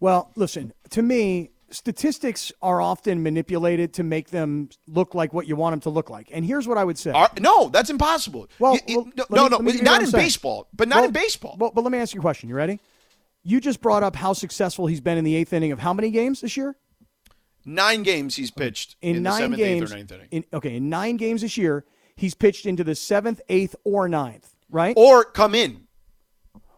Well, 0.00 0.30
listen, 0.36 0.72
to 0.90 1.02
me, 1.02 1.50
statistics 1.70 2.52
are 2.62 2.80
often 2.80 3.22
manipulated 3.22 3.92
to 3.94 4.02
make 4.02 4.30
them 4.30 4.68
look 4.86 5.14
like 5.14 5.32
what 5.32 5.46
you 5.48 5.56
want 5.56 5.72
them 5.72 5.80
to 5.80 5.90
look 5.90 6.10
like. 6.10 6.28
And 6.32 6.44
here's 6.44 6.68
what 6.68 6.78
I 6.78 6.84
would 6.84 6.98
say. 6.98 7.10
Are, 7.10 7.30
no, 7.40 7.68
that's 7.68 7.90
impossible. 7.90 8.48
Well, 8.58 8.78
well, 8.88 9.08
no, 9.16 9.24
no, 9.30 9.44
me- 9.44 9.48
no, 9.50 9.56
let 9.56 9.60
me 9.62 9.72
give 9.72 9.80
you 9.80 9.84
not 9.84 10.02
in 10.02 10.08
saying. 10.08 10.24
baseball, 10.24 10.68
but 10.74 10.88
not 10.88 10.96
Well, 10.96 11.04
in 11.06 11.12
baseball. 11.12 11.56
Well, 11.58 11.72
but 11.74 11.82
let 11.82 11.90
me 11.92 11.98
ask 11.98 12.14
you 12.14 12.20
a 12.20 12.22
question. 12.22 12.48
You 12.48 12.54
ready? 12.54 12.80
You 13.42 13.60
just 13.60 13.80
brought 13.80 14.02
up 14.02 14.16
how 14.16 14.32
successful 14.32 14.86
he's 14.86 15.00
been 15.00 15.18
in 15.18 15.24
the 15.24 15.34
eighth 15.36 15.52
inning 15.52 15.72
of 15.72 15.78
how 15.78 15.92
many 15.92 16.10
games 16.10 16.40
this 16.40 16.56
year? 16.56 16.76
nine 17.66 18.02
games 18.02 18.36
he's 18.36 18.50
pitched 18.50 18.94
In, 19.00 19.16
in, 19.16 19.22
nine 19.22 19.32
the 19.32 19.38
seventh, 19.38 19.58
games. 19.58 19.82
eighth, 19.84 19.92
or 19.92 19.96
ninth 19.96 20.12
inning, 20.12 20.28
In, 20.32 20.44
okay, 20.52 20.76
in 20.76 20.90
nine 20.90 21.16
games 21.16 21.40
this 21.40 21.56
year, 21.56 21.86
he's 22.14 22.34
pitched 22.34 22.66
into 22.66 22.84
the 22.84 22.94
seventh, 22.94 23.40
eighth, 23.48 23.74
or 23.84 24.06
ninth. 24.06 24.54
Right? 24.70 24.94
or 24.98 25.24
come 25.24 25.54
in. 25.54 25.86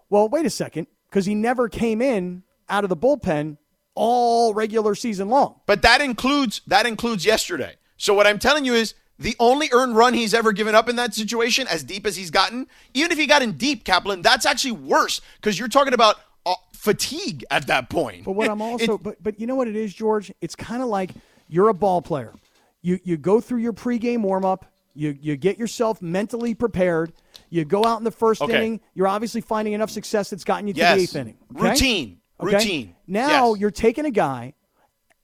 Well, 0.09 0.29
wait 0.29 0.47
a 0.47 0.51
second, 0.51 0.87
because 1.11 1.27
he 1.27 1.35
never 1.35 1.69
came 1.69 2.01
in 2.01 2.45
out 2.69 2.85
of 2.85 2.91
the 2.91 2.97
bullpen 2.97 3.57
all 3.95 4.53
regular 4.55 4.95
season 4.95 5.29
long. 5.29 5.61
But 5.67 5.83
that 5.83 6.01
includes 6.01 6.61
that 6.67 6.87
includes 6.87 7.25
yesterday. 7.25 7.77
So 7.97 8.13
what 8.15 8.27
I'm 8.27 8.39
telling 8.39 8.65
you 8.65 8.75
is 8.75 8.95
the 9.19 9.35
only 9.41 9.71
earned 9.73 9.97
run 9.97 10.13
he's 10.13 10.35
ever 10.35 10.53
given 10.53 10.75
up 10.75 10.89
in 10.89 10.97
that 10.97 11.15
situation, 11.15 11.67
as 11.69 11.83
deep 11.83 12.07
as 12.07 12.17
he's 12.17 12.31
gotten, 12.31 12.67
even 12.93 13.11
if 13.11 13.17
he 13.19 13.27
got 13.27 13.41
in 13.43 13.53
deep, 13.53 13.85
Kaplan, 13.85 14.21
that's 14.21 14.45
actually 14.45 14.73
worse 14.73 15.23
because 15.41 15.59
you're 15.59 15.69
talking 15.69 15.95
about 15.95 16.17
uh, 16.45 16.55
fatigue 16.75 17.43
at 17.51 17.67
that 17.69 17.89
point. 17.89 18.25
But 18.27 18.33
what 18.33 18.51
I'm 18.51 18.61
also, 18.61 18.97
It- 18.97 19.03
but 19.03 19.23
but 19.23 19.41
you 19.41 19.47
know 19.47 19.55
what 19.55 19.69
it 19.69 19.77
is, 19.77 19.95
George? 19.95 20.31
It's 20.43 20.55
kind 20.55 20.83
of 20.83 20.89
like 20.89 21.11
you're 21.49 21.69
a 21.71 21.75
ball 21.75 22.03
player. 22.03 22.35
You 22.83 22.99
you 23.03 23.17
go 23.17 23.41
through 23.41 23.61
your 23.61 23.73
pregame 23.73 24.21
warm 24.21 24.45
up. 24.45 24.67
You 24.95 25.17
you 25.21 25.37
get 25.37 25.59
yourself 25.59 26.03
mentally 26.03 26.55
prepared. 26.55 27.13
You 27.49 27.65
go 27.65 27.85
out 27.85 27.99
in 27.99 28.05
the 28.05 28.11
first 28.11 28.43
Okay. 28.43 28.55
inning. 28.57 28.81
You're 28.95 29.09
obviously 29.09 29.41
finding 29.41 29.73
enough 29.75 29.91
success 29.91 30.29
that's 30.31 30.45
gotten 30.45 30.69
you 30.69 30.75
to 30.75 30.81
Yes. 30.81 30.97
the 30.97 31.03
eighth 31.03 31.17
inning. 31.17 31.37
okay? 31.57 31.71
Routine. 31.71 32.21
Okay? 32.41 32.53
Routine. 32.55 32.97
Now 33.07 33.53
Yes. 33.53 33.61
you're 33.61 33.71
taking 33.71 34.05
a 34.05 34.11
guy 34.11 34.55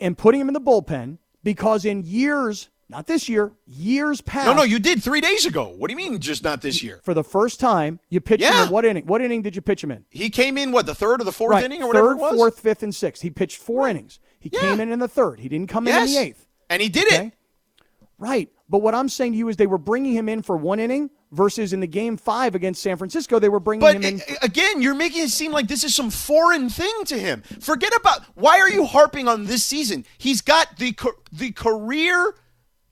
and 0.01 0.17
putting 0.17 0.41
him 0.41 0.49
in 0.49 0.55
the 0.55 0.61
bullpen 0.61 1.19
because 1.45 1.85
in 1.85 2.03
years, 2.05 2.69
not 2.89 3.07
this 3.07 3.29
year, 3.29 3.53
years 3.67 4.21
past. 4.21 4.47
no, 4.47 4.55
no, 4.55 4.63
you 4.63 4.79
did 4.79 5.03
three 5.03 5.21
days 5.21 5.47
ago. 5.47 5.69
What 5.77 5.89
do 5.89 5.93
you 5.93 5.97
mean, 5.97 6.19
just 6.21 6.43
not 6.45 6.61
this 6.63 6.83
year? 6.83 7.01
For 7.05 7.15
the 7.15 7.25
first 7.25 7.61
time, 7.61 8.01
you 8.09 8.21
pitched 8.21 8.43
him 8.45 8.53
Yeah. 8.53 8.65
in 8.67 8.71
what 8.71 8.85
inning? 8.85 9.05
What 9.07 9.21
inning 9.23 9.43
did 9.43 9.55
you 9.57 9.63
pitch 9.63 9.83
him 9.85 9.91
in? 9.91 10.05
He 10.11 10.31
came 10.31 10.57
in 10.59 10.73
what 10.73 10.87
the 10.87 10.95
third 10.95 11.21
or 11.21 11.25
the 11.25 11.33
fourth 11.33 11.53
right. 11.53 11.65
inning 11.65 11.83
or 11.83 11.87
whatever 11.89 12.09
third, 12.11 12.19
it 12.19 12.21
was. 12.21 12.37
fourth, 12.37 12.61
fifth, 12.61 12.83
and 12.83 12.95
sixth. 12.95 13.23
He 13.23 13.31
pitched 13.31 13.59
four 13.59 13.89
innings. 13.89 14.19
He 14.39 14.51
Yeah. 14.53 14.61
came 14.61 14.81
in 14.81 14.91
in 14.93 14.99
the 14.99 15.09
third. 15.09 15.41
He 15.41 15.49
didn't 15.49 15.69
come 15.69 15.87
yes, 15.87 16.03
in 16.03 16.09
in 16.09 16.15
the 16.23 16.29
eighth. 16.31 16.47
and 16.71 16.83
he 16.83 16.89
did 16.89 17.07
Okay. 17.09 17.27
it. 17.29 17.33
Right. 18.23 18.49
But 18.69 18.83
what 18.83 18.95
I'm 18.95 19.09
saying 19.09 19.33
to 19.33 19.39
you 19.39 19.49
is 19.49 19.57
they 19.57 19.67
were 19.67 19.79
bringing 19.79 20.13
him 20.15 20.29
in 20.29 20.43
for 20.43 20.57
one 20.57 20.79
inning 20.79 21.11
versus 21.33 21.73
in 21.73 21.81
the 21.81 21.89
game 21.89 22.17
five 22.17 22.55
against 22.55 22.81
San 22.81 22.97
Francisco, 22.97 23.41
they 23.41 23.49
were 23.49 23.59
bringing 23.59 23.81
But 23.81 23.97
him 23.97 24.05
in. 24.05 24.23
again, 24.43 24.81
you're 24.81 24.95
making 24.95 25.23
it 25.25 25.31
seem 25.31 25.51
like 25.51 25.67
this 25.67 25.83
is 25.83 25.93
some 25.95 26.09
foreign 26.11 26.71
thing 26.71 27.05
to 27.07 27.19
him. 27.19 27.43
Forget 27.61 27.93
about 27.97 28.21
why 28.37 28.61
are 28.61 28.71
you 28.71 28.87
harping 28.87 29.27
on 29.27 29.47
this 29.47 29.65
season? 29.65 30.05
He's 30.19 30.41
got 30.41 30.77
the 30.79 30.97
the 31.33 31.51
career 31.51 32.35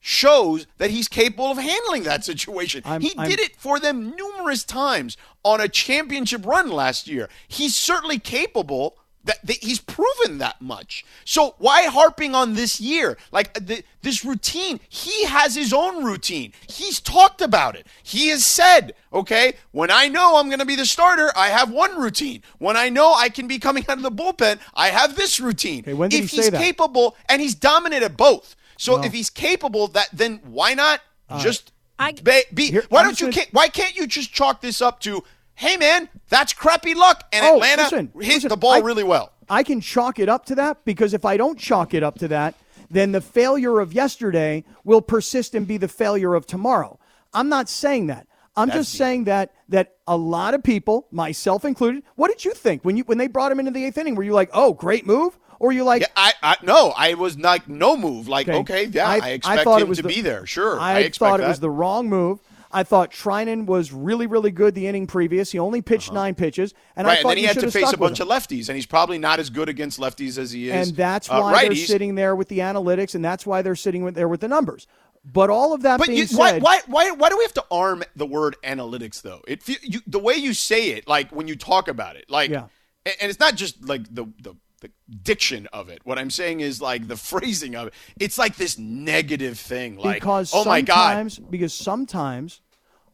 shows 0.01 0.67
that 0.79 0.91
he's 0.91 1.07
capable 1.09 1.47
of 1.53 1.59
handling 1.59 2.03
that 2.05 2.25
situation. 2.25 2.83
I'm- 2.85 3.03
he 3.03 3.13
I'm- 3.17 3.29
did 3.29 3.39
it 3.39 3.55
for 3.57 3.79
them 3.79 4.15
numerous 4.17 4.65
times 4.65 5.17
on 5.45 5.61
a 5.61 5.69
championship 5.69 6.45
run 6.45 6.71
last 6.71 7.07
year. 7.07 7.29
He's 7.47 7.77
certainly 7.77 8.19
capable. 8.19 8.97
That, 9.25 9.45
that 9.47 9.63
he's 9.63 9.81
proven 9.81 10.39
that 10.39 10.63
much. 10.63 11.05
So 11.27 11.55
why 11.59 11.83
harping 11.83 12.35
on 12.35 12.55
this 12.55 12.81
year? 12.81 13.19
Like 13.31 13.55
uh, 13.55 13.61
the, 13.63 13.85
this 14.01 14.25
routine, 14.25 14.81
he 14.89 15.25
has 15.27 15.55
his 15.55 15.75
own 15.75 16.03
routine. 16.05 16.55
He's 16.67 17.01
talked 17.01 17.43
about 17.43 17.77
it. 17.77 17.87
He 18.03 18.29
has 18.29 18.47
said, 18.47 18.95
okay, 19.13 19.55
when 19.73 19.91
I 19.91 20.09
know 20.09 20.37
I'm 20.37 20.49
going 20.49 20.61
to 20.61 20.65
be 20.65 20.75
the 20.75 20.87
starter, 20.87 21.31
I 21.37 21.49
have 21.49 21.71
one 21.71 22.01
routine. 22.01 22.43
When 22.59 22.79
I 22.79 22.89
know 22.89 23.13
I 23.13 23.29
can 23.29 23.47
be 23.47 23.59
coming 23.59 23.85
out 23.91 23.99
of 23.99 24.03
the 24.03 24.11
bullpen, 24.11 24.59
I 24.73 24.89
have 24.89 25.17
this 25.17 25.39
routine. 25.39 25.81
Okay, 25.81 25.93
when 25.93 26.09
did 26.09 26.25
if 26.25 26.31
he 26.31 26.37
he's 26.39 26.45
say 26.47 26.51
that? 26.53 26.63
capable, 26.63 27.15
and 27.29 27.43
he's 27.43 27.55
dominant 27.55 28.03
at 28.03 28.17
both. 28.17 28.57
So 28.79 29.03
if 29.05 29.13
he's 29.13 29.29
capable, 29.29 29.89
that 29.89 30.09
then 30.15 30.41
why 30.45 30.73
not 30.73 31.01
just 31.41 31.73
I- 31.99 32.13
be? 32.13 32.43
be- 32.55 32.71
Here- 32.71 32.87
why 32.89 33.01
I'm 33.01 33.09
don't 33.09 33.21
you? 33.21 33.27
gonna- 33.31 33.45
ca- 33.45 33.51
why 33.53 33.69
can't 33.69 33.95
you 33.95 34.07
just 34.07 34.33
chalk 34.33 34.63
this 34.63 34.81
up 34.81 35.01
to? 35.01 35.23
Hey 35.61 35.77
man, 35.77 36.09
that's 36.31 36.55
crappy 36.55 36.95
luck, 36.95 37.23
and 37.35 37.45
Oh, 37.45 37.57
Atlanta 37.57 37.83
listen, 37.83 38.07
hit 38.15 38.29
listen, 38.37 38.49
the 38.49 38.57
ball 38.57 38.73
I- 38.73 38.79
really 38.79 39.05
well. 39.05 39.33
I 39.51 39.63
can 39.63 39.83
chalk 39.83 40.19
it 40.19 40.27
up 40.27 40.47
to 40.47 40.55
that 40.55 40.87
because 40.87 41.13
if 41.13 41.27
I 41.27 41.37
don't 41.37 41.59
chalk 41.59 41.93
it 41.93 42.03
up 42.03 42.19
to 42.21 42.29
that, 42.29 42.55
then 42.91 43.13
the 43.13 43.21
failure 43.21 43.79
of 43.79 43.93
yesterday 43.93 44.65
will 44.85 45.03
persist 45.03 45.55
and 45.55 45.67
be 45.69 45.77
the 45.77 45.87
failure 45.87 46.35
of 46.35 46.47
tomorrow. 46.47 46.99
I'm 47.35 47.51
not 47.51 47.69
saying 47.69 48.07
that. 48.07 48.27
I'm 48.57 48.71
just 48.71 48.95
saying 48.95 49.25
that 49.25 49.53
that 49.69 49.97
a 50.07 50.17
lot 50.17 50.55
of 50.55 50.63
people, 50.63 51.09
myself 51.11 51.67
included, 51.67 52.05
what 52.15 52.29
did 52.29 52.43
you 52.43 52.55
think 52.55 52.83
when 52.83 52.97
you 52.97 53.05
when 53.05 53.19
they 53.19 53.27
brought 53.27 53.53
him 53.53 53.61
into 53.61 53.71
the 53.71 53.85
eighth 53.85 53.99
inning? 53.99 54.15
Were 54.15 54.23
you 54.23 54.33
like, 54.33 54.49
oh, 54.55 54.73
great 54.73 55.05
move? 55.05 55.39
Or 55.59 55.73
you 55.73 55.85
like, 55.85 56.01
Yeah, 56.01 56.09
I, 56.17 56.33
I 56.43 56.57
no, 56.63 56.95
I 56.97 57.13
was 57.15 57.39
like 57.39 57.69
no 57.69 57.99
move. 57.99 58.29
Like 58.29 58.49
okay, 58.49 58.87
yeah, 58.87 59.07
I, 59.07 59.29
expect 59.33 59.65
thought 59.65 59.83
him 59.83 59.93
it 59.93 59.97
to 59.97 60.03
the- 60.03 60.09
be 60.09 60.23
there. 60.23 60.47
Sure, 60.47 60.81
I, 60.81 60.93
I, 60.95 60.99
expect 61.01 61.19
thought 61.29 61.41
it 61.41 61.43
that. 61.43 61.49
was 61.51 61.61
the 61.61 61.69
wrong 61.71 62.09
move. 62.09 62.39
I 62.73 62.85
thought 62.85 63.11
Treinen 63.11 63.67
was 63.67 63.93
really, 63.93 64.27
really 64.27 64.51
good 64.53 64.75
the 64.75 64.87
inning 64.87 65.07
previous. 65.07 65.51
He 65.51 65.59
only 65.59 65.83
pitched 65.83 66.13
nine 66.13 66.35
pitches, 66.35 66.73
and 66.97 67.07
I 67.07 67.11
Uh-huh. 67.11 67.15
right, 67.17 67.21
and 67.25 67.31
then 67.31 67.37
he 67.39 67.45
had 67.45 67.59
to 67.61 67.71
face 67.71 67.93
a 67.93 67.97
bunch 67.97 68.21
him. 68.21 68.31
of 68.31 68.33
lefties, 68.33 68.69
and 68.69 68.77
he's 68.77 68.87
probably 68.87 69.19
not 69.19 69.41
as 69.41 69.51
good 69.51 69.69
against 69.69 69.99
lefties 69.99 70.39
as 70.39 70.53
he 70.53 70.69
is. 70.71 70.89
and 70.89 70.97
that's 70.97 71.29
uh, 71.29 71.41
why 71.41 71.65
they're 71.67 71.75
sitting 71.75 72.15
there 72.15 72.37
with 72.37 72.49
the 72.49 72.61
analytics, 72.61 73.15
and 73.15 73.25
that's 73.25 73.45
why 73.45 73.63
they're 73.63 73.75
sitting 73.77 74.05
with, 74.05 74.15
there 74.15 74.29
with 74.29 74.41
the 74.41 74.49
numbers. 74.49 74.87
But 75.25 75.51
all 75.51 75.75
of 75.75 75.83
that 75.83 75.99
But 75.99 76.07
being 76.07 76.19
you, 76.19 76.27
said, 76.27 76.63
why, 76.63 76.81
why, 76.87 77.09
why, 77.09 77.11
why 77.11 77.29
do 77.29 77.37
we 77.37 77.45
have 77.45 77.53
to 77.55 77.65
arm 77.71 78.03
the 78.17 78.25
word 78.25 78.57
analytics 78.65 79.21
though? 79.21 79.43
It 79.47 79.69
you, 79.83 80.01
the 80.07 80.19
way 80.19 80.35
you 80.37 80.55
say 80.55 80.91
it, 80.93 81.07
like 81.07 81.31
when 81.31 81.47
you 81.47 81.57
talk 81.57 81.89
about 81.89 82.17
it, 82.17 82.31
like, 82.31 82.51
Yeah. 82.51 82.69
and, 83.05 83.15
and 83.21 83.31
it's 83.31 83.39
not 83.41 83.55
just 83.55 83.85
like 83.87 84.05
the, 84.15 84.27
the 84.41 84.55
the 84.81 84.91
diction 85.23 85.69
of 85.73 85.89
it. 85.89 86.01
What 86.05 86.19
I'm 86.19 86.31
saying 86.31 86.61
is 86.61 86.81
like 86.81 87.07
the 87.09 87.17
phrasing 87.17 87.77
of 87.77 87.89
it. 87.89 87.95
It's 88.19 88.39
like 88.39 88.57
this 88.57 88.79
negative 88.79 89.59
thing, 89.59 89.97
like, 89.97 90.17
because 90.17 90.53
oh 90.55 90.65
my 90.65 90.81
god, 90.81 91.11
sometimes 91.11 91.39
because 91.39 91.73
sometimes 91.73 92.61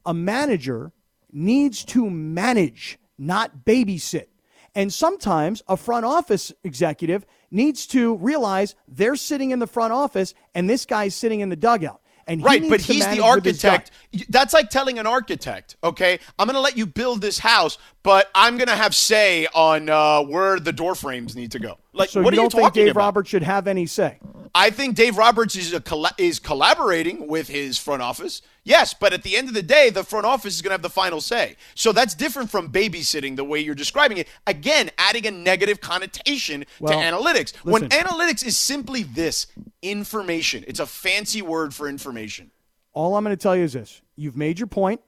a 0.04 0.14
manager 0.14 0.92
needs 1.32 1.84
to 1.84 2.08
manage, 2.08 2.98
not 3.18 3.64
babysit. 3.64 4.26
And 4.74 4.92
sometimes 4.92 5.62
a 5.68 5.76
front 5.76 6.04
office 6.04 6.52
executive 6.62 7.24
needs 7.50 7.86
to 7.88 8.16
realize 8.16 8.74
they're 8.86 9.16
sitting 9.16 9.50
in 9.50 9.58
the 9.58 9.66
front 9.66 9.92
office 9.92 10.34
and 10.54 10.68
this 10.68 10.84
guy's 10.84 11.14
sitting 11.14 11.40
in 11.40 11.48
the 11.48 11.56
dugout. 11.56 12.02
And 12.26 12.40
he 12.40 12.44
Right, 12.44 12.68
but 12.68 12.80
he's 12.80 13.06
the 13.06 13.22
with 13.22 13.44
his 13.44 13.62
guy. 13.62 13.70
architect. 13.70 13.90
That's 14.28 14.52
like 14.52 14.68
telling 14.68 14.98
an 14.98 15.06
architect, 15.06 15.76
okay, 15.82 16.18
I'm 16.38 16.46
going 16.46 16.56
to 16.56 16.60
let 16.60 16.76
you 16.76 16.84
build 16.84 17.20
this 17.20 17.38
house, 17.38 17.78
but 18.06 18.30
I'm 18.36 18.56
going 18.56 18.68
to 18.68 18.76
have 18.76 18.94
say 18.94 19.48
on 19.52 19.88
uh, 19.88 20.22
where 20.22 20.60
the 20.60 20.72
door 20.72 20.94
frames 20.94 21.34
need 21.34 21.50
to 21.50 21.58
go. 21.58 21.76
Like, 21.92 22.08
So 22.08 22.22
what 22.22 22.32
you 22.32 22.38
are 22.40 22.48
don't 22.48 22.54
you 22.54 22.60
think 22.60 22.74
Dave 22.74 22.90
about? 22.92 23.00
Roberts 23.00 23.30
should 23.30 23.42
have 23.42 23.66
any 23.66 23.84
say? 23.86 24.20
I 24.54 24.70
think 24.70 24.94
Dave 24.94 25.18
Roberts 25.18 25.56
is 25.56 25.72
a 25.72 25.80
colla- 25.80 26.14
is 26.16 26.38
collaborating 26.38 27.26
with 27.26 27.48
his 27.48 27.78
front 27.78 28.02
office. 28.02 28.42
Yes, 28.62 28.94
but 28.94 29.12
at 29.12 29.24
the 29.24 29.36
end 29.36 29.48
of 29.48 29.54
the 29.54 29.62
day, 29.62 29.90
the 29.90 30.04
front 30.04 30.24
office 30.24 30.54
is 30.54 30.62
going 30.62 30.70
to 30.70 30.74
have 30.74 30.82
the 30.82 30.88
final 30.88 31.20
say. 31.20 31.56
So 31.74 31.90
that's 31.90 32.14
different 32.14 32.48
from 32.48 32.70
babysitting 32.70 33.34
the 33.34 33.42
way 33.42 33.58
you're 33.58 33.74
describing 33.74 34.18
it. 34.18 34.28
Again, 34.46 34.90
adding 34.98 35.26
a 35.26 35.32
negative 35.32 35.80
connotation 35.80 36.64
Well, 36.78 36.92
to 36.92 37.04
analytics. 37.04 37.56
When 37.64 37.88
analytics 37.88 38.46
is 38.46 38.56
simply 38.56 39.02
this 39.02 39.48
information. 39.82 40.64
It's 40.68 40.80
a 40.80 40.86
fancy 40.86 41.42
word 41.42 41.74
for 41.74 41.88
information. 41.88 42.52
All 42.92 43.16
I'm 43.16 43.24
going 43.24 43.36
to 43.36 43.42
tell 43.42 43.56
you 43.56 43.64
is 43.64 43.72
this: 43.72 44.00
you've 44.14 44.36
made 44.36 44.60
your 44.60 44.68
point. 44.68 45.00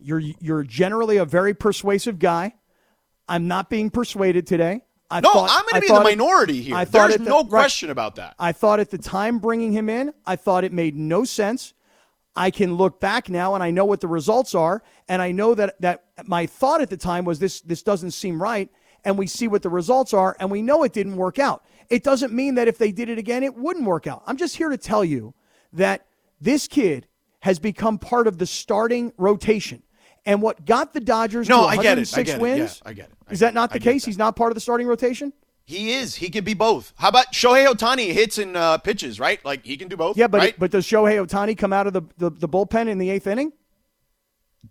You're 0.00 0.20
you're 0.20 0.62
generally 0.64 1.16
a 1.18 1.24
very 1.24 1.54
persuasive 1.54 2.18
guy. 2.18 2.54
I'm 3.28 3.46
not 3.48 3.70
being 3.70 3.90
persuaded 3.90 4.46
today. 4.46 4.82
I 5.10 5.20
No, 5.20 5.30
thought, 5.32 5.50
I'm 5.50 5.62
going 5.62 5.74
to 5.74 5.80
be 5.80 5.86
the 5.88 5.94
thought 5.94 6.06
it- 6.06 6.18
minority 6.18 6.62
here. 6.62 6.76
I 6.76 6.84
thought 6.84 7.08
There's 7.08 7.20
the- 7.20 7.28
no 7.28 7.40
right. 7.42 7.48
question 7.48 7.90
about 7.90 8.14
that. 8.16 8.34
I 8.38 8.52
thought 8.52 8.78
at 8.80 8.90
the 8.90 8.98
time 8.98 9.38
bringing 9.40 9.72
him 9.72 9.88
in, 9.88 10.12
I 10.24 10.36
thought 10.36 10.62
it 10.64 10.72
made 10.72 10.94
no 10.96 11.24
sense. 11.24 11.74
I 12.36 12.50
can 12.52 12.74
look 12.76 13.00
back 13.00 13.28
now 13.28 13.54
and 13.56 13.62
I 13.62 13.72
know 13.72 13.84
what 13.84 14.00
the 14.00 14.06
results 14.08 14.54
are, 14.54 14.82
and 15.08 15.20
I 15.20 15.32
know 15.32 15.54
that 15.54 15.80
that 15.80 16.04
my 16.26 16.46
thought 16.46 16.80
at 16.80 16.88
the 16.90 16.96
time 16.96 17.24
was 17.24 17.38
this 17.40 17.60
this 17.60 17.82
doesn't 17.82 18.12
seem 18.12 18.40
right, 18.40 18.68
and 19.04 19.18
we 19.18 19.26
see 19.26 19.48
what 19.48 19.62
the 19.62 19.68
results 19.68 20.14
are, 20.14 20.36
and 20.38 20.50
we 20.50 20.62
know 20.62 20.84
it 20.84 20.92
didn't 20.92 21.16
work 21.16 21.38
out. 21.40 21.64
It 21.88 22.04
doesn't 22.04 22.32
mean 22.32 22.54
that 22.54 22.68
if 22.68 22.78
they 22.78 22.92
did 22.92 23.08
it 23.08 23.18
again, 23.18 23.42
it 23.42 23.56
wouldn't 23.56 23.84
work 23.84 24.06
out. 24.06 24.22
I'm 24.26 24.36
just 24.36 24.56
here 24.56 24.68
to 24.68 24.78
tell 24.78 25.04
you 25.04 25.34
that 25.72 26.06
this 26.40 26.68
kid 26.68 27.08
has 27.40 27.58
become 27.58 27.98
part 27.98 28.28
of 28.28 28.38
the 28.38 28.46
starting 28.46 29.12
rotation. 29.18 29.82
And 30.26 30.42
what 30.42 30.64
got 30.66 30.92
the 30.92 31.00
Dodgers 31.00 31.48
No, 31.48 31.62
to 31.62 31.66
I 31.68 31.76
get 31.76 31.98
it. 31.98 32.06
106 32.12 32.18
I 32.18 32.22
get 32.24 32.36
it. 32.36 32.40
wins? 32.42 32.82
Yeah, 32.84 32.90
I 32.90 32.92
get 32.92 33.04
it. 33.06 33.12
I 33.28 33.32
Is 33.32 33.40
that 33.40 33.54
not 33.54 33.72
the 33.72 33.80
case? 33.80 34.02
that. 34.04 34.10
He's 34.10 34.18
not 34.18 34.36
part 34.36 34.50
of 34.50 34.54
the 34.54 34.60
starting 34.60 34.86
rotation? 34.86 35.32
He 35.64 35.92
is. 35.92 36.16
He 36.16 36.30
can 36.30 36.44
be 36.44 36.54
both. 36.54 36.92
How 36.96 37.08
about 37.08 37.32
Shohei 37.32 37.66
Ohtani 37.66 38.12
hits 38.12 38.38
and 38.38 38.56
uh, 38.56 38.78
pitches, 38.78 39.18
right? 39.20 39.42
Like 39.44 39.64
he 39.64 39.76
can 39.76 39.88
do 39.88 39.96
both. 39.96 40.16
Yeah, 40.16 40.26
but 40.26 40.38
right? 40.38 40.54
but 40.58 40.70
does 40.72 40.84
Shohei 40.86 41.24
Ohtani 41.24 41.56
come 41.56 41.72
out 41.72 41.86
of 41.86 41.92
the, 41.92 42.02
the, 42.18 42.30
the 42.30 42.48
bullpen 42.48 42.88
in 42.88 42.98
the 42.98 43.08
eighth 43.08 43.26
inning? 43.26 43.52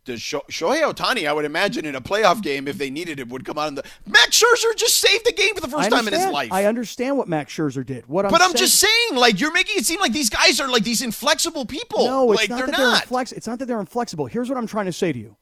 Does 0.06 0.22
Sho- 0.22 0.44
Shohei 0.52 0.82
Ohtani, 0.84 1.28
I 1.28 1.34
would 1.34 1.46
imagine 1.46 1.84
in 1.84 1.96
a 1.96 2.02
playoff 2.02 2.44
game, 2.44 2.68
if 2.68 2.78
they 2.78 2.92
needed 2.92 3.20
it, 3.20 3.28
would 3.30 3.44
come 3.44 3.58
out 3.58 3.70
in 3.70 3.76
the. 3.76 3.84
Max 4.06 4.40
Scherzer 4.42 4.76
just 4.76 4.98
saved 4.98 5.26
the 5.26 5.32
game 5.32 5.56
for 5.56 5.62
the 5.62 5.68
first 5.68 5.90
time 5.90 6.08
in 6.08 6.14
his 6.14 6.28
life. 6.28 6.52
I 6.54 6.66
understand 6.66 7.18
what 7.18 7.28
Max 7.28 7.52
Scherzer 7.56 7.84
did. 7.84 8.06
What 8.08 8.26
I'm 8.26 8.32
but 8.32 8.42
I'm 8.42 8.52
saying, 8.52 8.58
just 8.58 8.76
saying, 8.80 9.16
like 9.20 9.40
you're 9.40 9.52
making 9.52 9.78
it 9.80 9.86
seem 9.88 10.00
like 10.00 10.14
these 10.14 10.30
guys 10.30 10.60
are 10.60 10.68
like 10.70 10.84
these 10.84 11.02
inflexible 11.02 11.66
people. 11.66 12.06
No, 12.06 12.32
it's 12.34 12.42
like 12.42 12.50
not 12.52 12.58
they're 12.58 12.68
that 12.68 12.78
they're 12.78 12.86
not. 12.92 13.06
inflex- 13.06 13.34
It's 13.34 13.48
not 13.48 13.58
that 13.60 13.66
they're 13.66 13.80
inflexible. 13.80 14.28
Here's 14.28 14.48
what 14.48 14.58
I'm 14.60 14.68
trying 14.68 14.86
to 14.86 14.94
say 14.94 15.12
to 15.12 15.18
you: 15.18 15.36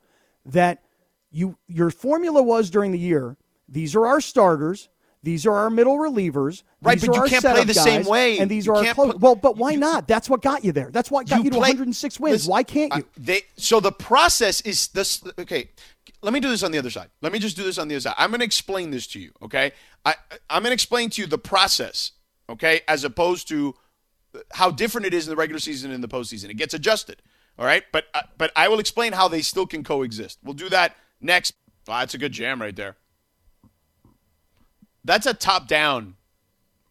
that 0.48 0.84
you 1.32 1.58
your 1.68 1.89
formula 1.89 2.41
was 2.41 2.70
during 2.70 2.91
the 2.91 3.00
year. 3.00 3.38
These 3.70 3.95
are 3.95 4.06
our 4.08 4.22
starters. 4.22 4.89
These 5.24 5.45
are 5.45 5.54
our 5.54 5.70
middle 5.70 5.98
relievers. 5.98 6.64
Right, 6.82 7.02
but 7.02 7.14
you 7.14 7.24
can't 7.24 7.43
play 7.43 7.64
the 7.66 7.74
same 7.74 8.06
way. 8.06 8.39
And 8.39 8.50
these 8.50 8.66
You 8.66 8.74
are 8.74 8.86
our 8.86 8.93
close. 8.93 9.16
well, 9.16 9.36
but 9.36 9.58
why 9.58 9.76
not? 9.76 10.08
That's 10.08 10.30
what 10.30 10.41
got 10.41 10.64
you 10.64 10.72
there. 10.72 10.89
That's 10.91 11.12
what 11.12 11.28
got 11.28 11.43
you, 11.43 11.50
to 11.50 11.58
play- 11.58 11.70
106 11.70 12.20
wins. 12.20 12.34
Listen, 12.34 12.52
why 12.52 12.64
can't 12.64 12.95
you? 12.95 13.02
I- 13.02 13.20
they 13.20 13.41
so 13.58 13.80
the 13.80 13.91
process 13.91 14.62
is 14.62 14.88
this. 14.89 15.22
Okay, 15.38 15.70
let 16.22 16.34
me 16.34 16.39
do 16.39 16.50
this 16.50 16.64
on 16.64 16.72
the 16.72 16.78
other 16.78 16.91
side. 16.91 17.10
Let 17.22 17.34
me 17.34 17.39
just 17.39 17.58
do 17.58 17.64
this 17.64 17.78
on 17.78 17.88
the 17.88 17.95
other 17.95 18.02
side. 18.02 18.16
I'm 18.18 18.30
going 18.30 18.39
to 18.39 18.45
explain 18.45 18.91
this 18.91 19.08
to 19.08 19.20
you. 19.20 19.32
Okay, 19.41 19.72
I 20.06 20.16
I'm 20.50 20.62
going 20.62 20.70
to 20.72 20.76
explain 20.76 21.10
to 21.12 21.22
you 21.22 21.28
the 21.28 21.38
process. 21.38 22.12
Okay, 22.50 22.82
as 22.88 23.04
opposed 23.04 23.50
to 23.50 23.76
how 24.54 24.70
different 24.72 25.08
it 25.08 25.14
is 25.14 25.28
in 25.28 25.32
the 25.32 25.36
regular 25.36 25.60
season 25.60 25.91
and 25.91 26.04
the 26.04 26.08
postseason. 26.08 26.50
It 26.50 26.58
gets 26.58 26.74
adjusted. 26.74 27.22
All 27.60 27.66
right, 27.66 27.84
but 27.91 28.05
uh, 28.14 28.22
but 28.38 28.51
I 28.55 28.68
will 28.68 28.80
explain 28.80 29.14
how 29.14 29.28
they 29.28 29.41
still 29.41 29.66
can 29.66 29.84
coexist. 29.84 30.39
We'll 30.43 30.53
do 30.53 30.70
that 30.70 30.95
next. 31.20 31.53
Wow, 31.88 31.99
that's 31.99 32.14
a 32.14 32.18
good 32.18 32.32
jam 32.32 32.62
right 32.62 32.76
there. 32.76 32.97
That's 35.03 35.26
a 35.26 35.34
top 35.34 35.68
down 35.68 36.16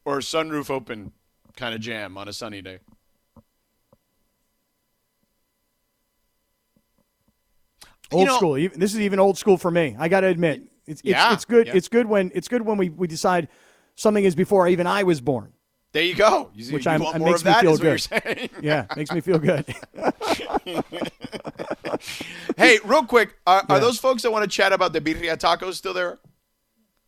or 0.04 0.18
sunroof 0.18 0.70
open 0.70 1.12
kind 1.56 1.74
of 1.74 1.80
jam 1.80 2.16
on 2.16 2.28
a 2.28 2.32
sunny 2.32 2.62
day. 2.62 2.78
Old 8.12 8.26
know- 8.26 8.36
school. 8.36 8.58
Even, 8.58 8.80
this 8.80 8.94
is 8.94 9.00
even 9.00 9.18
old 9.18 9.36
school 9.38 9.56
for 9.56 9.70
me. 9.70 9.96
I 9.98 10.08
got 10.08 10.20
to 10.20 10.28
admit, 10.28 10.62
it's, 10.86 11.00
it's 11.04 11.18
it's 11.32 11.44
good. 11.44 11.66
yeah. 11.66 11.74
It's 11.74 11.88
good 11.88 12.06
when 12.06 12.30
it's 12.34 12.48
good 12.48 12.62
when 12.62 12.78
we, 12.78 12.88
we 12.88 13.06
decide 13.06 13.48
something 13.96 14.24
is 14.24 14.34
before 14.34 14.68
even 14.68 14.86
I 14.86 15.02
was 15.02 15.20
born. 15.20 15.52
There 15.96 16.04
you 16.04 16.14
go. 16.14 16.50
You, 16.54 16.74
Which 16.74 16.84
you 16.84 16.90
I'm- 16.90 17.02
want 17.02 17.16
more 17.16 17.28
makes 17.28 17.40
of 17.40 17.46
me 17.46 17.52
that? 17.52 17.60
feel 17.62 17.78
good. 17.78 18.50
Yeah, 18.62 18.84
makes 18.94 19.10
me 19.12 19.22
feel 19.22 19.38
good. 19.38 19.64
hey, 22.58 22.78
real 22.84 23.06
quick, 23.06 23.34
are, 23.46 23.64
Yeah. 23.66 23.76
are 23.76 23.80
those 23.80 23.98
folks 23.98 24.22
that 24.22 24.30
want 24.30 24.44
to 24.44 24.50
chat 24.54 24.74
about 24.74 24.92
the 24.92 25.00
birria 25.00 25.38
tacos 25.38 25.72
still 25.76 25.94
there? 25.94 26.18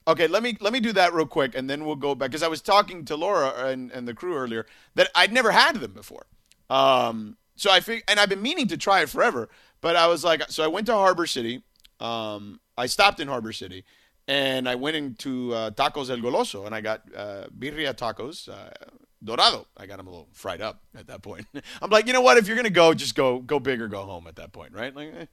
Okay, 0.06 0.26
let 0.26 0.42
me 0.42 0.56
let 0.60 0.72
me 0.72 0.80
do 0.80 0.94
that 0.94 1.12
real 1.12 1.26
quick, 1.26 1.54
and 1.54 1.68
then 1.68 1.84
we'll 1.84 1.96
go 1.96 2.14
back 2.14 2.30
because 2.30 2.42
I 2.42 2.48
was 2.48 2.62
talking 2.62 3.04
to 3.04 3.14
Laura 3.14 3.66
and, 3.66 3.92
and 3.92 4.08
the 4.08 4.14
crew 4.14 4.34
earlier 4.34 4.64
that 4.94 5.10
I'd 5.14 5.34
never 5.34 5.50
had 5.50 5.76
them 5.76 5.92
before. 5.92 6.24
Um, 6.70 7.36
so 7.56 7.70
I 7.70 7.80
fig- 7.80 8.04
and 8.08 8.18
I've 8.18 8.30
been 8.30 8.40
meaning 8.40 8.68
to 8.68 8.78
try 8.78 9.02
it 9.02 9.10
forever, 9.10 9.50
but 9.82 9.96
I 9.96 10.06
was 10.06 10.24
like, 10.24 10.44
so 10.48 10.64
I 10.64 10.68
went 10.68 10.86
to 10.86 10.94
Harbor 10.94 11.26
City. 11.26 11.62
Um, 12.00 12.58
I 12.78 12.86
stopped 12.86 13.20
in 13.20 13.28
Harbor 13.28 13.52
City, 13.52 13.84
and 14.28 14.68
I 14.68 14.74
went 14.74 14.94
into 14.94 15.54
uh, 15.54 15.70
Tacos 15.70 16.10
El 16.10 16.18
Goloso, 16.18 16.66
and 16.66 16.74
I 16.74 16.80
got 16.82 17.02
uh, 17.16 17.46
birria 17.58 17.94
tacos. 17.94 18.48
Uh, 18.48 18.70
Dorado. 19.24 19.66
I 19.76 19.86
got 19.86 19.96
them 19.96 20.06
a 20.06 20.10
little 20.10 20.28
fried 20.32 20.60
up 20.60 20.80
at 20.96 21.08
that 21.08 21.22
point. 21.22 21.44
I'm 21.82 21.90
like, 21.90 22.06
you 22.06 22.12
know 22.12 22.20
what? 22.20 22.36
If 22.36 22.46
you're 22.46 22.56
gonna 22.56 22.70
go, 22.70 22.94
just 22.94 23.16
go 23.16 23.40
go 23.40 23.58
big 23.58 23.80
or 23.80 23.88
go 23.88 24.02
home 24.02 24.28
at 24.28 24.36
that 24.36 24.52
point, 24.52 24.72
right? 24.72 24.94
Like, 24.94 25.12
eh, 25.12 25.26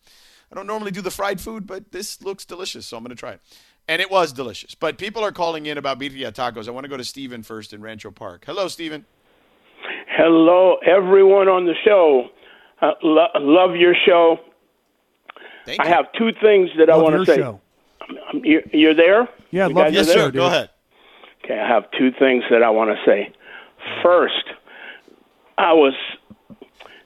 I 0.52 0.56
don't 0.56 0.66
normally 0.66 0.90
do 0.90 1.02
the 1.02 1.12
fried 1.12 1.40
food, 1.40 1.68
but 1.68 1.92
this 1.92 2.22
looks 2.24 2.46
delicious, 2.46 2.88
so 2.88 2.98
I'm 2.98 3.04
gonna 3.04 3.14
try 3.14 3.34
it. 3.34 3.42
And 3.88 4.02
it 4.02 4.10
was 4.10 4.34
delicious. 4.34 4.74
But 4.74 4.98
people 4.98 5.24
are 5.24 5.32
calling 5.32 5.68
in 5.68 5.78
about 5.78 6.00
birria 6.00 6.32
tacos. 6.32 6.68
I 6.68 6.72
want 6.72 6.86
to 6.86 6.90
go 6.90 6.98
to 6.98 7.04
Steven 7.04 7.44
first 7.44 7.74
in 7.74 7.82
Rancho 7.82 8.10
Park. 8.10 8.44
Hello, 8.48 8.68
Steven. 8.68 9.06
Hello, 10.18 10.78
everyone 10.78 11.48
on 11.48 11.66
the 11.66 11.76
show. 11.86 12.30
Uh, 12.82 12.92
lo- 13.04 13.28
love 13.36 13.76
your 13.76 13.94
show. 14.08 14.38
Thank 15.66 15.82
I 15.82 15.90
you. 15.90 15.94
have 15.94 16.06
two 16.18 16.32
things 16.42 16.70
that 16.80 16.90
I 16.90 16.98
want 16.98 17.16
to 17.18 17.26
say. 17.26 17.38
show. 17.38 17.62
Um, 18.10 18.42
you- 18.44 18.64
You're 18.72 18.94
there? 18.94 19.28
Yeah, 19.52 19.68
You 19.68 19.74
love 19.74 19.86
guys 19.86 19.94
your 19.94 20.04
yes, 20.04 20.08
sir. 20.14 20.20
there? 20.24 20.32
Go 20.32 20.46
ahead. 20.48 20.70
Okay, 21.44 21.60
I 21.60 21.68
have 21.68 21.90
two 21.92 22.12
things 22.12 22.44
that 22.50 22.64
I 22.64 22.70
want 22.70 22.90
to 22.92 22.98
say. 23.06 23.32
First, 24.02 24.46
I 25.58 25.74
was 25.74 25.94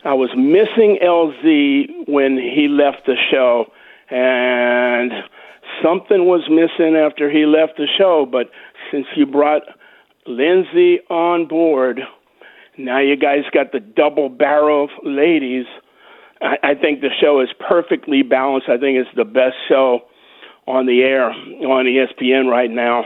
I 0.06 0.14
was 0.14 0.30
missing 0.36 0.98
LZ 1.04 2.08
when 2.08 2.38
he 2.38 2.68
left 2.70 3.06
the 3.06 3.18
show, 3.30 3.70
and 4.10 5.12
something 5.84 6.26
was 6.26 6.48
missing 6.50 6.96
after 6.96 7.30
he 7.30 7.46
left 7.46 7.76
the 7.78 7.88
show. 7.98 8.26
But 8.26 8.50
since 8.92 9.06
you 9.16 9.26
brought 9.26 9.64
Lindsay 10.26 11.00
on 11.10 11.48
board, 11.48 12.00
now 12.78 13.00
you 13.00 13.18
guys 13.18 13.44
got 13.52 13.74
the 13.74 13.82
double 13.82 14.30
barrel 14.30 14.86
of 14.86 14.90
ladies. 15.04 15.66
I, 16.42 16.58
I 16.64 16.76
think 16.76 17.02
the 17.02 17.10
show 17.20 17.42
is 17.42 17.50
perfectly 17.60 18.22
balanced. 18.22 18.70
I 18.70 18.78
think 18.78 18.98
it's 18.98 19.14
the 19.18 19.26
best 19.26 19.56
show 19.68 20.04
on 20.70 20.86
the 20.86 21.02
air 21.02 21.32
on 21.32 21.86
ESPN 21.86 22.50
right 22.50 22.70
now. 22.72 23.04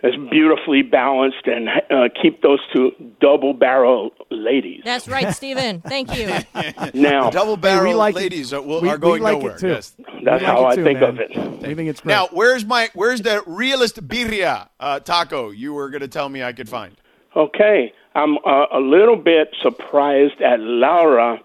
It's 0.00 0.16
beautifully 0.30 0.82
balanced, 0.82 1.46
and 1.46 1.68
uh, 1.90 2.08
keep 2.22 2.40
those 2.40 2.60
two 2.72 2.92
double 3.20 3.52
barrel 3.52 4.10
ladies. 4.30 4.82
That's 4.84 5.08
right, 5.08 5.34
Stephen. 5.34 5.80
Thank 5.80 6.16
you. 6.16 6.28
Now, 6.94 7.30
Double 7.30 7.56
barrel 7.56 7.96
like 7.96 8.14
it. 8.14 8.18
ladies 8.18 8.52
are, 8.52 8.62
will, 8.62 8.80
We- 8.80 8.88
are 8.90 8.94
we 8.94 9.00
going 9.00 9.22
like 9.22 9.38
it 9.38 9.40
nowhere. 9.40 9.58
Yes. 9.60 9.96
that's 10.22 10.40
We 10.40 10.46
how 10.46 10.62
like 10.62 10.72
I 10.72 10.76
too, 10.76 10.84
think 10.84 11.00
man. 11.00 11.08
of 11.08 11.18
it. 11.18 11.36
I 11.36 11.74
think 11.74 11.88
it's 11.90 12.00
great. 12.00 12.12
Now, 12.12 12.28
where's 12.30 12.64
my 12.64 12.90
where's 12.94 13.22
the 13.22 13.42
realist 13.46 14.06
birria 14.06 14.68
uh, 14.78 15.00
taco 15.00 15.50
you 15.50 15.72
were 15.74 15.90
gonna 15.90 16.06
tell 16.06 16.28
me 16.28 16.44
I 16.44 16.52
could 16.52 16.68
find? 16.68 16.94
Okay, 17.34 17.92
I'm 18.14 18.38
uh, 18.46 18.66
a 18.72 18.78
little 18.80 19.16
bit 19.16 19.48
surprised 19.62 20.40
at 20.40 20.60
Laura 20.60 21.40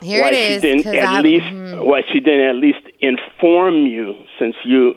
Here 0.00 0.22
why 0.22 0.30
it 0.30 0.54
she 0.54 0.60
didn't 0.60 0.86
at 0.94 1.08
I- 1.08 1.20
least 1.20 1.46
mhm. 1.46 1.84
why 1.84 2.02
she 2.12 2.20
didn't 2.20 2.46
at 2.48 2.56
least 2.56 2.80
inform 3.00 3.86
you 3.86 4.14
since 4.38 4.56
you 4.64 4.94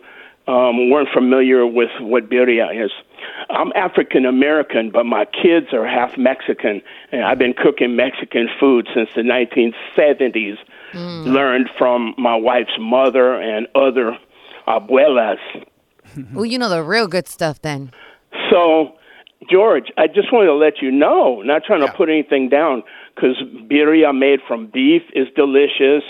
um, 0.48 0.90
weren't 0.90 1.10
familiar 1.14 1.66
with 1.66 1.90
what 2.02 2.30
birria 2.30 2.68
is. 2.86 2.92
I'm 3.50 3.72
African 3.76 4.26
American, 4.26 4.90
but 4.92 5.06
my 5.06 5.24
kids 5.26 5.68
are 5.74 5.86
half 5.88 6.18
Mexican, 6.18 6.82
and 7.14 7.24
I've 7.24 7.38
been 7.40 7.54
cooking 7.54 7.96
Mexican 7.96 8.50
food 8.60 8.88
since 8.94 9.10
the 9.16 9.22
1970s. 9.22 10.58
Learned 10.96 11.70
from 11.78 12.14
my 12.18 12.36
wife's 12.36 12.78
mother 12.80 13.34
and 13.42 13.68
other 13.76 14.18
abuelas. 14.68 15.38
Well, 16.34 16.46
you 16.46 16.60
know 16.60 16.70
the 16.70 16.84
real 16.84 17.08
good 17.08 17.28
stuff 17.28 17.62
then. 17.64 17.92
So, 18.52 18.94
George, 19.50 19.92
I 19.98 20.06
just 20.06 20.32
wanted 20.32 20.48
to 20.48 20.54
let 20.54 20.80
you 20.82 20.92
know, 20.92 21.42
not 21.42 21.64
trying 21.64 21.82
Yeah. 21.82 21.88
to 21.88 21.94
put 21.94 22.08
anything 22.10 22.50
down, 22.50 22.84
because 23.16 23.38
birria 23.70 24.18
made 24.18 24.40
from 24.48 24.68
beef 24.68 25.04
is 25.14 25.28
delicious, 25.36 26.04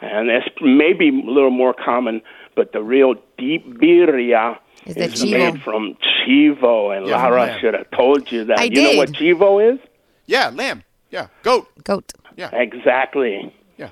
and 0.00 0.28
that's 0.28 0.48
maybe 0.60 1.08
a 1.08 1.30
little 1.30 1.50
more 1.50 1.74
common, 1.74 2.22
but 2.54 2.72
the 2.72 2.82
real 2.82 3.14
deep 3.36 3.66
birria 3.78 4.56
Is 4.86 4.96
is 4.96 5.22
chivo. 5.24 5.30
made 5.32 5.62
from 5.62 5.96
chivo, 6.26 6.96
and 6.96 7.06
Yeah, 7.06 7.20
from 7.22 7.30
Laura 7.32 7.46
lamb. 7.46 7.60
should 7.60 7.74
have 7.74 7.90
told 7.90 8.30
you 8.32 8.44
that. 8.44 8.58
I 8.60 8.64
you 8.64 8.82
know 8.82 8.96
what 8.96 9.10
chivo 9.12 9.72
is? 9.74 9.80
Yeah, 10.26 10.50
lamb. 10.54 10.82
Yeah, 11.10 11.28
goat. 11.42 11.68
Goat. 11.84 12.12
Yeah, 12.36 12.50
exactly. 12.54 13.52
Yeah. 13.78 13.90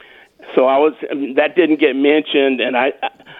So 0.54 0.66
I 0.66 0.78
was 0.78 0.92
um, 1.10 1.34
that 1.34 1.56
didn't 1.56 1.80
get 1.80 1.94
mentioned, 1.96 2.60
and 2.60 2.76
I 2.76 2.92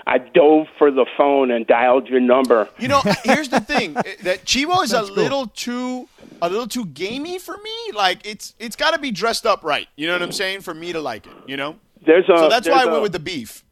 I 0.07 0.19
dove 0.19 0.67
for 0.79 0.91
the 0.91 1.07
phone 1.17 1.51
and 1.51 1.67
dialed 1.67 2.09
your 2.09 2.21
number. 2.21 2.69
You 2.79 2.89
know, 2.89 3.03
here's 3.25 3.49
the 3.51 3.61
thing: 3.61 3.93
that 4.23 4.45
Chivo 4.45 4.83
is 4.83 4.93
a 4.93 5.03
little 5.03 5.47
too 5.49 6.09
a 6.43 6.49
little 6.49 6.67
too 6.67 6.87
gamey 6.87 7.39
for 7.39 7.57
me. 7.57 7.93
Like 7.95 8.27
it's 8.27 8.55
it's 8.59 8.77
got 8.77 8.93
to 8.95 8.99
be 8.99 9.11
dressed 9.11 9.47
up 9.47 9.63
right. 9.65 9.89
You 9.97 10.07
know 10.07 10.13
what 10.15 10.23
I'm 10.23 10.33
saying? 10.33 10.61
For 10.61 10.75
me 10.75 10.93
to 10.93 11.01
like 11.01 11.27
it. 11.27 11.33
You 11.47 11.57
know. 11.57 11.77
There's 12.05 12.29
a 12.29 12.37
So 12.39 12.49
that's 12.49 12.69
why 12.69 12.83
I 12.83 12.85
went 12.87 12.99
a- 12.99 13.03
with 13.03 13.13
the 13.13 13.19
beef. 13.19 13.65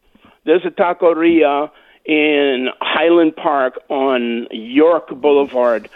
There's 0.45 0.65
a 0.65 0.71
taqueria 0.71 1.71
in 2.05 2.69
Highland 2.81 3.35
Park 3.37 3.81
on 3.89 4.47
York 4.51 5.09
Boulevard, 5.09 5.89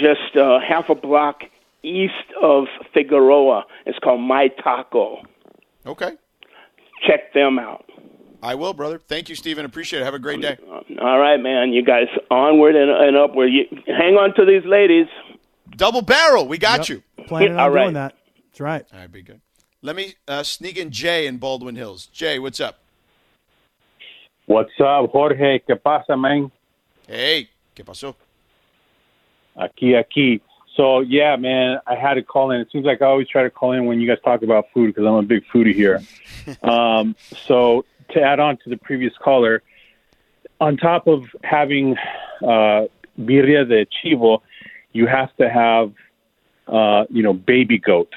just 0.00 0.36
uh, 0.36 0.58
half 0.60 0.90
a 0.90 0.94
block 0.94 1.42
east 1.82 2.12
of 2.42 2.66
Figueroa. 2.92 3.64
It's 3.86 3.98
called 3.98 4.20
My 4.20 4.48
Taco. 4.48 5.22
Okay. 5.86 6.12
Check 7.06 7.32
them 7.32 7.58
out. 7.58 7.86
I 8.42 8.54
will, 8.54 8.74
brother. 8.74 8.98
Thank 8.98 9.28
you, 9.28 9.34
Stephen. 9.34 9.64
Appreciate 9.64 10.00
it. 10.00 10.04
Have 10.04 10.14
a 10.14 10.18
great 10.18 10.40
day. 10.40 10.58
All 11.00 11.18
right, 11.18 11.38
man. 11.38 11.72
You 11.72 11.82
guys 11.82 12.06
onward 12.30 12.76
and, 12.76 12.90
and 12.90 13.16
upward. 13.16 13.50
You, 13.50 13.64
hang 13.86 14.14
on 14.14 14.34
to 14.34 14.44
these 14.44 14.64
ladies. 14.64 15.06
Double 15.78 16.02
barrel. 16.02 16.48
We 16.48 16.58
got 16.58 16.88
you. 16.88 17.04
Planning 17.28 17.52
on 17.52 17.60
All 17.60 17.70
right. 17.70 17.84
doing 17.84 17.94
that. 17.94 18.16
That's 18.46 18.60
right. 18.60 18.84
All 18.92 18.98
right, 18.98 19.10
be 19.10 19.22
good. 19.22 19.40
Let 19.80 19.94
me 19.94 20.14
uh, 20.26 20.42
sneak 20.42 20.76
in 20.76 20.90
Jay 20.90 21.28
in 21.28 21.38
Baldwin 21.38 21.76
Hills. 21.76 22.06
Jay, 22.06 22.40
what's 22.40 22.58
up? 22.58 22.80
What's 24.46 24.72
up, 24.84 25.12
Jorge? 25.12 25.60
¿Qué 25.60 25.80
pasa, 25.80 26.16
man? 26.16 26.50
Hey, 27.06 27.48
¿qué 27.76 27.84
pasó? 27.84 28.16
Aquí, 29.56 29.94
aquí. 29.94 30.40
So, 30.74 31.00
yeah, 31.00 31.36
man, 31.36 31.78
I 31.86 31.94
had 31.94 32.14
to 32.14 32.22
call 32.24 32.50
in. 32.50 32.60
It 32.60 32.68
seems 32.72 32.84
like 32.84 33.00
I 33.00 33.06
always 33.06 33.28
try 33.28 33.44
to 33.44 33.50
call 33.50 33.70
in 33.70 33.86
when 33.86 34.00
you 34.00 34.08
guys 34.08 34.18
talk 34.24 34.42
about 34.42 34.66
food 34.74 34.88
because 34.88 35.06
I'm 35.06 35.14
a 35.14 35.22
big 35.22 35.44
foodie 35.54 35.74
here. 35.74 36.02
um, 36.64 37.14
so, 37.46 37.84
to 38.10 38.20
add 38.20 38.40
on 38.40 38.56
to 38.64 38.70
the 38.70 38.78
previous 38.78 39.12
caller, 39.22 39.62
on 40.60 40.76
top 40.76 41.06
of 41.06 41.22
having 41.44 41.96
uh, 42.42 42.86
birria 43.16 43.68
de 43.68 43.86
chivo, 43.86 44.40
you 44.92 45.06
have 45.06 45.34
to 45.36 45.48
have, 45.48 45.92
uh, 46.66 47.04
you 47.10 47.22
know, 47.22 47.32
baby 47.32 47.78
goat, 47.78 48.12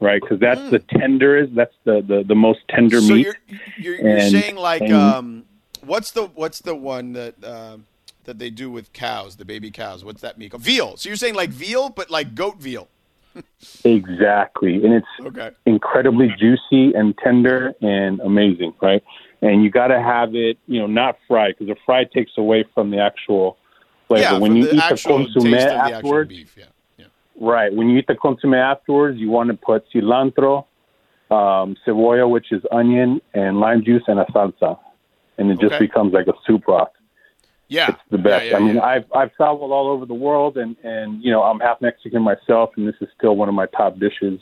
right? 0.00 0.20
Because 0.20 0.40
that's 0.40 0.60
the 0.70 0.78
tenderest. 0.98 1.54
That's 1.54 1.74
the, 1.84 2.02
the 2.06 2.24
the 2.26 2.34
most 2.34 2.60
tender 2.68 3.00
So 3.00 3.14
meat. 3.14 3.26
you're 3.26 3.36
you're, 3.78 3.96
you're 4.08 4.20
saying 4.30 4.56
like 4.56 4.82
and- 4.82 4.92
um, 4.92 5.44
what's 5.84 6.10
the 6.12 6.26
what's 6.26 6.60
the 6.60 6.74
one 6.74 7.12
that 7.12 7.42
um, 7.44 7.86
that 8.24 8.38
they 8.38 8.50
do 8.50 8.70
with 8.70 8.92
cows, 8.92 9.36
the 9.36 9.44
baby 9.44 9.70
cows? 9.70 10.04
What's 10.04 10.20
that 10.22 10.38
meat? 10.38 10.50
called? 10.52 10.62
Veal. 10.62 10.96
So 10.96 11.08
you're 11.08 11.16
saying 11.16 11.34
like 11.34 11.50
veal, 11.50 11.88
but 11.88 12.10
like 12.10 12.34
goat 12.34 12.58
veal. 12.58 12.88
Exactly, 13.84 14.76
and 14.84 14.94
it's 14.94 15.06
Okay. 15.26 15.50
incredibly 15.66 16.28
juicy 16.38 16.94
and 16.94 17.16
tender 17.18 17.74
and 17.82 18.20
amazing, 18.20 18.72
right? 18.80 19.02
And 19.40 19.64
you 19.64 19.70
got 19.70 19.88
to 19.88 20.00
have 20.00 20.36
it, 20.36 20.56
you 20.66 20.78
know, 20.78 20.86
not 20.86 21.16
fried 21.26 21.56
because 21.58 21.66
the 21.66 21.80
fried 21.84 22.12
takes 22.12 22.30
away 22.38 22.64
from 22.74 22.92
the 22.92 23.00
actual 23.00 23.56
flavor. 24.12 24.34
Yeah, 24.34 24.38
when 24.38 24.56
you 24.56 24.64
the 24.64 24.74
eat 24.74 24.82
the 24.88 24.96
consomme 24.96 25.24
taste 25.24 25.36
of 25.36 25.44
the 25.44 25.94
afterwards, 25.96 26.28
beef. 26.28 26.54
Yeah. 26.56 26.64
yeah. 26.98 27.06
right? 27.36 27.72
When 27.72 27.88
you 27.88 27.98
eat 27.98 28.06
the 28.06 28.14
consomme 28.14 28.54
afterwards, 28.54 29.18
you 29.18 29.30
want 29.30 29.50
to 29.50 29.56
put 29.56 29.84
cilantro, 29.92 30.66
um, 31.30 31.76
cebolla, 31.86 32.28
which 32.28 32.52
is 32.52 32.62
onion, 32.70 33.20
and 33.34 33.60
lime 33.60 33.84
juice, 33.84 34.02
and 34.06 34.18
a 34.20 34.24
salsa, 34.26 34.78
and 35.38 35.50
it 35.50 35.58
just 35.60 35.74
Okay. 35.74 35.86
becomes 35.86 36.12
like 36.12 36.26
a 36.26 36.34
soup 36.46 36.64
broth. 36.66 36.90
Yeah. 37.68 37.88
It's 37.90 37.98
the 38.10 38.18
best. 38.18 38.44
Yeah, 38.44 38.50
yeah, 38.50 38.56
I 38.56 38.60
mean, 38.60 38.74
yeah. 38.76 38.82
I've 38.82 39.06
I've 39.14 39.34
traveled 39.34 39.72
all 39.72 39.88
over 39.88 40.04
the 40.04 40.14
world, 40.14 40.58
and 40.58 40.76
and 40.84 41.22
you 41.24 41.30
know, 41.30 41.42
I'm 41.42 41.58
half 41.60 41.80
Mexican 41.80 42.22
myself, 42.22 42.70
and 42.76 42.86
this 42.86 42.96
is 43.00 43.08
still 43.16 43.34
one 43.34 43.48
of 43.48 43.54
my 43.54 43.66
top 43.66 43.98
dishes 43.98 44.38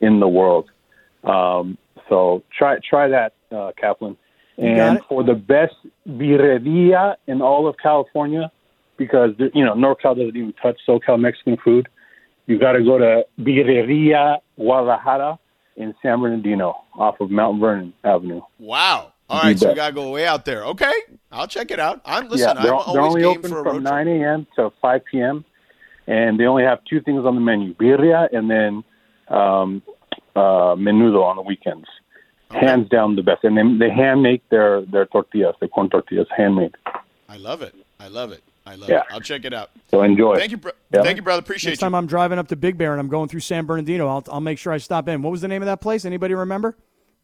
in 0.00 0.20
the 0.20 0.28
world. 0.28 0.70
Um, 1.24 1.76
so 2.08 2.42
try 2.56 2.78
try 2.78 3.08
that, 3.08 3.34
uh, 3.50 3.72
Kaplan. 3.76 4.16
And 4.58 5.00
for 5.08 5.24
the 5.24 5.34
best 5.34 5.74
birria 6.08 7.16
in 7.26 7.42
all 7.42 7.66
of 7.66 7.76
California, 7.82 8.52
because 9.04 9.30
you 9.54 9.64
know 9.64 9.74
NorCal 9.74 10.16
doesn't 10.16 10.36
even 10.36 10.54
touch 10.62 10.78
SoCal 10.88 11.20
Mexican 11.20 11.56
food, 11.64 11.88
you 12.46 12.58
got 12.58 12.72
to 12.72 12.84
go 12.84 12.98
to 12.98 13.24
Birreria 13.40 14.38
Guadalajara 14.56 15.38
in 15.76 15.94
San 16.02 16.20
Bernardino, 16.20 16.76
off 16.94 17.20
of 17.20 17.30
Mount 17.30 17.60
Vernon 17.60 17.92
Avenue. 18.04 18.42
Wow. 18.58 19.12
All 19.28 19.40
right, 19.42 19.58
so 19.58 19.70
we 19.70 19.74
gotta 19.74 19.94
go 19.94 20.10
way 20.10 20.26
out 20.26 20.44
there. 20.44 20.64
Okay, 20.66 20.92
I'll 21.30 21.46
check 21.46 21.70
it 21.70 21.80
out. 21.80 22.02
I'm 22.04 22.28
listen. 22.28 22.54
yeah, 22.54 22.62
they're, 22.62 22.74
I'm 22.74 22.92
they're 22.92 23.02
only 23.02 23.24
open 23.24 23.50
from 23.50 23.64
road 23.64 23.82
9 23.82 24.08
a.m. 24.08 24.46
to 24.56 24.70
5 24.82 25.04
p.m. 25.10 25.44
and 26.06 26.38
they 26.38 26.44
only 26.44 26.64
have 26.64 26.80
two 26.84 27.00
things 27.00 27.24
on 27.24 27.34
the 27.34 27.40
menu: 27.40 27.74
birria 27.74 28.28
and 28.30 28.50
then 28.50 28.84
um, 29.34 29.82
uh, 30.36 30.74
menudo 30.76 31.22
on 31.22 31.36
the 31.36 31.42
weekends. 31.42 31.86
Hands 32.50 32.86
down, 32.90 33.16
the 33.16 33.22
best. 33.22 33.44
And 33.44 33.56
they, 33.56 33.86
they 33.86 33.90
hand 33.90 34.22
make 34.22 34.46
their 34.50 34.82
their 34.82 35.06
tortillas, 35.06 35.56
the 35.60 35.68
corn 35.68 35.88
tortillas, 35.88 36.28
handmade. 36.36 36.74
I 37.26 37.38
love 37.38 37.62
it. 37.62 37.74
I 37.98 38.08
love 38.08 38.32
it. 38.32 38.42
I 38.64 38.74
love 38.76 38.88
Yeah. 38.88 39.00
it. 39.00 39.06
I'll 39.10 39.20
check 39.20 39.44
it 39.44 39.52
out. 39.52 39.70
So 39.90 40.02
enjoy. 40.02 40.36
Thank 40.36 40.52
you, 40.52 40.56
bro- 40.56 40.72
Yeah. 40.92 41.02
thank 41.02 41.16
you, 41.16 41.22
brother. 41.22 41.40
Appreciate 41.40 41.72
Next 41.72 41.80
you. 41.80 41.86
time 41.86 41.94
I'm 41.94 42.06
driving 42.06 42.38
up 42.38 42.48
to 42.48 42.56
Big 42.56 42.78
Bear 42.78 42.92
and 42.92 43.00
I'm 43.00 43.08
going 43.08 43.28
through 43.28 43.40
San 43.40 43.66
Bernardino, 43.66 44.06
I'll, 44.08 44.24
I'll 44.30 44.40
make 44.40 44.58
sure 44.58 44.72
I 44.72 44.78
stop 44.78 45.08
in. 45.08 45.22
What 45.22 45.30
was 45.30 45.40
the 45.40 45.48
name 45.48 45.62
of 45.62 45.66
that 45.66 45.80
place? 45.80 46.04
Anybody 46.04 46.34
remember? 46.34 46.76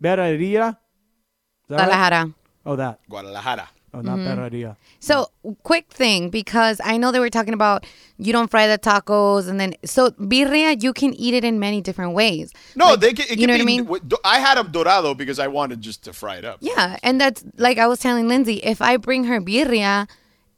Berreria? 0.03 0.70
Is 0.70 1.68
that 1.68 1.78
right? 1.78 1.86
Guadalajara. 1.86 2.34
Oh, 2.66 2.76
that. 2.76 3.01
Guadalajara. 3.09 3.68
Oh, 3.95 4.03
not 4.03 4.18
mm-hmm. 4.18 4.39
Berreria. 4.39 4.76
So, 5.01 5.30
quick 5.62 5.91
thing 5.91 6.28
because 6.28 6.78
I 6.84 6.99
know 6.99 7.11
they 7.11 7.20
were 7.20 7.30
talking 7.30 7.55
about 7.55 7.86
you 8.18 8.32
don't 8.34 8.51
fry 8.51 8.66
the 8.66 8.78
tacos 8.78 9.49
and 9.49 9.59
then 9.59 9.74
so 9.84 10.11
birria 10.11 10.82
you 10.82 10.93
can 10.93 11.14
eat 11.14 11.32
it 11.32 11.43
in 11.43 11.59
many 11.59 11.80
different 11.80 12.12
ways. 12.12 12.53
No, 12.76 12.91
Like, 12.91 13.01
they 13.01 13.12
can. 13.14 13.24
It 13.24 13.28
can 13.30 13.39
you 13.41 13.47
know 13.47 13.55
be, 13.55 13.80
what 13.80 14.03
I 14.03 14.05
mean? 14.05 14.18
I 14.24 14.41
had 14.41 14.59
a 14.59 14.64
dorado 14.64 15.14
because 15.14 15.39
I 15.39 15.47
wanted 15.47 15.80
just 15.80 16.05
to 16.05 16.12
fry 16.12 16.36
it 16.36 16.45
up. 16.45 16.59
Yeah, 16.61 16.99
and 17.03 17.18
that's 17.18 17.43
like 17.57 17.78
I 17.78 17.86
was 17.86 17.99
telling 17.99 18.28
Lindsay, 18.28 18.57
if 18.57 18.82
I 18.82 18.99
bring 18.99 19.24
her 19.24 19.41
birria, 19.41 20.07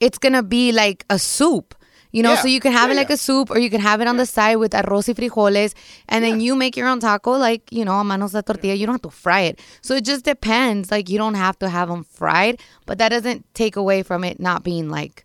it's 0.01 0.18
gonna 0.18 0.42
be 0.42 0.72
like 0.72 1.05
a 1.11 1.18
soup. 1.18 1.74
You 2.12 2.24
know, 2.24 2.30
Yeah, 2.32 2.42
so 2.42 2.48
you 2.48 2.59
can 2.59 2.72
have 2.72 2.88
yeah, 2.88 2.94
it 2.94 2.96
like 2.96 3.09
yeah. 3.11 3.14
a 3.14 3.18
soup 3.18 3.51
or 3.53 3.59
you 3.61 3.70
can 3.70 3.80
have 3.80 4.01
it 4.01 4.09
on 4.09 4.16
the 4.16 4.26
side 4.26 4.57
with 4.57 4.72
arroz 4.72 5.07
y 5.07 5.14
frijoles 5.14 5.74
and 6.09 6.24
then 6.24 6.40
you 6.40 6.57
make 6.57 6.76
your 6.76 6.88
own 6.88 6.98
taco 6.98 7.32
like, 7.38 7.70
you 7.70 7.84
know, 7.84 8.01
a 8.01 8.03
manos 8.03 8.32
de 8.32 8.42
tortilla. 8.42 8.74
You 8.74 8.84
don't 8.86 8.94
have 8.94 9.03
to 9.03 9.11
fry 9.11 9.42
it. 9.42 9.61
So 9.80 9.94
it 9.94 10.05
just 10.05 10.24
depends. 10.24 10.90
Like 10.90 11.09
you 11.09 11.18
don't 11.18 11.34
have 11.36 11.57
to 11.61 11.68
have 11.68 11.88
them 11.88 12.03
fried, 12.03 12.59
but 12.84 12.98
that 12.98 13.11
doesn't 13.11 13.46
take 13.55 13.76
away 13.76 14.03
from 14.03 14.24
it 14.24 14.40
not 14.40 14.64
being 14.64 14.88
like 14.90 15.24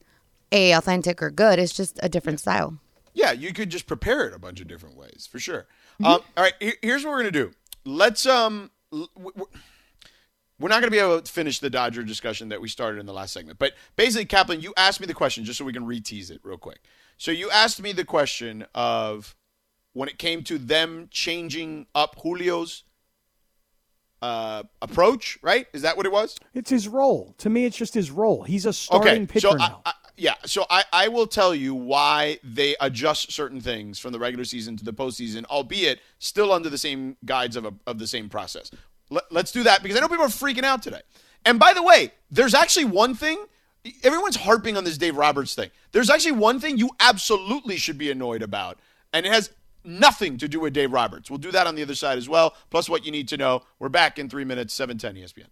a 0.51 0.73
authentic 0.73 1.23
or 1.23 1.32
good. 1.32 1.57
It's 1.57 1.73
just 1.73 1.99
a 2.03 2.07
different 2.09 2.39
style. 2.39 2.78
Yeah, 3.15 3.32
you 3.32 3.51
could 3.51 3.71
just 3.71 3.88
prepare 3.88 4.28
it 4.28 4.36
a 4.36 4.39
bunch 4.39 4.61
of 4.61 4.67
different 4.67 4.95
ways 4.95 5.28
for 5.32 5.39
sure. 5.39 5.65
Mm-hmm. 5.99 6.05
Um, 6.05 6.21
all 6.38 6.43
right, 6.43 6.53
here's 6.84 7.03
what 7.03 7.11
we're 7.11 7.19
gonna 7.23 7.32
do. 7.32 7.51
Let's 7.84 8.28
um, 8.28 8.69
l- 8.93 9.09
w- 9.15 9.32
w- 9.34 9.49
we're 10.59 10.69
not 10.69 10.81
gonna 10.81 10.91
be 10.91 10.99
able 10.99 11.21
to 11.21 11.31
finish 11.31 11.59
the 11.59 11.69
Dodger 11.69 12.03
discussion 12.03 12.49
that 12.49 12.61
we 12.61 12.67
started 12.67 12.99
in 12.99 13.05
the 13.05 13.13
last 13.13 13.33
segment, 13.33 13.59
but 13.59 13.73
basically, 13.95 14.25
Kaplan, 14.25 14.61
you 14.61 14.73
asked 14.77 14.99
me 14.99 15.07
the 15.07 15.13
question 15.13 15.43
just 15.43 15.57
so 15.57 15.65
we 15.65 15.73
can 15.73 15.85
re-tease 15.85 16.31
it 16.31 16.39
real 16.43 16.57
quick. 16.57 16.79
So 17.17 17.31
you 17.31 17.49
asked 17.49 17.81
me 17.81 17.91
the 17.91 18.05
question 18.05 18.65
of 18.73 19.35
when 19.93 20.09
it 20.09 20.17
came 20.17 20.43
to 20.43 20.57
them 20.57 21.07
changing 21.11 21.87
up 21.95 22.21
Julio's 22.21 22.83
uh, 24.21 24.63
approach, 24.81 25.37
right? 25.41 25.67
Is 25.73 25.83
that 25.83 25.97
what 25.97 26.05
it 26.05 26.11
was? 26.11 26.37
It's 26.53 26.69
his 26.69 26.87
role. 26.87 27.35
To 27.39 27.49
me, 27.49 27.65
it's 27.65 27.77
just 27.77 27.93
his 27.93 28.11
role. 28.11 28.43
He's 28.43 28.65
a 28.65 28.73
starting 28.73 29.27
pitcher 29.27 29.49
so 29.51 29.55
now. 29.55 29.81
I, 29.85 29.89
I, 29.89 29.93
yeah, 30.17 30.33
so 30.45 30.65
I, 30.69 30.83
I 30.91 31.07
will 31.09 31.27
tell 31.27 31.53
you 31.53 31.75
why 31.75 32.39
they 32.43 32.75
adjust 32.79 33.31
certain 33.31 33.61
things 33.61 33.99
from 33.99 34.13
the 34.13 34.19
regular 34.19 34.45
season 34.45 34.77
to 34.77 34.85
the 34.85 34.93
postseason, 34.93 35.45
albeit 35.45 35.99
still 36.19 36.51
under 36.51 36.69
the 36.69 36.77
same 36.77 37.17
guides 37.25 37.55
of, 37.55 37.65
a, 37.65 37.73
of 37.85 37.99
the 37.99 38.07
same 38.07 38.29
process. 38.29 38.71
Let, 39.09 39.23
let's 39.31 39.51
do 39.51 39.63
that 39.63 39.83
because 39.83 39.97
I 39.97 40.01
know 40.01 40.07
people 40.07 40.25
are 40.25 40.29
freaking 40.29 40.63
out 40.63 40.81
today. 40.81 41.01
And 41.45 41.59
by 41.59 41.73
the 41.73 41.83
way, 41.83 42.11
there's 42.31 42.53
actually 42.53 42.85
one 42.85 43.13
thing. 43.13 43.45
Everyone's 44.03 44.35
harping 44.35 44.77
on 44.77 44.83
this 44.83 44.97
Dave 44.97 45.15
Roberts 45.15 45.53
thing. 45.53 45.69
There's 45.91 46.09
actually 46.09 46.33
one 46.33 46.59
thing 46.59 46.77
you 46.77 46.89
absolutely 46.99 47.77
should 47.77 47.97
be 47.99 48.09
annoyed 48.09 48.41
about, 48.41 48.79
and 49.13 49.25
it 49.25 49.31
has 49.31 49.51
nothing 49.83 50.37
to 50.39 50.47
do 50.47 50.59
with 50.59 50.73
Dave 50.73 50.91
Roberts. 50.91 51.29
We'll 51.29 51.37
do 51.37 51.51
that 51.51 51.67
on 51.67 51.75
the 51.75 51.83
other 51.83 51.93
side 51.93 52.17
as 52.17 52.27
well. 52.27 52.55
Plus, 52.71 52.89
what 52.89 53.05
you 53.05 53.11
need 53.11 53.27
to 53.27 53.37
know. 53.37 53.61
We're 53.77 53.89
back 53.89 54.17
in 54.17 54.27
three 54.27 54.43
minutes. 54.43 54.73
Seven 54.73 54.97
ten 54.97 55.15
ESPN. 55.15 55.45